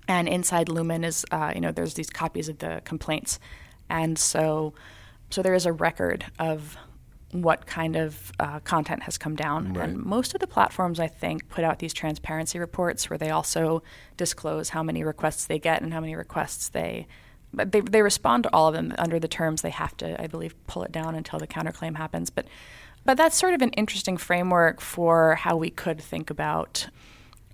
and 0.08 0.28
inside 0.28 0.70
Lumen 0.70 1.04
is 1.04 1.26
uh, 1.32 1.52
you 1.54 1.62
know 1.62 1.72
there's 1.72 1.96
these 1.96 2.10
copies 2.10 2.50
of 2.50 2.60
the 2.60 2.82
complaints, 2.86 3.40
and 3.90 4.18
so 4.18 4.74
so 5.30 5.42
there 5.42 5.54
is 5.54 5.66
a 5.66 5.74
record 5.74 6.26
of 6.40 6.78
what 7.32 7.66
kind 7.68 7.98
of 7.98 8.32
uh, 8.40 8.62
content 8.62 9.04
has 9.04 9.18
come 9.18 9.36
down. 9.36 9.76
And 9.76 9.98
most 9.98 10.34
of 10.34 10.40
the 10.40 10.48
platforms, 10.48 10.98
I 10.98 11.08
think, 11.08 11.50
put 11.50 11.66
out 11.66 11.80
these 11.80 11.94
transparency 11.94 12.58
reports 12.58 13.10
where 13.10 13.18
they 13.18 13.30
also 13.30 13.84
disclose 14.16 14.70
how 14.70 14.82
many 14.82 15.04
requests 15.04 15.46
they 15.46 15.60
get 15.60 15.82
and 15.82 15.94
how 15.94 16.00
many 16.00 16.16
requests 16.16 16.70
they. 16.70 17.06
But 17.58 17.74
they, 17.74 17.82
they 17.82 18.02
respond 18.02 18.44
to 18.44 18.54
all 18.54 18.68
of 18.70 18.74
them 18.74 18.94
under 18.98 19.20
the 19.20 19.28
terms 19.28 19.62
they 19.62 19.72
have 19.72 19.98
to, 19.98 20.22
I 20.22 20.28
believe, 20.28 20.56
pull 20.68 20.84
it 20.84 20.92
down 20.92 21.16
until 21.16 21.40
the 21.40 21.48
counterclaim 21.48 21.98
happens. 21.98 22.30
But 22.30 22.46
but 23.04 23.16
that's 23.16 23.38
sort 23.38 23.54
of 23.54 23.62
an 23.62 23.70
interesting 23.72 24.18
framework 24.18 24.82
for 24.82 25.36
how 25.36 25.56
we 25.56 25.70
could 25.70 26.02
think 26.02 26.30
about 26.30 26.90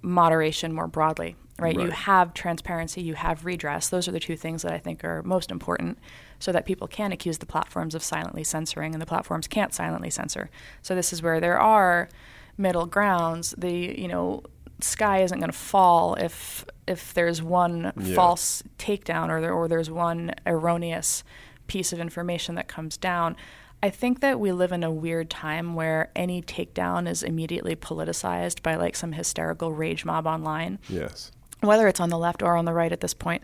moderation 0.01 0.74
more 0.74 0.88
broadly, 0.88 1.36
right? 1.60 1.80
You 1.80 1.91
have 1.91 2.34
transparency, 2.34 3.01
you 3.04 3.14
have 3.14 3.45
redress. 3.45 3.88
Those 3.89 4.08
are 4.08 4.12
the 4.12 4.20
two 4.20 4.36
things 4.36 4.64
that 4.64 4.74
I 4.74 4.80
think 4.80 5.04
are 5.04 5.22
most 5.22 5.51
important 5.51 5.99
so 6.39 6.51
that 6.51 6.66
people 6.66 6.88
can 6.88 7.12
accuse 7.12 7.38
the 7.38 7.45
platforms 7.45 7.93
of 7.93 8.04
silently 8.04 8.43
censoring 8.43 8.93
and 8.93 9.01
the 9.01 9.06
platforms 9.06 9.47
can't 9.47 9.74
silently 9.74 10.10
censor. 10.10 10.49
So 10.82 10.95
this 10.95 11.14
is 11.14 11.22
where 11.22 11.39
there 11.39 11.60
are 11.60 12.10
middle 12.58 12.88
grounds. 12.88 13.54
The, 13.56 13.72
you 13.72 14.08
know, 14.08 14.41
sky 14.84 15.21
isn't 15.23 15.39
going 15.39 15.51
to 15.51 15.57
fall 15.57 16.15
if 16.15 16.65
if 16.88 17.13
there's 17.13 17.41
one 17.41 17.93
Yeah. 17.97 18.15
false 18.15 18.61
takedown 18.77 19.29
or 19.29 19.39
there, 19.41 19.53
or 19.53 19.67
there's 19.67 19.89
one 19.89 20.34
erroneous 20.45 21.23
piece 21.67 21.93
of 21.93 21.99
information 21.99 22.55
that 22.55 22.67
comes 22.67 22.97
down. 22.97 23.36
I 23.81 23.89
think 23.89 24.19
that 24.21 24.39
we 24.39 24.51
live 24.51 24.71
in 24.71 24.84
a 24.84 24.91
weird 24.91 25.29
time 25.29 25.75
where 25.75 26.09
any 26.15 26.41
takedown 26.41 27.07
is 27.07 27.23
immediately 27.23 27.75
politicized 27.75 28.61
by 28.61 28.75
like 28.75 28.95
some 28.95 29.13
hysterical 29.13 29.71
rage 29.73 30.03
mob 30.05 30.27
online, 30.27 30.79
Yes. 30.89 31.31
whether 31.61 31.88
it's 31.88 31.99
on 32.01 32.09
the 32.09 32.17
left 32.17 32.43
or 32.43 32.55
on 32.57 32.65
the 32.65 32.73
right 32.73 32.91
at 32.91 32.99
this 33.01 33.13
point. 33.13 33.43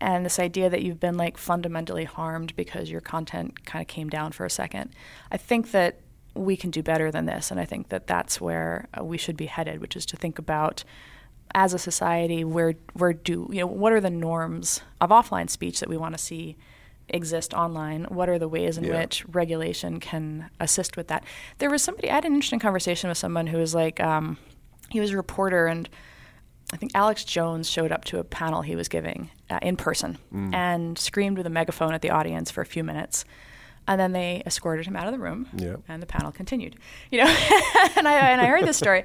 And 0.00 0.26
this 0.26 0.38
idea 0.40 0.68
that 0.68 0.82
you've 0.82 1.00
been 1.00 1.16
like 1.16 1.38
fundamentally 1.38 2.04
harmed 2.04 2.54
because 2.56 2.90
your 2.90 3.00
content 3.00 3.64
kind 3.64 3.80
of 3.82 3.86
came 3.88 4.08
down 4.10 4.32
for 4.32 4.44
a 4.44 4.50
second. 4.50 4.90
I 5.30 5.36
think 5.36 5.70
that 5.70 6.00
we 6.34 6.56
can 6.56 6.70
do 6.70 6.82
better 6.82 7.10
than 7.10 7.26
this. 7.26 7.50
And 7.50 7.60
I 7.60 7.64
think 7.64 7.88
that 7.90 8.06
that's 8.06 8.40
where 8.40 8.88
uh, 8.98 9.04
we 9.04 9.18
should 9.18 9.36
be 9.36 9.46
headed, 9.46 9.80
which 9.80 9.96
is 9.96 10.04
to 10.06 10.16
think 10.16 10.38
about 10.38 10.84
as 11.54 11.72
a 11.72 11.78
society, 11.78 12.42
where, 12.42 12.74
where 12.94 13.12
do, 13.12 13.48
you 13.52 13.60
know, 13.60 13.66
what 13.66 13.92
are 13.92 14.00
the 14.00 14.10
norms 14.10 14.80
of 15.00 15.10
offline 15.10 15.48
speech 15.48 15.78
that 15.80 15.88
we 15.88 15.96
want 15.96 16.16
to 16.16 16.22
see 16.22 16.56
exist 17.08 17.54
online? 17.54 18.04
What 18.04 18.28
are 18.28 18.38
the 18.38 18.48
ways 18.48 18.76
in 18.78 18.84
Yeah. 18.84 18.98
which 19.00 19.24
regulation 19.28 20.00
can 20.00 20.50
assist 20.58 20.96
with 20.96 21.08
that? 21.08 21.22
There 21.58 21.70
was 21.70 21.82
somebody, 21.82 22.10
I 22.10 22.14
had 22.14 22.24
an 22.24 22.32
interesting 22.34 22.58
conversation 22.58 23.08
with 23.08 23.18
someone 23.18 23.46
who 23.46 23.58
was 23.58 23.74
like, 23.74 24.00
um, 24.00 24.38
he 24.90 24.98
was 25.00 25.10
a 25.12 25.16
reporter 25.16 25.66
and 25.66 25.88
I 26.72 26.76
think 26.76 26.92
Alex 26.94 27.24
Jones 27.24 27.68
showed 27.70 27.92
up 27.92 28.04
to 28.06 28.18
a 28.18 28.24
panel 28.24 28.62
he 28.62 28.74
was 28.74 28.88
giving 28.88 29.30
uh, 29.50 29.58
in 29.62 29.76
person 29.76 30.18
and 30.52 30.98
screamed 30.98 31.36
with 31.36 31.46
a 31.46 31.50
megaphone 31.50 31.92
at 31.92 32.02
the 32.02 32.10
audience 32.10 32.50
for 32.50 32.62
a 32.62 32.66
few 32.66 32.82
minutes. 32.82 33.24
And 33.86 34.00
then 34.00 34.12
they 34.12 34.42
escorted 34.46 34.86
him 34.86 34.96
out 34.96 35.06
of 35.06 35.12
the 35.12 35.18
room, 35.18 35.46
Yep. 35.56 35.80
and 35.88 36.00
the 36.02 36.06
panel 36.06 36.32
continued. 36.32 36.76
You 37.10 37.18
know, 37.24 37.26
and 37.96 38.08
I 38.08 38.14
and 38.30 38.40
I 38.40 38.46
heard 38.46 38.64
this 38.66 38.78
story, 38.78 39.04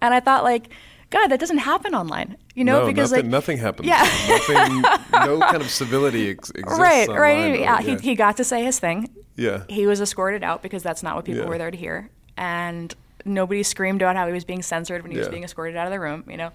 and 0.00 0.14
I 0.14 0.20
thought 0.20 0.42
like, 0.42 0.68
God, 1.10 1.28
that 1.28 1.38
doesn't 1.38 1.58
happen 1.58 1.94
online. 1.94 2.36
You 2.54 2.64
know, 2.64 2.80
no, 2.80 2.86
because 2.86 3.10
nothing, 3.12 3.24
like 3.26 3.30
nothing 3.30 3.58
happens. 3.58 3.88
Yeah. 3.88 4.02
nothing. 4.28 4.82
No 5.26 5.38
kind 5.40 5.60
of 5.62 5.70
civility 5.70 6.30
ex- 6.30 6.50
exists. 6.50 6.78
right, 6.78 7.08
online, 7.08 7.20
right, 7.20 7.52
though. 7.52 7.58
yeah, 7.58 7.80
He, 7.80 7.96
he 7.96 8.14
got 8.14 8.36
to 8.38 8.44
say 8.44 8.64
his 8.64 8.78
thing. 8.78 9.08
yeah. 9.36 9.64
He 9.68 9.86
was 9.86 10.00
escorted 10.00 10.42
out 10.44 10.62
because 10.62 10.82
that's 10.82 11.02
not 11.02 11.16
what 11.16 11.24
people 11.24 11.42
Yeah. 11.42 11.48
were 11.48 11.58
there 11.58 11.70
to 11.70 11.76
hear, 11.76 12.10
and 12.38 12.94
nobody 13.24 13.62
screamed 13.62 14.00
about 14.02 14.16
how 14.16 14.26
he 14.26 14.32
was 14.32 14.44
being 14.44 14.62
censored 14.62 15.02
when 15.02 15.10
he 15.10 15.18
was 15.18 15.28
being 15.28 15.44
escorted 15.44 15.76
out 15.76 15.86
of 15.86 15.92
the 15.92 16.00
room. 16.00 16.24
You 16.28 16.36
know, 16.38 16.50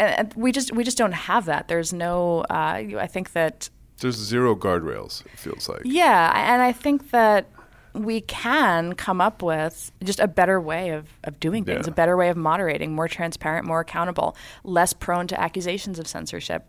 and, 0.00 0.18
and 0.18 0.34
we 0.34 0.50
just 0.52 0.72
we 0.72 0.82
just 0.84 0.96
don't 0.98 1.12
have 1.12 1.44
that. 1.46 1.68
There's 1.68 1.92
no. 1.92 2.40
Uh, 2.48 2.96
I 2.98 3.06
think 3.06 3.32
that 3.32 3.68
There's 4.02 4.16
zero 4.16 4.54
guardrails. 4.54 5.24
It 5.26 5.38
feels 5.38 5.68
like. 5.68 5.80
yeah, 5.84 6.52
and 6.52 6.60
I 6.62 6.72
think 6.72 7.10
that 7.10 7.46
we 7.94 8.20
can 8.22 8.94
come 8.94 9.20
up 9.20 9.42
with 9.42 9.90
just 10.02 10.18
a 10.20 10.26
better 10.28 10.58
way 10.60 10.90
of, 10.90 11.08
of 11.24 11.38
doing 11.40 11.64
things, 11.64 11.86
Yeah. 11.86 11.92
a 11.92 11.94
better 11.94 12.16
way 12.16 12.28
of 12.30 12.36
moderating, 12.36 12.94
more 12.94 13.06
transparent, 13.08 13.66
more 13.66 13.80
accountable, 13.80 14.36
less 14.64 14.92
prone 14.92 15.26
to 15.28 15.38
accusations 15.40 15.98
of 15.98 16.06
censorship. 16.06 16.66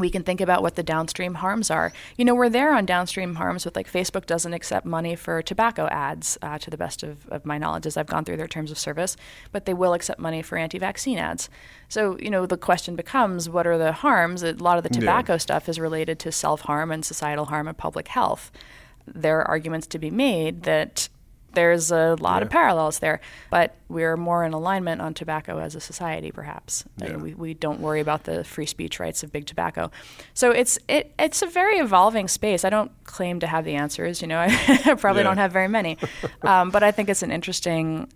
We 0.00 0.10
can 0.10 0.22
think 0.22 0.40
about 0.40 0.62
what 0.62 0.74
the 0.74 0.82
downstream 0.82 1.34
harms 1.34 1.70
are. 1.70 1.92
You 2.16 2.24
know, 2.24 2.34
we're 2.34 2.48
there 2.48 2.74
on 2.74 2.86
downstream 2.86 3.36
harms 3.36 3.64
with 3.64 3.76
like 3.76 3.90
Facebook 3.90 4.26
doesn't 4.26 4.52
accept 4.52 4.86
money 4.86 5.14
for 5.14 5.42
tobacco 5.42 5.86
ads, 5.88 6.38
uh, 6.42 6.58
to 6.58 6.70
the 6.70 6.76
best 6.76 7.02
of, 7.02 7.26
of 7.28 7.44
my 7.44 7.58
knowledge, 7.58 7.86
as 7.86 7.96
I've 7.96 8.06
gone 8.06 8.24
through 8.24 8.38
their 8.38 8.48
terms 8.48 8.70
of 8.70 8.78
service, 8.78 9.16
but 9.52 9.64
they 9.66 9.74
will 9.74 9.92
accept 9.94 10.18
money 10.18 10.42
for 10.42 10.58
anti 10.58 10.78
vaccine 10.78 11.18
ads. 11.18 11.48
So, 11.88 12.16
you 12.18 12.30
know, 12.30 12.46
the 12.46 12.56
question 12.56 12.96
becomes 12.96 13.48
what 13.48 13.66
are 13.66 13.78
the 13.78 13.92
harms? 13.92 14.42
A 14.42 14.52
lot 14.54 14.78
of 14.78 14.84
the 14.84 14.90
Yeah. 14.92 15.00
tobacco 15.00 15.36
stuff 15.38 15.68
is 15.68 15.78
related 15.78 16.18
to 16.20 16.32
self 16.32 16.62
harm 16.62 16.90
and 16.90 17.04
societal 17.04 17.46
harm 17.46 17.68
and 17.68 17.76
public 17.76 18.08
health. 18.08 18.50
There 19.06 19.38
are 19.40 19.48
arguments 19.48 19.86
to 19.88 19.98
be 19.98 20.10
made 20.10 20.62
that 20.64 21.08
there's 21.52 21.90
a 21.90 22.16
lot 22.20 22.42
of 22.42 22.50
parallels 22.50 22.98
there, 23.00 23.20
but 23.50 23.74
we're 23.88 24.16
more 24.16 24.44
in 24.44 24.52
alignment 24.52 25.00
on 25.00 25.14
tobacco 25.14 25.58
as 25.58 25.74
a 25.74 25.80
society, 25.80 26.30
perhaps. 26.30 26.84
Yeah. 26.98 27.16
we, 27.16 27.34
we 27.34 27.54
don't 27.54 27.80
worry 27.80 28.00
about 28.00 28.24
the 28.24 28.44
free 28.44 28.66
speech 28.66 29.00
rights 29.00 29.22
of 29.22 29.32
big 29.32 29.46
tobacco. 29.46 29.90
So 30.34 30.50
it's 30.50 30.78
it, 30.88 31.12
it's 31.18 31.42
a 31.42 31.46
very 31.46 31.78
evolving 31.78 32.28
space. 32.28 32.64
I 32.64 32.70
don't 32.70 32.92
claim 33.04 33.40
to 33.40 33.46
have 33.46 33.64
the 33.64 33.74
answers. 33.74 34.22
You 34.22 34.28
know, 34.28 34.38
I 34.48 34.94
probably 34.98 35.20
Yeah. 35.22 35.28
don't 35.28 35.38
have 35.38 35.52
very 35.52 35.68
many, 35.68 35.98
um, 36.42 36.70
but 36.70 36.82
I 36.82 36.92
think 36.92 37.08
it's 37.08 37.22
an 37.22 37.30
interesting. 37.32 38.08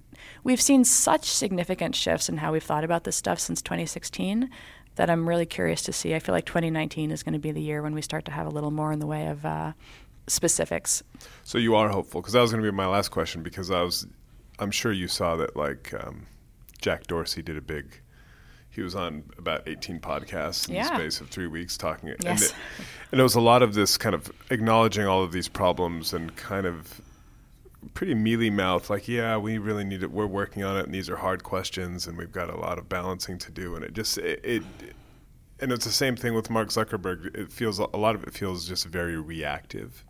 we've 0.45 0.61
seen 0.62 0.85
such 0.85 1.24
significant 1.30 1.95
shifts 1.95 2.28
in 2.28 2.37
how 2.39 2.53
we've 2.53 2.62
thought 2.62 2.85
about 2.85 3.05
this 3.05 3.16
stuff 3.16 3.39
since 3.39 3.61
2016 3.62 4.51
that 4.97 5.11
I'm 5.11 5.28
really 5.28 5.45
curious 5.47 5.82
to 5.82 5.93
see. 5.93 6.14
I 6.14 6.20
feel 6.20 6.32
like 6.35 6.45
2019 6.47 7.11
is 7.11 7.24
going 7.24 7.32
to 7.32 7.39
be 7.41 7.51
the 7.51 7.61
year 7.61 7.82
when 7.82 7.95
we 7.95 8.01
start 8.03 8.24
to 8.26 8.30
have 8.30 8.47
a 8.47 8.51
little 8.51 8.70
more 8.70 8.93
in 8.93 9.01
the 9.01 9.07
way 9.09 9.26
of 9.26 9.45
uh, 9.45 9.72
specifics. 10.27 11.03
So 11.43 11.59
you 11.59 11.75
are 11.75 11.89
hopeful 11.89 12.20
because 12.20 12.33
that 12.35 12.41
was 12.41 12.51
going 12.51 12.62
to 12.64 12.70
be 12.70 12.75
my 12.75 12.87
last 12.87 13.11
question 13.11 13.43
because 13.43 13.70
I 13.70 13.83
was, 13.83 14.07
I'm 14.59 14.70
sure 14.70 14.93
you 14.93 15.09
saw 15.09 15.37
that 15.37 15.57
like 15.57 15.93
um, 16.05 16.27
Jack 16.81 17.07
Dorsey 17.07 17.43
did 17.43 17.57
a 17.57 17.61
big. 17.61 18.01
He 18.70 18.81
was 18.83 18.95
on 18.97 19.22
about 19.39 19.68
18 19.68 20.01
podcasts 20.01 20.68
in 20.68 20.75
Yeah. 20.75 20.89
the 20.89 20.95
space 20.97 21.20
of 21.20 21.29
three 21.31 21.47
weeks 21.47 21.77
talking. 21.77 22.09
And, 22.09 22.25
Yes. 22.25 22.43
it, 22.51 22.55
and 23.12 23.20
it 23.20 23.22
was 23.22 23.37
a 23.37 23.41
lot 23.41 23.62
of 23.62 23.75
this 23.75 23.97
kind 23.97 24.14
of 24.16 24.33
acknowledging 24.51 25.07
all 25.07 25.22
of 25.22 25.31
these 25.31 25.49
problems 25.49 26.12
and 26.12 26.35
kind 26.35 26.66
of 26.66 27.01
pretty 27.93 28.14
mealy 28.14 28.51
mouth, 28.51 28.91
like, 28.91 29.07
yeah, 29.07 29.37
we 29.37 29.59
really 29.59 29.85
need 29.85 30.03
it. 30.03 30.11
We're 30.11 30.27
working 30.27 30.64
on 30.64 30.77
it, 30.77 30.87
and 30.87 30.95
these 30.95 31.09
are 31.11 31.16
hard 31.16 31.45
questions, 31.45 32.07
and 32.09 32.16
we've 32.18 32.33
got 32.33 32.49
a 32.51 32.57
lot 32.57 32.79
of 32.79 32.89
balancing 32.89 33.39
to 33.39 33.53
do. 33.53 33.77
And 33.77 33.85
it 33.85 33.93
just, 33.93 34.18
it, 34.18 34.41
it 34.43 34.62
and 35.61 35.70
it's 35.70 35.85
the 35.85 35.93
same 35.93 36.16
thing 36.16 36.35
with 36.35 36.51
Mark 36.51 36.70
Zuckerberg. 36.70 37.33
It 37.37 37.53
feels 37.53 37.79
a 37.79 37.85
lot 37.97 38.16
of 38.16 38.25
it 38.25 38.35
feels 38.35 38.66
just 38.66 38.87
very 38.87 39.16
reactive, 39.16 40.03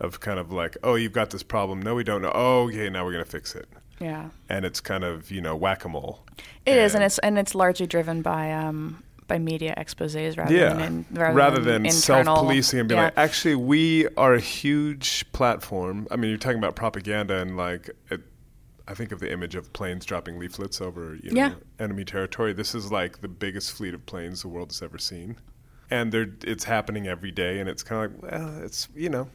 of 0.00 0.20
kind 0.20 0.38
of 0.38 0.52
like, 0.52 0.76
oh, 0.82 0.94
you've 0.96 1.12
got 1.12 1.30
this 1.30 1.42
problem. 1.42 1.80
No, 1.82 1.94
we 1.94 2.04
don't 2.04 2.22
know. 2.22 2.32
Oh, 2.34 2.68
okay, 2.68 2.90
now 2.90 3.04
we're 3.04 3.12
gonna 3.12 3.24
fix 3.24 3.54
it. 3.54 3.68
Yeah. 4.00 4.30
And 4.48 4.64
it's 4.64 4.80
kind 4.80 5.04
of 5.04 5.30
you 5.30 5.40
know 5.40 5.56
whack 5.56 5.84
a 5.84 5.88
mole. 5.88 6.24
It 6.66 6.76
is, 6.76 6.94
and 6.94 7.04
it's 7.04 7.18
and 7.20 7.38
it's 7.38 7.54
largely 7.54 7.86
driven 7.86 8.22
by 8.22 8.52
um, 8.52 9.02
by 9.26 9.38
media 9.38 9.74
exposés 9.76 10.36
rather 10.36 10.54
yeah, 10.54 10.74
than 10.74 11.06
in, 11.10 11.18
rather, 11.18 11.60
than, 11.60 11.86
internal, 11.86 12.36
self-policing 12.36 12.80
and 12.80 12.88
being 12.88 12.98
yeah. 12.98 13.04
like, 13.06 13.18
actually, 13.18 13.54
we 13.54 14.06
are 14.16 14.34
a 14.34 14.40
huge 14.40 15.30
platform. 15.32 16.06
I 16.10 16.16
mean, 16.16 16.30
you're 16.30 16.38
talking 16.38 16.58
about 16.58 16.76
propaganda 16.76 17.38
and 17.38 17.56
like, 17.56 17.90
it, 18.10 18.20
I 18.86 18.94
think 18.94 19.12
of 19.12 19.20
the 19.20 19.32
image 19.32 19.54
of 19.54 19.72
planes 19.72 20.04
dropping 20.04 20.38
leaflets 20.38 20.80
over 20.80 21.16
you 21.22 21.30
know 21.30 21.40
Yeah. 21.40 21.54
enemy 21.78 22.04
territory. 22.04 22.52
This 22.52 22.74
is 22.74 22.92
like 22.92 23.20
the 23.20 23.28
biggest 23.28 23.72
fleet 23.72 23.94
of 23.94 24.04
planes 24.06 24.42
the 24.42 24.48
world 24.48 24.70
has 24.70 24.82
ever 24.82 24.98
seen, 24.98 25.36
and 25.90 26.12
they're, 26.12 26.32
it's 26.42 26.64
happening 26.64 27.06
every 27.06 27.30
day. 27.30 27.60
And 27.60 27.68
it's 27.68 27.82
kind 27.82 28.04
of 28.04 28.22
like, 28.22 28.32
well, 28.32 28.62
it's 28.62 28.88
you 28.94 29.08
know, 29.08 29.28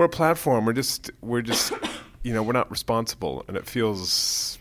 we're 0.00 0.06
a 0.06 0.08
platform. 0.08 0.64
We're 0.64 0.72
just 0.72 1.10
we're 1.20 1.42
just 1.42 1.74
you 2.22 2.32
know 2.32 2.42
we're 2.42 2.54
not 2.54 2.70
responsible, 2.70 3.44
and 3.46 3.56
it 3.56 3.66
feels 3.66 4.58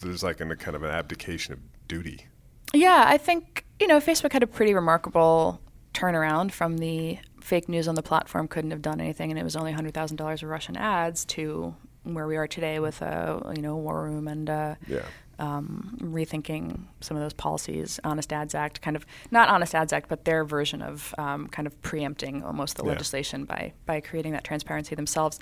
there's 0.00 0.22
like 0.22 0.40
a 0.40 0.56
kind 0.56 0.74
of 0.74 0.82
an 0.82 0.90
abdication 0.90 1.52
of 1.52 1.58
duty. 1.88 2.26
Yeah, 2.72 3.04
I 3.06 3.18
think 3.18 3.66
you 3.78 3.86
know 3.86 3.98
Facebook 3.98 4.32
had 4.32 4.42
a 4.42 4.46
pretty 4.46 4.72
remarkable 4.72 5.60
turnaround 5.92 6.52
from 6.52 6.78
the 6.78 7.18
fake 7.42 7.68
news 7.68 7.86
on 7.86 7.96
the 7.96 8.02
platform 8.02 8.48
couldn't 8.48 8.70
have 8.70 8.80
done 8.80 8.98
anything, 8.98 9.30
and 9.30 9.38
it 9.38 9.44
was 9.44 9.56
only 9.56 9.72
hundred 9.72 9.92
thousand 9.92 10.16
dollars 10.16 10.42
of 10.42 10.48
Russian 10.48 10.78
ads 10.78 11.26
to 11.26 11.74
where 12.04 12.26
we 12.26 12.38
are 12.38 12.48
today 12.48 12.78
with 12.80 13.02
a 13.02 13.52
you 13.54 13.60
know 13.60 13.76
war 13.76 14.02
room 14.04 14.26
and 14.26 14.48
uh, 14.48 14.74
Yeah. 14.88 15.04
Um, 15.42 15.98
rethinking 16.00 16.84
some 17.00 17.16
of 17.16 17.22
those 17.22 17.32
policies. 17.32 17.98
Honest 18.04 18.32
Ads 18.32 18.54
Act, 18.54 18.80
kind 18.80 18.96
of 18.96 19.04
not 19.30 19.48
Honest 19.48 19.74
Ads 19.74 19.92
Act, 19.92 20.08
but 20.08 20.24
their 20.24 20.44
version 20.44 20.80
of 20.82 21.14
um, 21.18 21.48
kind 21.48 21.66
of 21.66 21.82
preempting 21.82 22.42
almost 22.44 22.76
the 22.76 22.84
Yeah. 22.84 22.90
legislation 22.92 23.44
by 23.44 23.72
by 23.84 24.00
creating 24.00 24.32
that 24.32 24.44
transparency 24.44 24.94
themselves. 24.94 25.38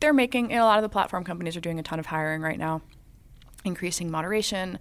They're 0.00 0.12
making 0.12 0.50
you 0.50 0.56
know, 0.56 0.64
a 0.64 0.66
lot 0.66 0.78
of 0.78 0.82
the 0.82 0.88
platform 0.90 1.24
companies 1.24 1.56
are 1.56 1.60
doing 1.60 1.78
a 1.78 1.82
ton 1.82 1.98
of 1.98 2.06
hiring 2.06 2.42
right 2.42 2.58
now, 2.58 2.82
increasing 3.64 4.10
moderation, 4.10 4.78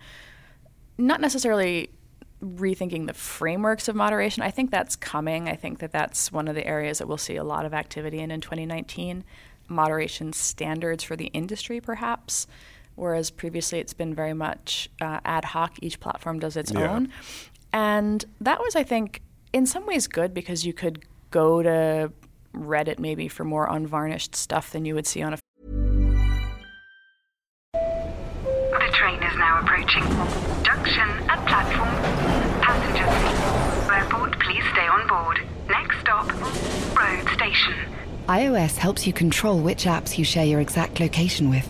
not 0.98 1.22
necessarily 1.22 1.90
rethinking 2.44 3.08
the 3.08 3.14
frameworks 3.14 3.88
of 3.88 3.96
moderation. 3.96 4.44
I 4.44 4.52
think 4.52 4.70
that's 4.70 4.98
coming. 4.98 5.48
I 5.48 5.56
think 5.56 5.80
that 5.80 5.94
that's 5.94 6.30
one 6.34 6.50
of 6.50 6.56
the 6.56 6.68
areas 6.68 6.98
that 6.98 7.08
we'll 7.08 7.18
see 7.18 7.38
a 7.38 7.44
lot 7.46 7.66
of 7.66 7.74
activity 7.74 8.20
in 8.20 8.30
in 8.32 8.42
2019. 8.42 9.24
Moderation 9.70 10.34
standards 10.34 11.04
for 11.06 11.16
the 11.16 11.28
industry, 11.28 11.80
perhaps, 11.80 12.46
whereas 12.96 13.30
previously 13.32 13.80
it's 13.80 13.94
been 13.94 14.14
very 14.14 14.34
much 14.34 14.90
uh, 15.02 15.20
ad 15.26 15.46
hoc. 15.46 15.74
Each 15.82 16.00
platform 16.00 16.40
does 16.40 16.56
its 16.58 16.72
Yeah. 16.72 16.92
own. 16.92 17.10
And 17.72 18.24
that 18.42 18.60
was, 18.60 18.76
I 18.76 18.84
think, 18.84 19.22
in 19.52 19.66
some 19.66 19.86
ways 19.86 20.08
good 20.08 20.34
because 20.34 20.66
you 20.66 20.74
could 20.74 21.04
go 21.32 21.64
to 21.64 22.12
Reddit 22.54 23.00
maybe 23.00 23.28
for 23.28 23.44
more 23.44 23.66
unvarnished 23.68 24.36
stuff 24.36 24.70
than 24.72 24.86
you 24.86 24.94
would 24.94 25.08
see 25.08 25.22
on 25.24 25.34
a 25.34 25.38
The 27.74 28.90
train 28.94 29.22
is 29.24 29.36
now 29.38 29.60
approaching. 29.62 30.04
Junction 30.64 31.10
at 31.30 31.46
platform. 31.48 31.96
Passengers. 32.62 33.90
Airport, 33.92 34.40
please 34.40 34.64
stay 34.72 34.88
on 34.88 35.08
board. 35.08 35.42
Next 35.70 36.00
stop, 36.02 36.28
road 36.96 37.28
station. 37.34 37.74
iOS 38.28 38.78
helps 38.78 39.06
you 39.08 39.14
control 39.14 39.60
which 39.60 39.86
apps 39.86 40.18
you 40.18 40.24
share 40.26 40.46
your 40.46 40.62
exact 40.62 41.00
location 41.00 41.50
with. 41.50 41.70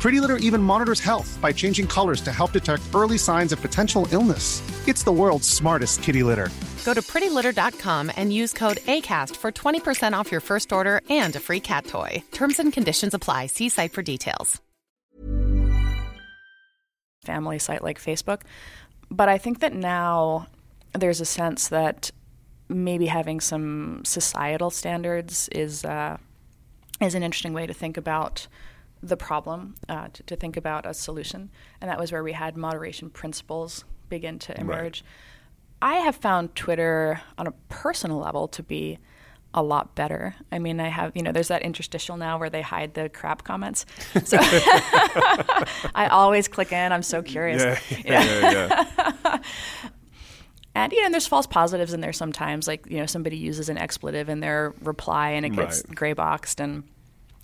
Pretty 0.00 0.18
Litter 0.18 0.38
even 0.38 0.62
monitors 0.62 1.00
health 1.00 1.38
by 1.42 1.52
changing 1.52 1.86
colors 1.86 2.22
to 2.22 2.32
help 2.32 2.52
detect 2.52 2.82
early 2.94 3.18
signs 3.18 3.52
of 3.52 3.60
potential 3.60 4.08
illness. 4.12 4.62
It's 4.88 5.04
the 5.04 5.12
world's 5.12 5.46
smartest 5.46 6.02
kitty 6.02 6.22
litter. 6.22 6.48
Go 6.84 6.94
to 6.94 7.02
prettylitter.com 7.02 8.10
and 8.16 8.32
use 8.32 8.54
code 8.54 8.78
ACAST 8.78 9.36
for 9.36 9.52
20% 9.52 10.14
off 10.14 10.32
your 10.32 10.40
first 10.40 10.72
order 10.72 11.02
and 11.10 11.36
a 11.36 11.40
free 11.40 11.60
cat 11.60 11.86
toy. 11.86 12.22
Terms 12.32 12.58
and 12.58 12.72
conditions 12.72 13.12
apply. 13.12 13.46
See 13.46 13.68
site 13.68 13.92
for 13.92 14.02
details. 14.02 14.60
family 17.24 17.58
site 17.58 17.82
like 17.82 18.00
Facebook. 18.00 18.42
But 19.10 19.28
I 19.28 19.38
think 19.38 19.60
that 19.60 19.74
now 19.74 20.46
there's 20.92 21.20
a 21.20 21.26
sense 21.26 21.68
that 21.68 22.10
maybe 22.68 23.06
having 23.06 23.40
some 23.40 24.02
societal 24.04 24.70
standards 24.70 25.48
is 25.52 25.84
uh, 25.84 26.16
is 27.00 27.14
an 27.14 27.22
interesting 27.22 27.52
way 27.52 27.66
to 27.66 27.74
think 27.74 27.96
about 27.96 28.46
the 29.02 29.16
problem, 29.16 29.74
uh, 29.88 30.08
to, 30.12 30.22
to 30.24 30.36
think 30.36 30.56
about 30.56 30.86
a 30.86 30.92
solution, 30.94 31.50
and 31.80 31.90
that 31.90 31.98
was 31.98 32.12
where 32.12 32.22
we 32.22 32.32
had 32.32 32.56
moderation 32.56 33.10
principles 33.10 33.84
begin 34.08 34.38
to 34.40 34.58
emerge. 34.60 35.04
I 35.82 35.94
have 35.96 36.16
found 36.16 36.54
Twitter 36.54 37.20
on 37.38 37.46
a 37.46 37.52
personal 37.68 38.18
level 38.18 38.48
to 38.48 38.62
be 38.62 38.98
a 39.54 39.62
lot 39.62 39.94
better. 39.94 40.34
I 40.52 40.58
mean, 40.58 40.78
I 40.78 40.88
have, 40.88 41.12
you 41.16 41.22
know, 41.22 41.32
there's 41.32 41.48
that 41.48 41.62
interstitial 41.62 42.16
now 42.16 42.38
where 42.38 42.50
they 42.50 42.62
hide 42.62 42.94
the 42.94 43.08
crap 43.08 43.42
comments. 43.42 43.86
So 44.24 44.36
I 44.40 46.08
always 46.10 46.46
click 46.48 46.70
in. 46.72 46.92
I'm 46.92 47.02
so 47.02 47.22
curious. 47.22 47.62
Yeah, 47.62 47.78
yeah, 48.04 48.86
yeah. 49.24 49.38
And 50.74 50.92
you 50.92 51.00
know, 51.00 51.06
and 51.06 51.14
there's 51.14 51.26
false 51.26 51.46
positives 51.46 51.92
in 51.92 52.00
there 52.00 52.12
sometimes. 52.12 52.68
Like 52.68 52.86
you 52.88 52.98
know, 52.98 53.06
somebody 53.06 53.36
uses 53.36 53.68
an 53.68 53.76
expletive 53.76 54.28
in 54.28 54.40
their 54.40 54.72
reply 54.82 55.30
and 55.30 55.44
it 55.44 55.50
gets 55.50 55.82
Right. 55.86 55.96
gray 55.96 56.12
boxed. 56.12 56.60
And 56.60 56.84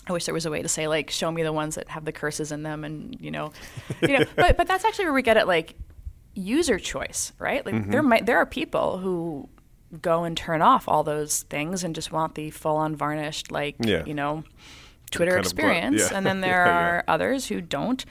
I 0.07 0.13
wish 0.13 0.25
there 0.25 0.33
was 0.33 0.45
a 0.45 0.51
way 0.51 0.61
to 0.61 0.67
say 0.69 0.87
like, 0.87 1.09
show 1.09 1.31
me 1.31 1.43
the 1.43 1.51
ones 1.53 1.75
that 1.75 1.89
have 1.89 2.05
the 2.05 2.11
curses 2.11 2.51
in 2.51 2.63
them, 2.63 2.83
and 2.83 3.15
you 3.19 3.31
know, 3.31 3.51
you 4.01 4.19
know. 4.19 4.25
But 4.35 4.57
but 4.57 4.67
that's 4.67 4.85
actually 4.85 5.05
where 5.05 5.13
we 5.13 5.21
get 5.21 5.37
at 5.37 5.47
like 5.47 5.75
user 6.33 6.79
choice, 6.79 7.33
right? 7.39 7.65
Like 7.65 7.75
Mm-hmm. 7.75 7.91
there 7.91 8.03
might 8.03 8.25
there 8.25 8.37
are 8.37 8.45
people 8.45 8.99
who 8.99 9.49
go 10.01 10.23
and 10.23 10.35
turn 10.35 10.61
off 10.61 10.87
all 10.87 11.03
those 11.03 11.43
things 11.43 11.83
and 11.83 11.95
just 11.95 12.11
want 12.11 12.35
the 12.35 12.49
full 12.51 12.81
unvarnished 12.81 13.51
like 13.51 13.75
Yeah. 13.79 14.03
you 14.05 14.13
know 14.13 14.43
Twitter 15.11 15.31
kind 15.35 15.45
of 15.45 15.55
blunt- 15.55 15.69
experience, 15.71 16.11
yeah. 16.11 16.17
and 16.17 16.25
then 16.25 16.41
there 16.47 16.65
yeah. 16.65 16.79
are 16.79 17.03
others 17.07 17.47
who 17.47 17.61
don't. 17.61 18.05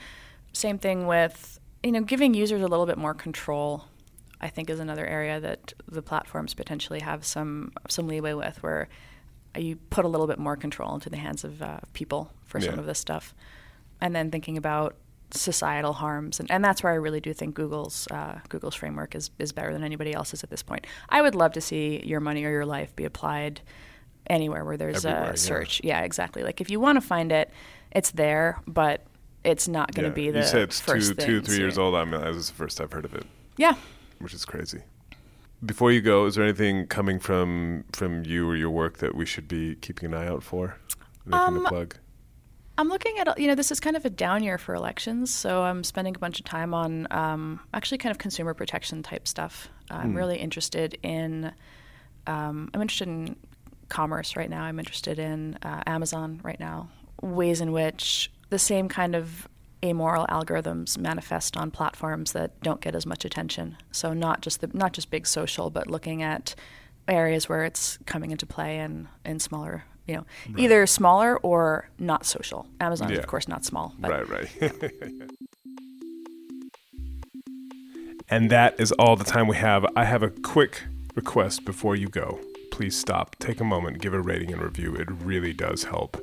Same 0.53 0.77
thing 0.77 1.07
with 1.07 1.59
you 1.83 1.91
know 1.91 2.01
giving 2.01 2.33
users 2.33 2.61
a 2.61 2.67
little 2.67 2.85
bit 2.85 2.97
more 2.97 3.13
control. 3.13 3.85
I 4.39 4.49
think 4.49 4.69
is 4.69 4.79
another 4.79 5.05
area 5.05 5.39
that 5.39 5.73
the 5.87 6.03
platforms 6.03 6.53
potentially 6.53 6.99
have 6.99 7.25
some 7.25 7.71
some 7.89 8.07
leeway 8.07 8.33
with, 8.33 8.61
where 8.61 8.87
you 9.57 9.75
put 9.89 10.05
a 10.05 10.07
little 10.07 10.27
bit 10.27 10.39
more 10.39 10.55
control 10.55 10.93
into 10.95 11.09
the 11.09 11.17
hands 11.17 11.43
of 11.43 11.61
uh, 11.61 11.79
people 11.93 12.31
for 12.45 12.59
some 12.59 12.75
Yeah. 12.75 12.79
of 12.79 12.85
this 12.85 12.99
stuff, 12.99 13.33
and 14.01 14.15
then 14.15 14.31
thinking 14.31 14.57
about 14.57 14.95
societal 15.31 15.91
harms, 15.93 16.39
and, 16.39 16.49
and 16.49 16.63
that's 16.63 16.81
where 16.83 16.93
I 16.93 16.95
really 16.95 17.19
do 17.19 17.33
think 17.33 17.53
Google's 17.55 18.07
uh, 18.11 18.39
Google's 18.49 18.75
framework 18.75 19.13
is 19.15 19.29
is 19.39 19.51
better 19.51 19.73
than 19.73 19.83
anybody 19.83 20.13
else's 20.13 20.43
at 20.43 20.49
this 20.49 20.63
point. 20.63 20.85
I 21.09 21.21
would 21.21 21.35
love 21.35 21.51
to 21.53 21.61
see 21.61 22.01
your 22.05 22.19
money 22.21 22.45
or 22.45 22.49
your 22.49 22.65
life 22.65 22.95
be 22.95 23.03
applied 23.05 23.61
anywhere 24.27 24.63
where 24.65 24.77
there's 24.77 25.05
Everywhere, 25.05 25.31
a 25.33 25.37
search. 25.37 25.81
Yeah, 25.83 26.01
exactly. 26.01 26.43
Like 26.43 26.61
if 26.61 26.69
you 26.69 26.79
want 26.79 26.95
to 26.97 27.01
find 27.01 27.31
it, 27.31 27.51
it's 27.91 28.11
there, 28.11 28.59
but 28.67 29.05
it's 29.43 29.67
not 29.67 29.93
going 29.93 30.03
to 30.03 30.09
Yeah. 30.21 30.25
be 30.25 30.31
the 30.31 30.39
you 30.39 30.45
said 30.45 30.61
it's 30.63 30.79
first 30.81 31.17
two, 31.19 31.25
two, 31.25 31.41
three 31.41 31.57
years 31.57 31.77
old. 31.77 31.95
I 31.95 32.03
mean, 32.03 32.19
that 32.19 32.33
was 32.33 32.47
the 32.49 32.53
first 32.53 32.81
I've 32.81 32.91
heard 32.91 33.05
of 33.05 33.13
it, 33.13 33.25
Yeah. 33.57 33.75
which 34.19 34.33
is 34.33 34.43
crazy. 34.45 34.81
Before 35.65 35.91
you 35.91 36.01
go, 36.01 36.25
is 36.25 36.35
there 36.35 36.43
anything 36.43 36.87
coming 36.87 37.19
from 37.19 37.85
from 37.91 38.23
you 38.25 38.47
or 38.47 38.55
your 38.55 38.69
work 38.69 38.97
that 38.99 39.15
we 39.15 39.25
should 39.25 39.47
be 39.47 39.75
keeping 39.75 40.13
an 40.13 40.19
eye 40.19 40.27
out 40.27 40.43
for? 40.43 40.77
Anything 41.25 41.33
Um, 41.33 41.63
to 41.63 41.69
plug? 41.69 41.95
I'm 42.79 42.89
looking 42.89 43.17
at, 43.17 43.39
you 43.39 43.47
know, 43.47 43.55
this 43.55 43.71
is 43.71 43.79
kind 43.79 43.95
of 43.97 44.05
a 44.05 44.09
down 44.09 44.43
year 44.43 44.59
for 44.59 44.75
elections, 44.75 45.33
so 45.33 45.63
I'm 45.63 45.83
spending 45.83 46.15
a 46.15 46.19
bunch 46.19 46.39
of 46.39 46.45
time 46.45 46.75
on 46.75 47.07
um, 47.09 47.59
actually 47.73 47.97
kind 47.97 48.11
of 48.11 48.19
consumer 48.19 48.53
protection 48.53 49.01
type 49.01 49.27
stuff. 49.27 49.69
I'm 49.89 50.13
really 50.13 50.37
interested 50.37 50.95
in, 51.01 51.51
um, 52.27 52.69
I'm 52.75 52.81
interested 52.83 53.07
in 53.07 53.35
commerce 53.89 54.35
right 54.35 54.49
now. 54.49 54.61
I'm 54.61 54.77
interested 54.77 55.17
in 55.17 55.57
uh, 55.63 55.81
Amazon 55.87 56.39
right 56.43 56.59
now. 56.59 56.89
Ways 57.23 57.61
in 57.61 57.71
which 57.71 58.31
the 58.49 58.59
same 58.59 58.87
kind 58.89 59.15
of 59.15 59.47
amoral 59.83 60.25
algorithms 60.27 60.97
manifest 60.97 61.55
on 61.55 61.71
platforms 61.71 62.31
that 62.33 62.59
don't 62.61 62.81
get 62.81 62.95
as 62.95 63.05
much 63.05 63.25
attention. 63.25 63.77
So 63.91 64.13
not 64.13 64.41
just 64.41 64.61
the 64.61 64.69
not 64.73 64.93
just 64.93 65.09
big 65.11 65.27
social, 65.27 65.69
but 65.69 65.87
looking 65.87 66.23
at 66.23 66.55
areas 67.07 67.47
where 67.47 67.63
it's 67.63 67.97
coming 68.05 68.31
into 68.31 68.45
play 68.45 68.79
in 68.79 69.07
in 69.23 69.39
smaller, 69.39 69.83
you 70.07 70.15
know, 70.15 70.25
right. 70.49 70.59
either 70.59 70.85
smaller 70.87 71.37
or 71.37 71.89
not 71.99 72.25
social. 72.25 72.67
Amazon 72.79 73.09
yeah. 73.09 73.15
is 73.15 73.19
of 73.19 73.27
course 73.27 73.47
not 73.47 73.65
small. 73.65 73.93
right, 73.99 74.27
right. 74.27 74.49
and 78.29 78.49
that 78.49 78.79
is 78.79 78.91
all 78.93 79.15
the 79.15 79.23
time 79.23 79.47
we 79.47 79.57
have. 79.57 79.85
I 79.95 80.05
have 80.05 80.23
a 80.23 80.29
quick 80.29 80.83
request 81.15 81.65
before 81.65 81.95
you 81.95 82.07
go. 82.07 82.39
Please 82.71 82.97
stop, 82.97 83.35
take 83.37 83.59
a 83.59 83.63
moment, 83.63 83.99
give 84.01 84.13
a 84.13 84.21
rating 84.21 84.51
and 84.51 84.61
review. 84.61 84.95
It 84.95 85.09
really 85.09 85.53
does 85.53 85.85
help 85.85 86.17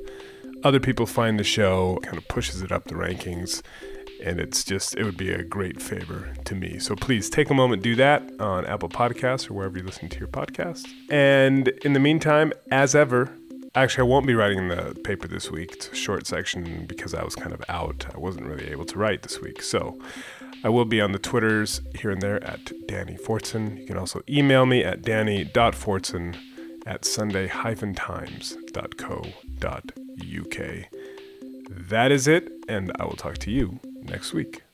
other 0.65 0.79
people 0.79 1.05
find 1.05 1.39
the 1.39 1.43
show, 1.43 1.99
kind 2.01 2.17
of 2.17 2.27
pushes 2.27 2.63
it 2.63 2.71
up 2.71 2.85
the 2.85 2.95
rankings. 2.95 3.61
And 4.23 4.39
it's 4.39 4.63
just, 4.63 4.95
it 4.95 5.03
would 5.03 5.17
be 5.17 5.31
a 5.31 5.43
great 5.43 5.79
favor 5.79 6.33
to 6.45 6.55
me. 6.55 6.79
So 6.79 6.95
please 6.95 7.29
take 7.29 7.51
a 7.51 7.53
moment, 7.53 7.83
do 7.83 7.93
that 7.95 8.23
on 8.39 8.65
Apple 8.65 8.89
Podcasts 8.89 9.47
or 9.49 9.53
wherever 9.53 9.77
you 9.77 9.83
listen 9.83 10.09
to 10.09 10.17
your 10.17 10.27
podcast. 10.27 10.87
And 11.11 11.67
in 11.67 11.93
the 11.93 11.99
meantime, 11.99 12.51
as 12.71 12.95
ever, 12.95 13.31
actually, 13.75 14.07
I 14.07 14.09
won't 14.09 14.25
be 14.25 14.33
writing 14.33 14.57
in 14.57 14.69
the 14.69 14.99
paper 15.03 15.27
this 15.27 15.51
week. 15.51 15.73
It's 15.73 15.89
a 15.89 15.95
short 15.95 16.25
section 16.25 16.87
because 16.87 17.13
I 17.13 17.23
was 17.23 17.35
kind 17.35 17.53
of 17.53 17.61
out. 17.69 18.07
I 18.15 18.17
wasn't 18.17 18.47
really 18.47 18.71
able 18.71 18.85
to 18.85 18.97
write 18.97 19.21
this 19.21 19.39
week. 19.39 19.61
So 19.61 19.99
I 20.63 20.69
will 20.69 20.85
be 20.85 20.99
on 20.99 21.11
the 21.11 21.19
Twitters 21.19 21.81
here 21.93 22.09
and 22.09 22.23
there 22.23 22.43
at 22.43 22.71
Danny 22.87 23.17
Fortson. 23.17 23.81
You 23.81 23.85
can 23.85 23.97
also 23.97 24.23
email 24.27 24.65
me 24.65 24.83
at 24.83 25.03
danny.fortson 25.03 26.35
at 26.87 27.05
sunday-times.co.uk. 27.05 30.04
That 31.69 32.11
is 32.11 32.27
it, 32.27 32.51
and 32.67 32.91
I 32.99 33.05
will 33.05 33.15
talk 33.15 33.37
to 33.39 33.51
you 33.51 33.79
next 34.03 34.33
week. 34.33 34.64